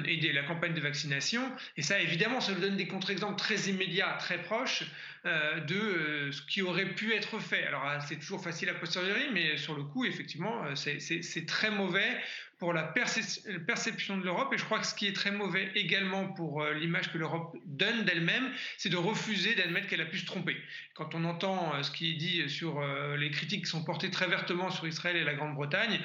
et 0.06 0.15
la 0.22 0.44
campagne 0.44 0.74
de 0.74 0.82
vaccination. 0.82 1.42
Et 1.78 1.82
ça, 1.82 2.00
évidemment, 2.00 2.42
ça 2.42 2.54
nous 2.54 2.62
donne 2.62 2.78
des 2.78 2.88
contre-exemples 2.88 3.38
très 3.38 3.70
immédiats, 3.70 4.16
très 4.20 4.42
proches 4.42 4.84
de 5.26 6.30
ce 6.32 6.42
qui 6.44 6.62
aurait 6.62 6.94
pu 6.94 7.14
être 7.14 7.40
fait. 7.40 7.66
Alors, 7.66 7.84
c'est 8.08 8.18
toujours 8.18 8.44
facile 8.44 8.70
à 8.70 8.74
posteriori, 8.76 9.28
mais 9.34 9.58
sur 9.58 9.76
le 9.76 9.84
coup, 9.84 10.06
effectivement, 10.06 10.64
c'est 10.76 11.46
très 11.48 11.72
mauvais 11.72 12.18
pour 12.66 12.74
la 12.74 12.82
perception 12.82 14.18
de 14.18 14.26
l'Europe. 14.26 14.52
Et 14.52 14.58
je 14.58 14.66
crois 14.66 14.80
que 14.80 14.88
ce 14.88 14.96
qui 14.96 15.06
est 15.06 15.14
très 15.14 15.30
mauvais 15.30 15.70
également 15.76 16.30
pour 16.30 16.64
euh, 16.64 16.74
l'image 16.74 17.14
que 17.14 17.20
l'Europe 17.20 17.56
donne 17.68 18.06
d'elle-même, 18.06 18.50
c'est 18.80 18.90
de 18.90 18.98
refuser 18.98 19.54
d'admettre 19.54 19.86
qu'elle 19.86 20.02
a 20.02 20.06
pu 20.06 20.18
se 20.18 20.26
tromper. 20.26 20.58
Quand 20.96 21.14
on 21.14 21.26
entend 21.26 21.76
euh, 21.76 21.84
ce 21.84 21.92
qui 21.92 22.10
est 22.10 22.16
dit 22.16 22.50
sur 22.50 22.80
euh, 22.80 23.18
les 23.18 23.30
critiques 23.30 23.66
qui 23.66 23.70
sont 23.70 23.84
portées 23.84 24.10
très 24.10 24.26
vertement 24.26 24.72
sur 24.72 24.88
Israël 24.88 25.16
et 25.16 25.24
la 25.24 25.36
Grande-Bretagne, 25.36 26.00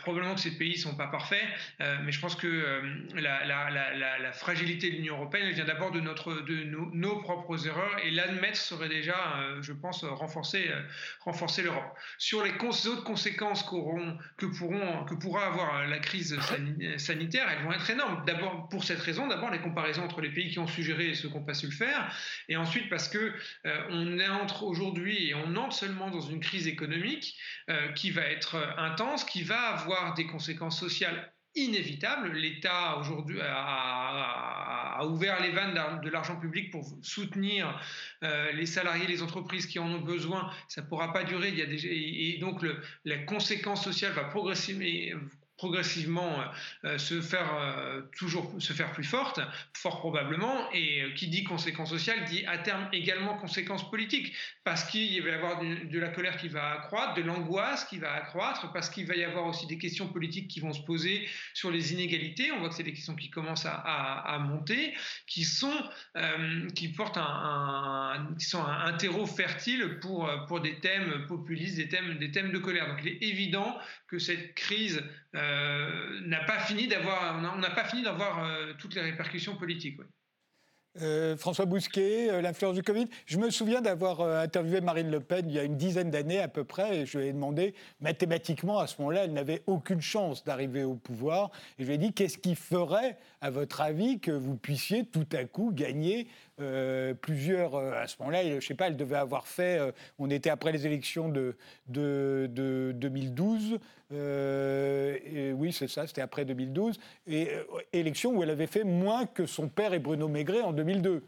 probablement 0.00 0.34
que 0.34 0.40
ces 0.40 0.58
pays 0.58 0.72
ne 0.72 0.78
sont 0.78 0.96
pas 0.96 1.06
parfaits, 1.06 1.44
mais 1.78 2.10
je 2.10 2.20
pense 2.20 2.34
que 2.34 2.82
la, 3.14 4.32
fragilité 4.32 4.90
de 4.90 4.96
l'Union 4.96 5.14
européenne 5.14 5.50
vient 5.52 5.64
d'abord 5.64 5.92
de, 5.92 6.00
nos, 6.00 7.16
propres 7.20 7.66
erreurs 7.66 7.98
et 8.04 8.10
l'admettre 8.10 8.56
serait 8.56 8.88
déjà, 8.88 9.16
je 9.60 9.72
pense, 9.72 10.04
renforcer, 10.04 10.70
renforcer 11.20 11.62
l'Europe. 11.62 11.96
Sur 12.18 12.42
les 12.42 12.52
autres 12.86 13.04
conséquences 13.04 13.62
que, 13.62 14.46
pourront, 14.46 15.04
que 15.04 15.14
pourra 15.14 15.46
avoir 15.46 15.67
euh, 15.74 15.86
la 15.86 15.98
crise 15.98 16.38
sanitaire, 16.96 17.48
elles 17.50 17.64
vont 17.64 17.72
être 17.72 17.88
énormes. 17.90 18.24
D'abord, 18.26 18.68
pour 18.68 18.84
cette 18.84 19.00
raison, 19.00 19.26
d'abord 19.26 19.50
les 19.50 19.60
comparaisons 19.60 20.02
entre 20.02 20.20
les 20.20 20.30
pays 20.30 20.50
qui 20.50 20.58
ont 20.58 20.66
su 20.66 20.82
gérer 20.82 21.10
et 21.10 21.14
ceux 21.14 21.28
qui 21.28 21.34
n'ont 21.34 21.44
pas 21.44 21.54
su 21.54 21.66
le 21.66 21.72
faire, 21.72 22.12
et 22.48 22.56
ensuite 22.56 22.88
parce 22.88 23.08
que 23.08 23.32
euh, 23.66 23.80
on 23.90 24.18
entre 24.42 24.64
aujourd'hui 24.64 25.28
et 25.28 25.34
on 25.34 25.56
entre 25.56 25.76
seulement 25.76 26.10
dans 26.10 26.20
une 26.20 26.40
crise 26.40 26.66
économique 26.66 27.36
euh, 27.70 27.92
qui 27.92 28.10
va 28.10 28.22
être 28.22 28.56
intense, 28.76 29.24
qui 29.24 29.42
va 29.42 29.60
avoir 29.70 30.14
des 30.14 30.26
conséquences 30.26 30.78
sociales 30.78 31.32
inévitables. 31.54 32.32
L'État 32.32 32.98
aujourd'hui 32.98 33.40
a, 33.42 35.04
ouvert 35.06 35.40
les 35.40 35.50
vannes 35.50 36.00
de 36.02 36.10
l'argent 36.10 36.38
public 36.38 36.70
pour 36.70 36.84
soutenir 37.02 37.80
les 38.20 38.66
salariés, 38.66 39.06
les 39.06 39.22
entreprises 39.22 39.66
qui 39.66 39.78
en 39.78 39.88
ont 39.88 40.00
besoin. 40.00 40.52
Ça 40.68 40.82
ne 40.82 40.86
pourra 40.86 41.12
pas 41.12 41.24
durer. 41.24 41.48
Il 41.48 41.58
y 41.58 41.62
a 41.62 41.66
et 41.66 42.38
donc 42.38 42.62
le, 42.62 42.80
la 43.04 43.18
conséquence 43.18 43.82
sociale 43.82 44.12
va 44.12 44.24
progressivement 44.24 44.84
progressivement 45.58 46.40
euh, 46.40 46.44
euh, 46.84 46.98
se 46.98 47.20
faire 47.20 47.52
euh, 47.54 48.02
toujours 48.16 48.54
se 48.60 48.72
faire 48.72 48.92
plus 48.92 49.04
forte, 49.04 49.40
fort 49.74 49.98
probablement, 49.98 50.70
et 50.72 51.12
qui 51.16 51.26
dit 51.26 51.44
conséquences 51.44 51.90
sociales 51.90 52.24
dit 52.26 52.46
à 52.46 52.58
terme 52.58 52.88
également 52.92 53.36
conséquences 53.36 53.90
politiques, 53.90 54.32
parce 54.64 54.84
qu'il 54.84 55.20
va 55.22 55.30
y 55.30 55.32
avoir 55.32 55.60
de, 55.60 55.98
la 55.98 56.08
colère 56.08 56.36
qui 56.36 56.48
va 56.48 56.70
accroître, 56.70 57.14
de 57.14 57.22
l'angoisse 57.22 57.84
qui 57.84 57.98
va 57.98 58.12
accroître, 58.12 58.72
parce 58.72 58.88
qu'il 58.88 59.06
va 59.06 59.16
y 59.16 59.24
avoir 59.24 59.46
aussi 59.46 59.66
des 59.66 59.78
questions 59.78 60.06
politiques 60.08 60.48
qui 60.48 60.60
vont 60.60 60.72
se 60.72 60.80
poser 60.82 61.28
sur 61.54 61.70
les 61.70 61.92
inégalités. 61.92 62.52
On 62.52 62.60
voit 62.60 62.68
que 62.68 62.76
c'est 62.76 62.84
des 62.84 62.92
questions 62.92 63.16
qui 63.16 63.30
commencent 63.30 63.66
à, 63.66 64.38
monter, 64.40 64.94
qui 65.26 65.44
sont 65.44 65.74
qui 66.74 66.88
portent 66.88 67.18
un, 67.18 68.28
qui 68.38 68.44
sont 68.44 68.64
un, 68.64 68.92
terreau 68.92 69.26
fertile 69.26 69.98
pour 70.00 70.30
pour 70.46 70.60
des 70.60 70.78
thèmes 70.78 71.26
populistes, 71.26 71.76
des 71.76 71.88
thèmes 71.88 72.18
des 72.18 72.30
thèmes 72.30 72.52
de 72.52 72.58
colère. 72.58 72.86
Donc 72.86 72.98
il 73.02 73.08
est 73.08 73.22
évident 73.22 73.76
que 74.06 74.18
cette 74.18 74.54
crise 74.54 75.02
euh, 75.34 75.47
n'a 76.28 76.44
pas 76.44 76.58
fini 76.60 76.86
d'avoir, 76.88 77.36
on 77.54 77.58
n'a 77.58 77.70
pas 77.70 77.84
fini 77.84 78.02
d'avoir 78.02 78.44
euh, 78.44 78.72
toutes 78.78 78.94
les 78.94 79.02
répercussions 79.02 79.56
politiques. 79.56 79.98
Euh, 81.00 81.36
François 81.36 81.66
Bousquet, 81.66 82.42
l'influence 82.42 82.74
du 82.74 82.82
Covid. 82.82 83.06
Je 83.26 83.38
me 83.38 83.50
souviens 83.50 83.80
d'avoir 83.80 84.20
interviewé 84.20 84.80
Marine 84.80 85.10
Le 85.10 85.20
Pen 85.20 85.48
il 85.48 85.54
y 85.54 85.58
a 85.58 85.62
une 85.62 85.76
dizaine 85.76 86.10
d'années 86.10 86.40
à 86.40 86.48
peu 86.48 86.64
près, 86.64 86.98
et 86.98 87.06
je 87.06 87.18
lui 87.18 87.26
ai 87.26 87.32
demandé, 87.32 87.74
mathématiquement, 88.00 88.78
à 88.78 88.86
ce 88.86 89.00
moment-là, 89.00 89.24
elle 89.24 89.32
n'avait 89.32 89.62
aucune 89.66 90.00
chance 90.00 90.42
d'arriver 90.42 90.82
au 90.82 90.94
pouvoir. 90.94 91.50
Et 91.78 91.84
je 91.84 91.88
lui 91.88 91.94
ai 91.94 91.98
dit, 91.98 92.12
qu'est-ce 92.12 92.38
qui 92.38 92.56
ferait, 92.56 93.16
à 93.40 93.50
votre 93.50 93.80
avis, 93.80 94.18
que 94.18 94.32
vous 94.32 94.56
puissiez 94.56 95.04
tout 95.04 95.28
à 95.32 95.44
coup 95.44 95.70
gagner 95.72 96.26
euh, 96.60 97.14
plusieurs, 97.14 97.76
euh, 97.76 97.92
à 97.92 98.06
ce 98.08 98.16
moment-là, 98.20 98.42
je 98.42 98.54
ne 98.54 98.60
sais 98.60 98.74
pas, 98.74 98.88
elle 98.88 98.96
devait 98.96 99.16
avoir 99.16 99.46
fait, 99.46 99.78
euh, 99.78 99.92
on 100.18 100.28
était 100.28 100.50
après 100.50 100.72
les 100.72 100.86
élections 100.86 101.28
de, 101.28 101.56
de, 101.86 102.92
2012, 102.94 103.78
et 104.10 105.52
oui, 105.52 105.72
c'est 105.72 105.88
ça, 105.88 106.06
c'était 106.06 106.22
après 106.22 106.44
2012, 106.44 106.98
et 107.26 107.50
élection 107.92 108.32
où 108.32 108.42
elle 108.42 108.50
avait 108.50 108.66
fait 108.66 108.84
moins 108.84 109.26
que 109.26 109.46
son 109.46 109.68
père 109.68 109.92
et 109.92 109.98
Bruno 109.98 110.28
Maigret 110.28 110.62
en 110.62 110.72
2002. 110.72 111.22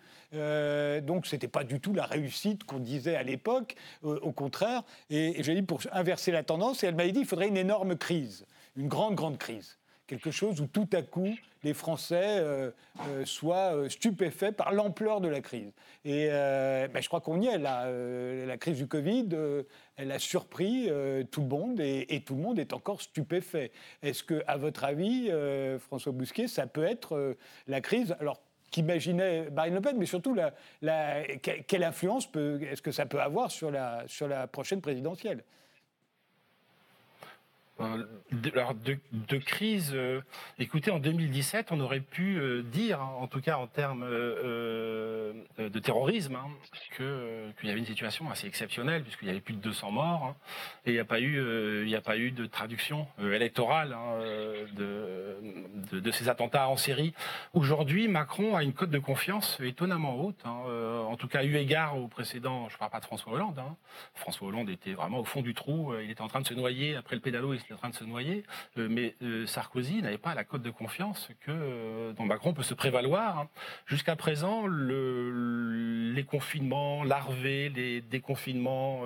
donc, 1.03 1.27
ce 1.27 1.37
n'était 1.37 1.49
pas 1.49 1.65
du 1.65 1.79
tout 1.81 1.93
la 1.93 2.07
réussite 2.07 2.65
qu'on 2.65 2.79
disait 2.79 3.17
à 3.17 3.23
l'époque, 3.23 3.75
au 4.03 4.33
contraire. 4.33 4.83
Et, 5.11 5.43
j'ai 5.43 5.55
dit, 5.55 5.63
pour 5.63 5.81
inverser 5.93 6.33
la 6.33 6.43
tendance, 6.43 6.83
et 6.83 6.87
elle 6.87 6.95
m'a 6.95 7.07
dit, 7.07 7.21
il 7.21 7.27
faudrait 7.27 7.49
une 7.49 7.59
énorme 7.59 7.97
crise, 7.97 8.47
une 8.77 8.89
grande, 8.89 9.15
grande 9.15 9.39
crise 9.39 9.80
quelque 10.11 10.33
chose 10.33 10.61
où 10.61 10.67
tout 10.67 10.89
à 10.93 11.03
coup 11.03 11.37
les 11.63 11.73
Français 11.73 12.39
euh, 12.41 12.73
euh, 13.07 13.25
soient 13.25 13.77
euh, 13.77 13.89
stupéfaits 13.89 14.57
par 14.57 14.73
l'ampleur 14.73 15.21
de 15.21 15.29
la 15.29 15.41
crise. 15.41 15.71
Et 16.05 16.29
ben, 16.29 17.01
je 17.01 17.07
crois 17.07 17.21
qu'on 17.21 17.41
y 17.41 17.47
est 17.47 17.59
là. 17.59 17.91
la 18.47 18.57
crise 18.57 18.79
du 18.79 18.87
Covid, 18.87 19.29
elle 19.97 20.11
a 20.11 20.19
surpris 20.19 20.89
tout 21.31 21.43
le 21.43 21.47
monde 21.47 21.79
et, 21.79 22.23
tout 22.25 22.35
le 22.35 22.41
monde 22.41 22.59
est 22.59 22.73
encore 22.73 23.03
stupéfait. 23.03 23.71
Est-ce 24.03 24.25
que, 24.25 24.43
à 24.47 24.57
votre 24.57 24.85
avis, 24.85 25.31
François 25.79 26.13
Bousquet, 26.13 26.49
ça 26.49 26.67
peut 26.67 26.85
être 26.85 27.37
la 27.67 27.83
crise 27.83 28.17
alors 28.19 28.41
qu'imaginait 28.71 29.51
Marine 29.51 29.75
Le 29.75 29.81
Pen, 29.83 29.97
mais 29.99 30.07
surtout 30.07 30.35
quelle 31.67 31.85
influence 31.85 32.31
est-ce 32.35 32.81
que 32.81 32.93
ça 32.93 33.05
peut 33.05 33.21
avoir 33.21 33.51
sur 33.51 33.71
la, 33.71 34.05
sur 34.07 34.27
la 34.27 34.47
prochaine 34.47 34.81
présidentielle? 34.81 35.45
Euh, 37.81 38.05
de, 38.33 38.51
alors 38.53 38.75
de, 38.75 39.39
crise, 39.39 39.93
euh, 39.95 40.21
écoutez, 40.59 40.91
en 40.91 40.99
2017, 40.99 41.73
on 41.73 41.81
aurait 41.81 42.01
pu 42.01 42.39
euh, 42.39 42.63
dire, 42.63 43.01
hein, 43.01 43.11
en 43.19 43.27
tout 43.27 43.41
cas 43.41 43.57
en 43.57 43.67
termes 43.67 44.07
de 44.09 45.79
terrorisme, 45.83 46.37
hein, 46.37 46.47
qu'il 46.97 47.69
y 47.69 47.71
avait 47.71 47.81
une 47.81 47.87
situation 47.87 48.31
assez 48.31 48.47
exceptionnelle, 48.47 49.03
puisqu'il 49.03 49.29
y 49.29 49.31
avait 49.31 49.41
plus 49.41 49.55
de 49.55 49.61
200 49.61 49.91
morts, 49.91 50.25
hein, 50.25 50.37
et 50.87 50.91
il 50.91 50.95
n'y 50.95 51.01
a, 51.01 51.05
pas 51.05 51.21
eu, 51.21 52.31
de 52.31 52.47
traduction 52.47 53.09
électorale 53.21 53.97
de, 54.77 55.99
de, 55.99 56.11
ces 56.11 56.29
attentats 56.29 56.69
en 56.69 56.77
série. 56.77 57.15
Aujourd'hui, 57.53 58.09
Macron 58.09 58.57
a 58.57 58.63
une 58.63 58.73
cote 58.73 58.91
de 58.91 58.99
confiance 58.99 59.59
étonnamment 59.61 60.21
haute, 60.21 60.45
en 60.47 61.17
tout 61.17 61.29
cas 61.29 61.45
eu 61.45 61.57
égard 61.57 61.99
au 61.99 62.09
précédent, 62.09 62.69
je 62.69 62.75
ne 62.75 62.79
parle 62.79 62.91
pas 62.91 63.01
de 63.01 63.07
François 63.07 63.33
Hollande, 63.33 63.61
François 64.15 64.49
Hollande 64.49 64.71
était 64.71 64.93
vraiment 64.93 65.19
au 65.19 65.25
fond 65.25 65.43
du 65.43 65.55
trou, 65.55 65.95
il 66.03 66.11
était 66.11 66.23
en 66.23 66.29
train 66.29 66.41
de 66.41 66.47
se 66.47 66.55
noyer 66.55 66.97
après 66.97 67.17
le 67.17 67.23
pédalo, 67.23 67.55
en 67.73 67.77
train 67.77 67.91
de 67.91 67.95
se 67.95 68.05
noyer, 68.05 68.45
euh, 68.79 68.89
mais 68.91 69.15
euh, 69.23 69.47
Sarkozy 69.47 70.03
n'avait 70.03 70.19
pas 70.19 70.35
la 70.35 70.45
cote 70.45 70.63
de 70.63 70.71
confiance 70.71 71.29
que 71.41 71.51
euh, 71.51 72.13
dont 72.13 72.25
Macron 72.25 72.53
peut 72.53 72.63
se 72.63 72.75
prévaloir. 72.75 73.39
Hein. 73.39 73.49
Jusqu'à 73.87 74.17
présent, 74.17 74.67
le, 74.67 76.13
les 76.15 76.25
confinements 76.25 77.05
larvés, 77.05 77.69
les 77.69 78.01
déconfinements 78.01 79.05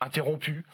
interrompus 0.00 0.64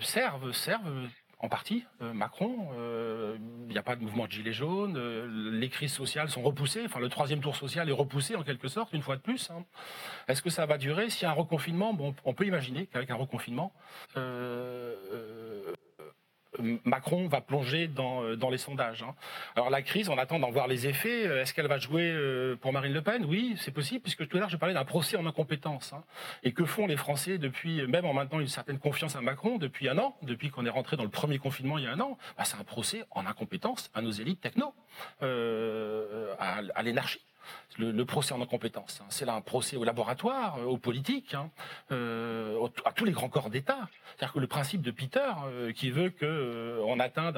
servent 0.00 0.52
servent 0.52 1.08
en 1.44 1.48
partie, 1.48 1.84
euh, 2.00 2.14
Macron. 2.14 2.68
Euh, 2.78 3.36
il 3.68 3.72
n'y 3.72 3.78
a 3.78 3.82
pas 3.82 3.96
de 3.96 4.02
mouvement 4.02 4.24
de 4.26 4.32
gilets 4.32 4.54
jaunes. 4.54 4.96
Euh, 4.96 5.28
les 5.52 5.68
crises 5.68 5.92
sociales 5.92 6.30
sont 6.30 6.40
repoussées. 6.40 6.82
Enfin, 6.86 7.00
le 7.00 7.10
troisième 7.10 7.40
tour 7.40 7.54
social 7.54 7.86
est 7.88 7.92
repoussé 7.92 8.34
en 8.34 8.42
quelque 8.42 8.68
sorte, 8.68 8.94
une 8.94 9.02
fois 9.02 9.16
de 9.16 9.20
plus. 9.20 9.50
Hein. 9.50 9.64
Est-ce 10.26 10.40
que 10.40 10.48
ça 10.48 10.64
va 10.64 10.78
durer? 10.78 11.10
S'il 11.10 11.24
y 11.24 11.26
a 11.26 11.30
un 11.30 11.34
reconfinement, 11.34 11.92
bon, 11.92 12.14
on 12.24 12.32
peut 12.32 12.46
imaginer 12.46 12.86
qu'avec 12.86 13.10
un 13.10 13.16
reconfinement, 13.16 13.72
Macron 16.84 17.26
va 17.26 17.40
plonger 17.40 17.88
dans, 17.88 18.36
dans 18.36 18.50
les 18.50 18.58
sondages. 18.58 19.02
Hein. 19.02 19.14
Alors 19.56 19.70
la 19.70 19.82
crise, 19.82 20.08
on 20.08 20.18
attend 20.18 20.38
d'en 20.38 20.50
voir 20.50 20.68
les 20.68 20.86
effets. 20.86 21.22
Est-ce 21.22 21.52
qu'elle 21.54 21.66
va 21.66 21.78
jouer 21.78 22.16
pour 22.60 22.72
Marine 22.72 22.92
Le 22.92 23.02
Pen? 23.02 23.24
Oui, 23.24 23.56
c'est 23.58 23.70
possible, 23.70 24.02
puisque 24.02 24.26
tout 24.28 24.36
à 24.36 24.40
l'heure 24.40 24.48
je 24.48 24.56
parlais 24.56 24.74
d'un 24.74 24.84
procès 24.84 25.16
en 25.16 25.26
incompétence. 25.26 25.92
Hein. 25.92 26.02
Et 26.42 26.52
que 26.52 26.64
font 26.64 26.86
les 26.86 26.96
Français 26.96 27.38
depuis, 27.38 27.86
même 27.86 28.04
en 28.04 28.12
maintenant 28.12 28.40
une 28.40 28.48
certaine 28.48 28.78
confiance 28.78 29.16
à 29.16 29.20
Macron, 29.20 29.58
depuis 29.58 29.88
un 29.88 29.98
an, 29.98 30.16
depuis 30.22 30.50
qu'on 30.50 30.66
est 30.66 30.70
rentré 30.70 30.96
dans 30.96 31.04
le 31.04 31.10
premier 31.10 31.38
confinement 31.38 31.78
il 31.78 31.84
y 31.84 31.86
a 31.86 31.92
un 31.92 32.00
an? 32.00 32.18
Bah, 32.36 32.44
C'est 32.44 32.58
un 32.58 32.64
procès 32.64 33.04
en 33.10 33.26
incompétence 33.26 33.90
à 33.94 34.02
nos 34.02 34.10
élites 34.10 34.40
techno, 34.40 34.74
à, 35.20 36.60
à 36.74 36.82
l'énarchie 36.82 37.20
le, 37.78 38.04
procès 38.04 38.34
en 38.34 38.40
incompétence. 38.40 39.00
Hein. 39.00 39.06
C'est 39.08 39.24
là 39.24 39.34
un 39.34 39.40
procès 39.40 39.76
au 39.76 39.84
laboratoire, 39.84 40.58
euh, 40.58 40.64
aux 40.64 40.76
politiques, 40.76 41.34
hein, 41.34 41.50
euh, 41.92 42.68
à 42.84 42.92
tous 42.92 43.04
les 43.04 43.12
grands 43.12 43.28
corps 43.28 43.50
d'État. 43.50 43.88
C'est-à-dire 44.16 44.34
que 44.34 44.38
le 44.38 44.46
principe 44.46 44.82
de 44.82 44.90
Peter, 44.90 45.32
euh, 45.46 45.72
qui 45.72 45.90
veut 45.90 46.10
qu'on 46.10 47.00
atteigne 47.00 47.32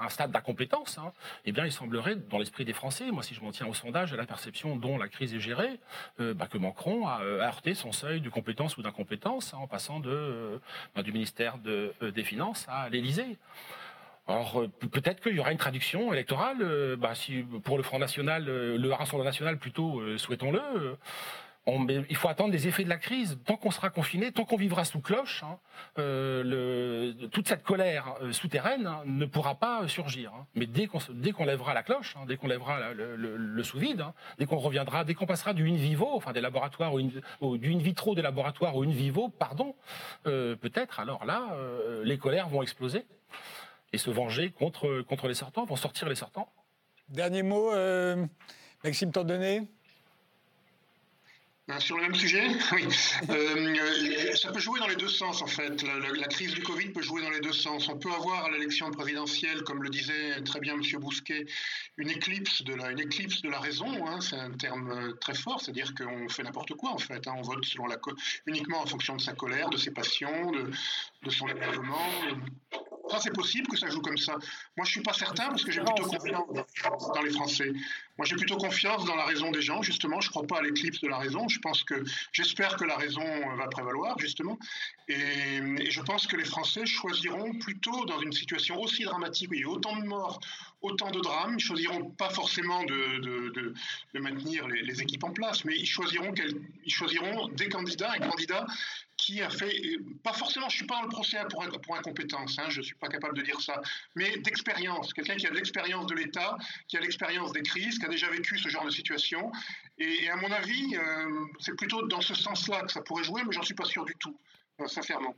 un, 0.00 0.08
stade 0.08 0.30
d'incompétence, 0.30 0.98
hein, 0.98 1.12
eh 1.44 1.52
bien, 1.52 1.64
il 1.64 1.72
semblerait, 1.72 2.16
dans 2.16 2.38
l'esprit 2.38 2.64
des 2.64 2.72
Français, 2.72 3.10
moi, 3.10 3.22
si 3.22 3.34
je 3.34 3.40
m'en 3.40 3.52
tiens 3.52 3.66
au 3.66 3.74
sondage, 3.74 4.12
à 4.12 4.16
la 4.16 4.26
perception 4.26 4.76
dont 4.76 4.98
la 4.98 5.08
crise 5.08 5.34
est 5.34 5.40
gérée, 5.40 5.78
bah, 6.18 6.46
que 6.50 6.58
Macron 6.58 7.06
a, 7.06 7.20
heurté 7.22 7.74
son 7.74 7.92
seuil 7.92 8.20
de 8.20 8.30
compétence 8.30 8.76
ou 8.76 8.82
d'incompétence 8.82 9.54
en 9.54 9.66
passant 9.66 10.00
bah, 10.00 11.02
du 11.02 11.12
ministère 11.12 11.58
des 11.58 12.24
Finances 12.24 12.66
à 12.68 12.88
l'Élysée. 12.88 13.36
Alors 14.28 14.60
euh, 14.60 14.68
peut-être 14.68 15.22
qu'il 15.22 15.34
y 15.34 15.40
aura 15.40 15.52
une 15.52 15.58
traduction 15.58 16.12
électorale, 16.12 16.58
euh, 16.60 16.96
bah, 16.96 17.14
si, 17.14 17.42
pour 17.64 17.78
le 17.78 17.82
Front 17.82 17.98
National, 17.98 18.44
euh, 18.48 18.76
le 18.76 18.92
Rassemblement 18.92 19.24
National 19.24 19.58
plutôt, 19.58 20.02
souhaitons-le. 20.18 20.96
il 21.66 22.16
faut 22.16 22.28
attendre 22.28 22.50
des 22.50 22.68
effets 22.68 22.84
de 22.84 22.90
la 22.90 22.98
crise. 22.98 23.38
Tant 23.46 23.56
qu'on 23.56 23.70
sera 23.70 23.88
confiné, 23.88 24.30
tant 24.30 24.44
qu'on 24.44 24.56
vivra 24.56 24.84
sous 24.84 25.00
cloche, 25.00 25.44
hein, 25.44 25.58
toute 27.32 27.48
cette 27.48 27.62
colère 27.62 28.16
souterraine 28.32 28.86
hein, 28.86 29.02
ne 29.06 29.24
pourra 29.24 29.54
pas 29.54 29.88
surgir. 29.88 30.32
Hein. 30.34 30.46
Mais 30.54 30.66
dès 30.66 30.86
qu'on 30.86 31.44
lèvera 31.44 31.72
la 31.72 31.82
cloche, 31.82 32.14
dès 32.26 32.36
qu'on 32.36 32.48
lèvera 32.48 32.92
le, 32.92 33.62
sous-vide, 33.62 34.04
dès 34.38 34.44
qu'on 34.44 34.58
reviendra, 34.58 35.04
dès 35.04 35.14
qu'on 35.14 35.26
passera 35.26 35.54
du 35.54 35.68
in 35.70 35.76
vivo, 35.76 36.08
enfin 36.12 36.32
des 36.32 36.42
laboratoires 36.42 36.92
ou, 36.94 37.58
du 37.58 37.72
in 37.72 37.78
vitro 37.78 38.14
des 38.14 38.22
laboratoires 38.22 38.76
au 38.76 38.82
in 38.82 38.90
vivo, 38.90 39.30
pardon, 39.30 39.74
peut-être 40.24 41.00
alors 41.00 41.24
là, 41.24 41.56
les 42.04 42.18
colères 42.18 42.48
vont 42.48 42.62
exploser 42.62 43.06
et 43.92 43.98
se 43.98 44.10
venger 44.10 44.50
contre, 44.50 45.02
contre 45.02 45.28
les 45.28 45.34
sortants, 45.34 45.64
vont 45.64 45.76
sortir 45.76 46.08
les 46.08 46.14
sortants. 46.14 46.52
Dernier 47.08 47.42
mot, 47.42 47.72
euh, 47.72 48.26
Maxime 48.84 49.12
Tandonnet 49.12 49.62
ben, 51.68 51.78
sur 51.80 51.96
le 51.96 52.02
même 52.04 52.14
sujet, 52.14 52.48
oui. 52.72 52.88
Euh, 53.28 54.34
ça 54.36 54.50
peut 54.50 54.58
jouer 54.58 54.80
dans 54.80 54.86
les 54.86 54.96
deux 54.96 55.08
sens, 55.08 55.42
en 55.42 55.46
fait. 55.46 55.82
La, 55.82 56.26
crise 56.26 56.54
du 56.54 56.62
Covid 56.62 56.88
peut 56.88 57.02
jouer 57.02 57.20
dans 57.20 57.28
les 57.28 57.40
deux 57.40 57.52
sens. 57.52 57.90
On 57.90 57.98
peut 57.98 58.10
avoir 58.10 58.46
à 58.46 58.50
l'élection 58.50 58.90
présidentielle, 58.90 59.62
comme 59.64 59.82
le 59.82 59.90
disait 59.90 60.40
très 60.44 60.60
bien 60.60 60.76
M. 60.76 60.82
Bousquet, 60.98 61.44
une 61.98 62.08
éclipse 62.08 62.62
de 62.62 62.72
la, 62.72 62.90
une 62.90 63.00
éclipse 63.00 63.42
de 63.42 63.50
la 63.50 63.60
raison. 63.60 64.06
Hein. 64.06 64.22
C'est 64.22 64.38
un 64.38 64.52
terme 64.52 64.90
euh, 64.90 65.12
très 65.20 65.34
fort, 65.34 65.60
c'est-à-dire 65.60 65.92
qu'on 65.94 66.30
fait 66.30 66.42
n'importe 66.42 66.72
quoi, 66.72 66.90
en 66.90 66.98
fait. 66.98 67.28
Hein. 67.28 67.34
On 67.36 67.42
vote 67.42 67.62
selon 67.66 67.86
la 67.86 67.98
uniquement 68.46 68.80
en 68.80 68.86
fonction 68.86 69.16
de 69.16 69.20
sa 69.20 69.34
colère, 69.34 69.68
de 69.68 69.76
ses 69.76 69.90
passions, 69.90 70.50
de, 70.52 70.70
de 71.22 71.30
son 71.30 71.48
énervement. 71.48 72.08
Ça, 73.10 73.18
c'est 73.20 73.32
possible 73.32 73.66
que 73.68 73.76
ça 73.76 73.88
joue 73.88 74.00
comme 74.00 74.18
ça. 74.18 74.32
Moi, 74.76 74.84
je 74.84 74.90
suis 74.90 75.02
pas 75.02 75.12
certain 75.12 75.48
parce 75.48 75.64
que 75.64 75.72
j'ai 75.72 75.80
plutôt 75.80 76.04
confiance 76.04 77.12
dans 77.14 77.22
les 77.22 77.30
Français. 77.30 77.72
Moi, 78.18 78.26
j'ai 78.26 78.36
plutôt 78.36 78.56
confiance 78.56 79.04
dans 79.04 79.14
la 79.14 79.24
raison 79.24 79.50
des 79.50 79.62
gens, 79.62 79.80
justement. 79.82 80.20
Je 80.20 80.28
ne 80.28 80.30
crois 80.30 80.46
pas 80.46 80.58
à 80.58 80.62
l'éclipse 80.62 81.00
de 81.00 81.08
la 81.08 81.18
raison. 81.18 81.48
Je 81.48 81.60
pense 81.60 81.84
que, 81.84 82.02
j'espère 82.32 82.76
que 82.76 82.84
la 82.84 82.96
raison 82.96 83.22
va 83.56 83.68
prévaloir, 83.68 84.18
justement. 84.18 84.58
Et, 85.08 85.90
je 85.90 86.00
pense 86.02 86.26
que 86.26 86.36
les 86.36 86.44
Français 86.44 86.84
choisiront 86.84 87.54
plutôt, 87.54 88.04
dans 88.04 88.20
une 88.20 88.32
situation 88.32 88.80
aussi 88.80 89.04
dramatique, 89.04 89.50
où 89.50 89.54
il 89.54 89.60
y 89.60 89.64
a 89.64 89.68
autant 89.68 89.96
de 89.96 90.04
morts, 90.04 90.40
autant 90.82 91.10
de 91.10 91.20
drames, 91.20 91.54
ils 91.58 91.64
choisiront 91.64 92.10
pas 92.10 92.30
forcément 92.30 92.82
de, 92.84 93.18
de, 93.20 93.74
de, 94.14 94.20
maintenir 94.20 94.66
les, 94.68 94.82
les, 94.82 95.00
équipes 95.00 95.24
en 95.24 95.30
place, 95.30 95.64
mais 95.64 95.74
ils 95.76 95.86
choisiront, 95.86 96.34
ils 96.84 96.92
choisiront 96.92 97.48
des 97.48 97.68
candidats, 97.68 98.12
un 98.12 98.28
candidat 98.28 98.66
qui 99.18 99.42
a 99.42 99.50
fait, 99.50 99.72
pas 100.22 100.32
forcément, 100.32 100.68
je 100.68 100.76
suis 100.76 100.86
pas 100.86 100.94
dans 100.96 101.02
le 101.02 101.08
procès 101.08 101.38
pour, 101.50 101.64
pour 101.82 101.96
incompétence, 101.96 102.56
hein, 102.58 102.70
je 102.70 102.80
suis 102.80 102.94
pas 102.94 103.08
capable 103.08 103.36
de 103.36 103.42
dire 103.42 103.60
ça, 103.60 103.82
mais 104.14 104.38
d'expérience, 104.38 105.12
quelqu'un 105.12 105.36
qui 105.36 105.46
a 105.46 105.50
de 105.50 105.56
l'expérience 105.56 106.06
de 106.06 106.14
l'État, 106.14 106.56
qui 106.86 106.96
a 106.96 107.00
l'expérience 107.00 107.52
des 107.52 107.62
crises, 107.62 107.98
qui 107.98 108.06
a 108.06 108.08
déjà 108.08 108.30
vécu 108.30 108.58
ce 108.58 108.68
genre 108.68 108.84
de 108.84 108.90
situation, 108.90 109.52
et, 109.98 110.30
à 110.30 110.36
mon 110.36 110.50
avis, 110.52 110.96
euh, 110.96 111.44
c'est 111.58 111.76
plutôt 111.76 112.06
dans 112.06 112.20
ce 112.20 112.34
sens-là 112.34 112.82
que 112.82 112.92
ça 112.92 113.02
pourrait 113.02 113.24
jouer, 113.24 113.42
mais 113.44 113.52
j'en 113.52 113.62
suis 113.62 113.74
pas 113.74 113.84
sûr 113.84 114.04
du 114.04 114.14
tout, 114.14 114.36
euh, 114.80 114.86
sincèrement. 114.86 115.34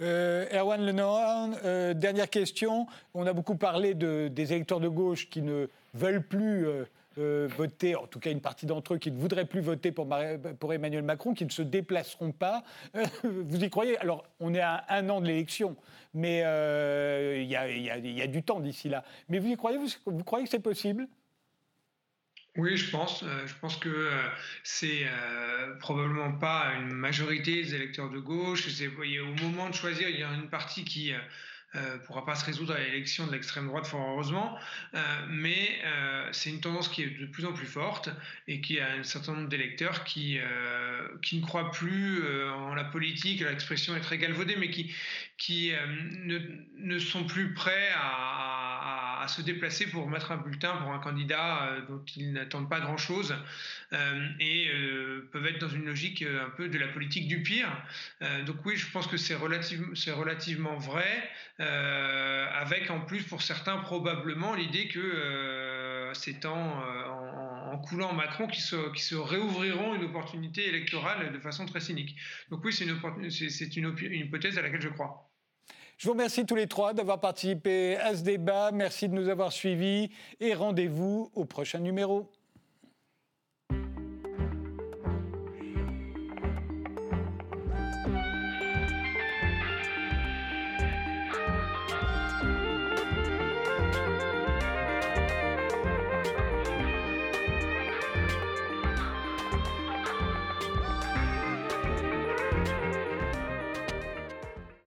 Euh, 0.00 0.46
Erwan 0.52 0.84
Lenoir, 0.84 1.50
euh, 1.64 1.94
dernière 1.94 2.28
question. 2.28 2.86
On 3.14 3.26
a 3.26 3.32
beaucoup 3.32 3.56
parlé 3.56 3.94
de, 3.94 4.28
des 4.28 4.52
électeurs 4.52 4.80
de 4.80 4.88
gauche 4.88 5.28
qui 5.28 5.42
ne 5.42 5.66
veulent 5.94 6.26
plus 6.26 6.66
euh, 6.66 6.84
voter, 7.16 7.96
en 7.96 8.06
tout 8.06 8.20
cas 8.20 8.30
une 8.30 8.40
partie 8.40 8.66
d'entre 8.66 8.94
eux 8.94 8.98
qui 8.98 9.10
ne 9.10 9.18
voudraient 9.18 9.44
plus 9.44 9.60
voter 9.60 9.92
pour, 9.92 10.08
pour 10.58 10.72
Emmanuel 10.72 11.02
Macron, 11.02 11.34
qui 11.34 11.44
ne 11.44 11.50
se 11.50 11.62
déplaceront 11.62 12.32
pas. 12.32 12.62
Euh, 12.94 13.04
vous 13.24 13.62
y 13.62 13.70
croyez? 13.70 13.98
Alors, 13.98 14.24
on 14.38 14.54
est 14.54 14.60
à 14.60 14.84
un 14.88 15.08
an 15.08 15.20
de 15.20 15.26
l'élection, 15.26 15.76
mais 16.14 16.42
euh, 16.44 17.38
il 17.38 17.48
y, 17.48 18.12
y, 18.12 18.22
a 18.22 18.26
du 18.26 18.42
temps 18.42 18.60
d'ici 18.60 18.88
là. 18.88 19.04
Mais 19.28 19.38
vous 19.38 19.48
y 19.48 19.56
croyez? 19.56 19.78
Vous, 20.06 20.24
croyez 20.24 20.44
que 20.44 20.50
c'est 20.50 20.60
possible? 20.60 21.08
Oui, 22.56 22.76
je 22.76 22.90
pense. 22.90 23.24
je 23.46 23.54
pense 23.60 23.76
que 23.76 24.10
c'est 24.64 25.06
probablement 25.78 26.32
pas 26.32 26.72
une 26.80 26.92
majorité 26.92 27.62
des 27.62 27.74
électeurs 27.76 28.10
de 28.10 28.18
gauche. 28.18 28.66
Au 28.66 29.44
moment 29.44 29.68
de 29.68 29.74
choisir, 29.74 30.08
il 30.08 30.18
y 30.18 30.24
a 30.24 30.32
une 30.32 30.48
partie 30.48 30.84
qui 30.84 31.12
ne 31.74 31.80
euh, 31.80 31.98
pourra 31.98 32.24
pas 32.24 32.34
se 32.34 32.44
résoudre 32.44 32.74
à 32.74 32.78
l'élection 32.78 33.26
de 33.26 33.32
l'extrême 33.32 33.66
droite, 33.66 33.86
fort 33.86 34.04
heureusement, 34.10 34.58
euh, 34.94 34.98
mais 35.28 35.78
euh, 35.84 36.28
c'est 36.32 36.50
une 36.50 36.60
tendance 36.60 36.88
qui 36.88 37.02
est 37.02 37.18
de 37.20 37.26
plus 37.26 37.44
en 37.44 37.52
plus 37.52 37.66
forte 37.66 38.10
et 38.48 38.60
qui 38.60 38.80
a 38.80 38.92
un 38.92 39.02
certain 39.04 39.34
nombre 39.34 39.48
d'électeurs 39.48 40.04
qui, 40.04 40.38
qui 41.22 41.38
ne 41.38 41.46
croient 41.46 41.70
plus 41.70 42.22
en 42.50 42.74
la 42.74 42.84
politique, 42.84 43.40
l'expression 43.40 43.96
est 43.96 44.00
très 44.00 44.18
galvaudée, 44.18 44.56
mais 44.56 44.70
qui, 44.70 44.92
qui 45.36 45.72
ne, 46.24 46.38
ne, 46.78 46.98
sont 46.98 47.24
plus 47.24 47.54
prêts 47.54 47.90
à 47.94 48.49
à, 48.49 48.49
se 49.28 49.42
déplacer 49.42 49.86
pour 49.86 50.08
mettre 50.08 50.32
un 50.32 50.36
bulletin 50.36 50.76
pour 50.76 50.92
un 50.92 50.98
candidat 50.98 51.62
euh, 51.62 51.80
dont 51.86 52.02
ils 52.16 52.32
n'attendent 52.32 52.68
pas 52.68 52.80
grand-chose 52.80 53.34
euh, 53.92 54.28
et 54.38 54.68
euh, 54.68 55.28
peuvent 55.32 55.46
être 55.46 55.58
dans 55.58 55.68
une 55.68 55.84
logique 55.84 56.22
un 56.22 56.50
peu 56.50 56.68
de 56.68 56.78
la 56.78 56.88
politique 56.88 57.28
du 57.28 57.42
pire. 57.42 57.70
donc 58.46 58.64
oui, 58.64 58.76
je 58.76 58.90
pense 58.90 59.06
que 59.06 59.16
c'est 59.16 59.34
relativement, 59.34 60.76
vrai, 60.76 61.30
avec 61.58 62.90
en 62.90 63.00
plus 63.00 63.22
pour 63.22 63.42
certains 63.42 63.78
probablement 63.78 64.54
l'idée 64.54 64.88
que 64.88 66.10
c'est 66.14 66.44
en, 66.44 67.78
coulant 67.88 68.12
Macron 68.12 68.46
qui 68.46 68.60
se, 68.60 69.14
réouvriront 69.14 69.94
une 69.94 70.04
opportunité 70.04 70.68
électorale 70.68 71.32
de 71.32 71.38
façon 71.38 71.66
très 71.66 71.80
cynique. 71.80 72.16
Donc 72.50 72.64
oui, 72.64 72.72
c'est 72.72 73.76
une 73.76 73.94
hypothèse 74.12 74.58
à 74.58 74.62
laquelle 74.62 74.82
je 74.82 74.88
crois. 74.88 75.29
Je 76.00 76.06
vous 76.06 76.12
remercie 76.12 76.46
tous 76.46 76.54
les 76.54 76.66
trois 76.66 76.94
d'avoir 76.94 77.20
participé 77.20 77.98
à 77.98 78.16
ce 78.16 78.22
débat. 78.22 78.70
Merci 78.72 79.10
de 79.10 79.14
nous 79.14 79.28
avoir 79.28 79.52
suivis 79.52 80.08
et 80.40 80.54
rendez-vous 80.54 81.30
au 81.34 81.44
prochain 81.44 81.78
numéro. 81.78 82.30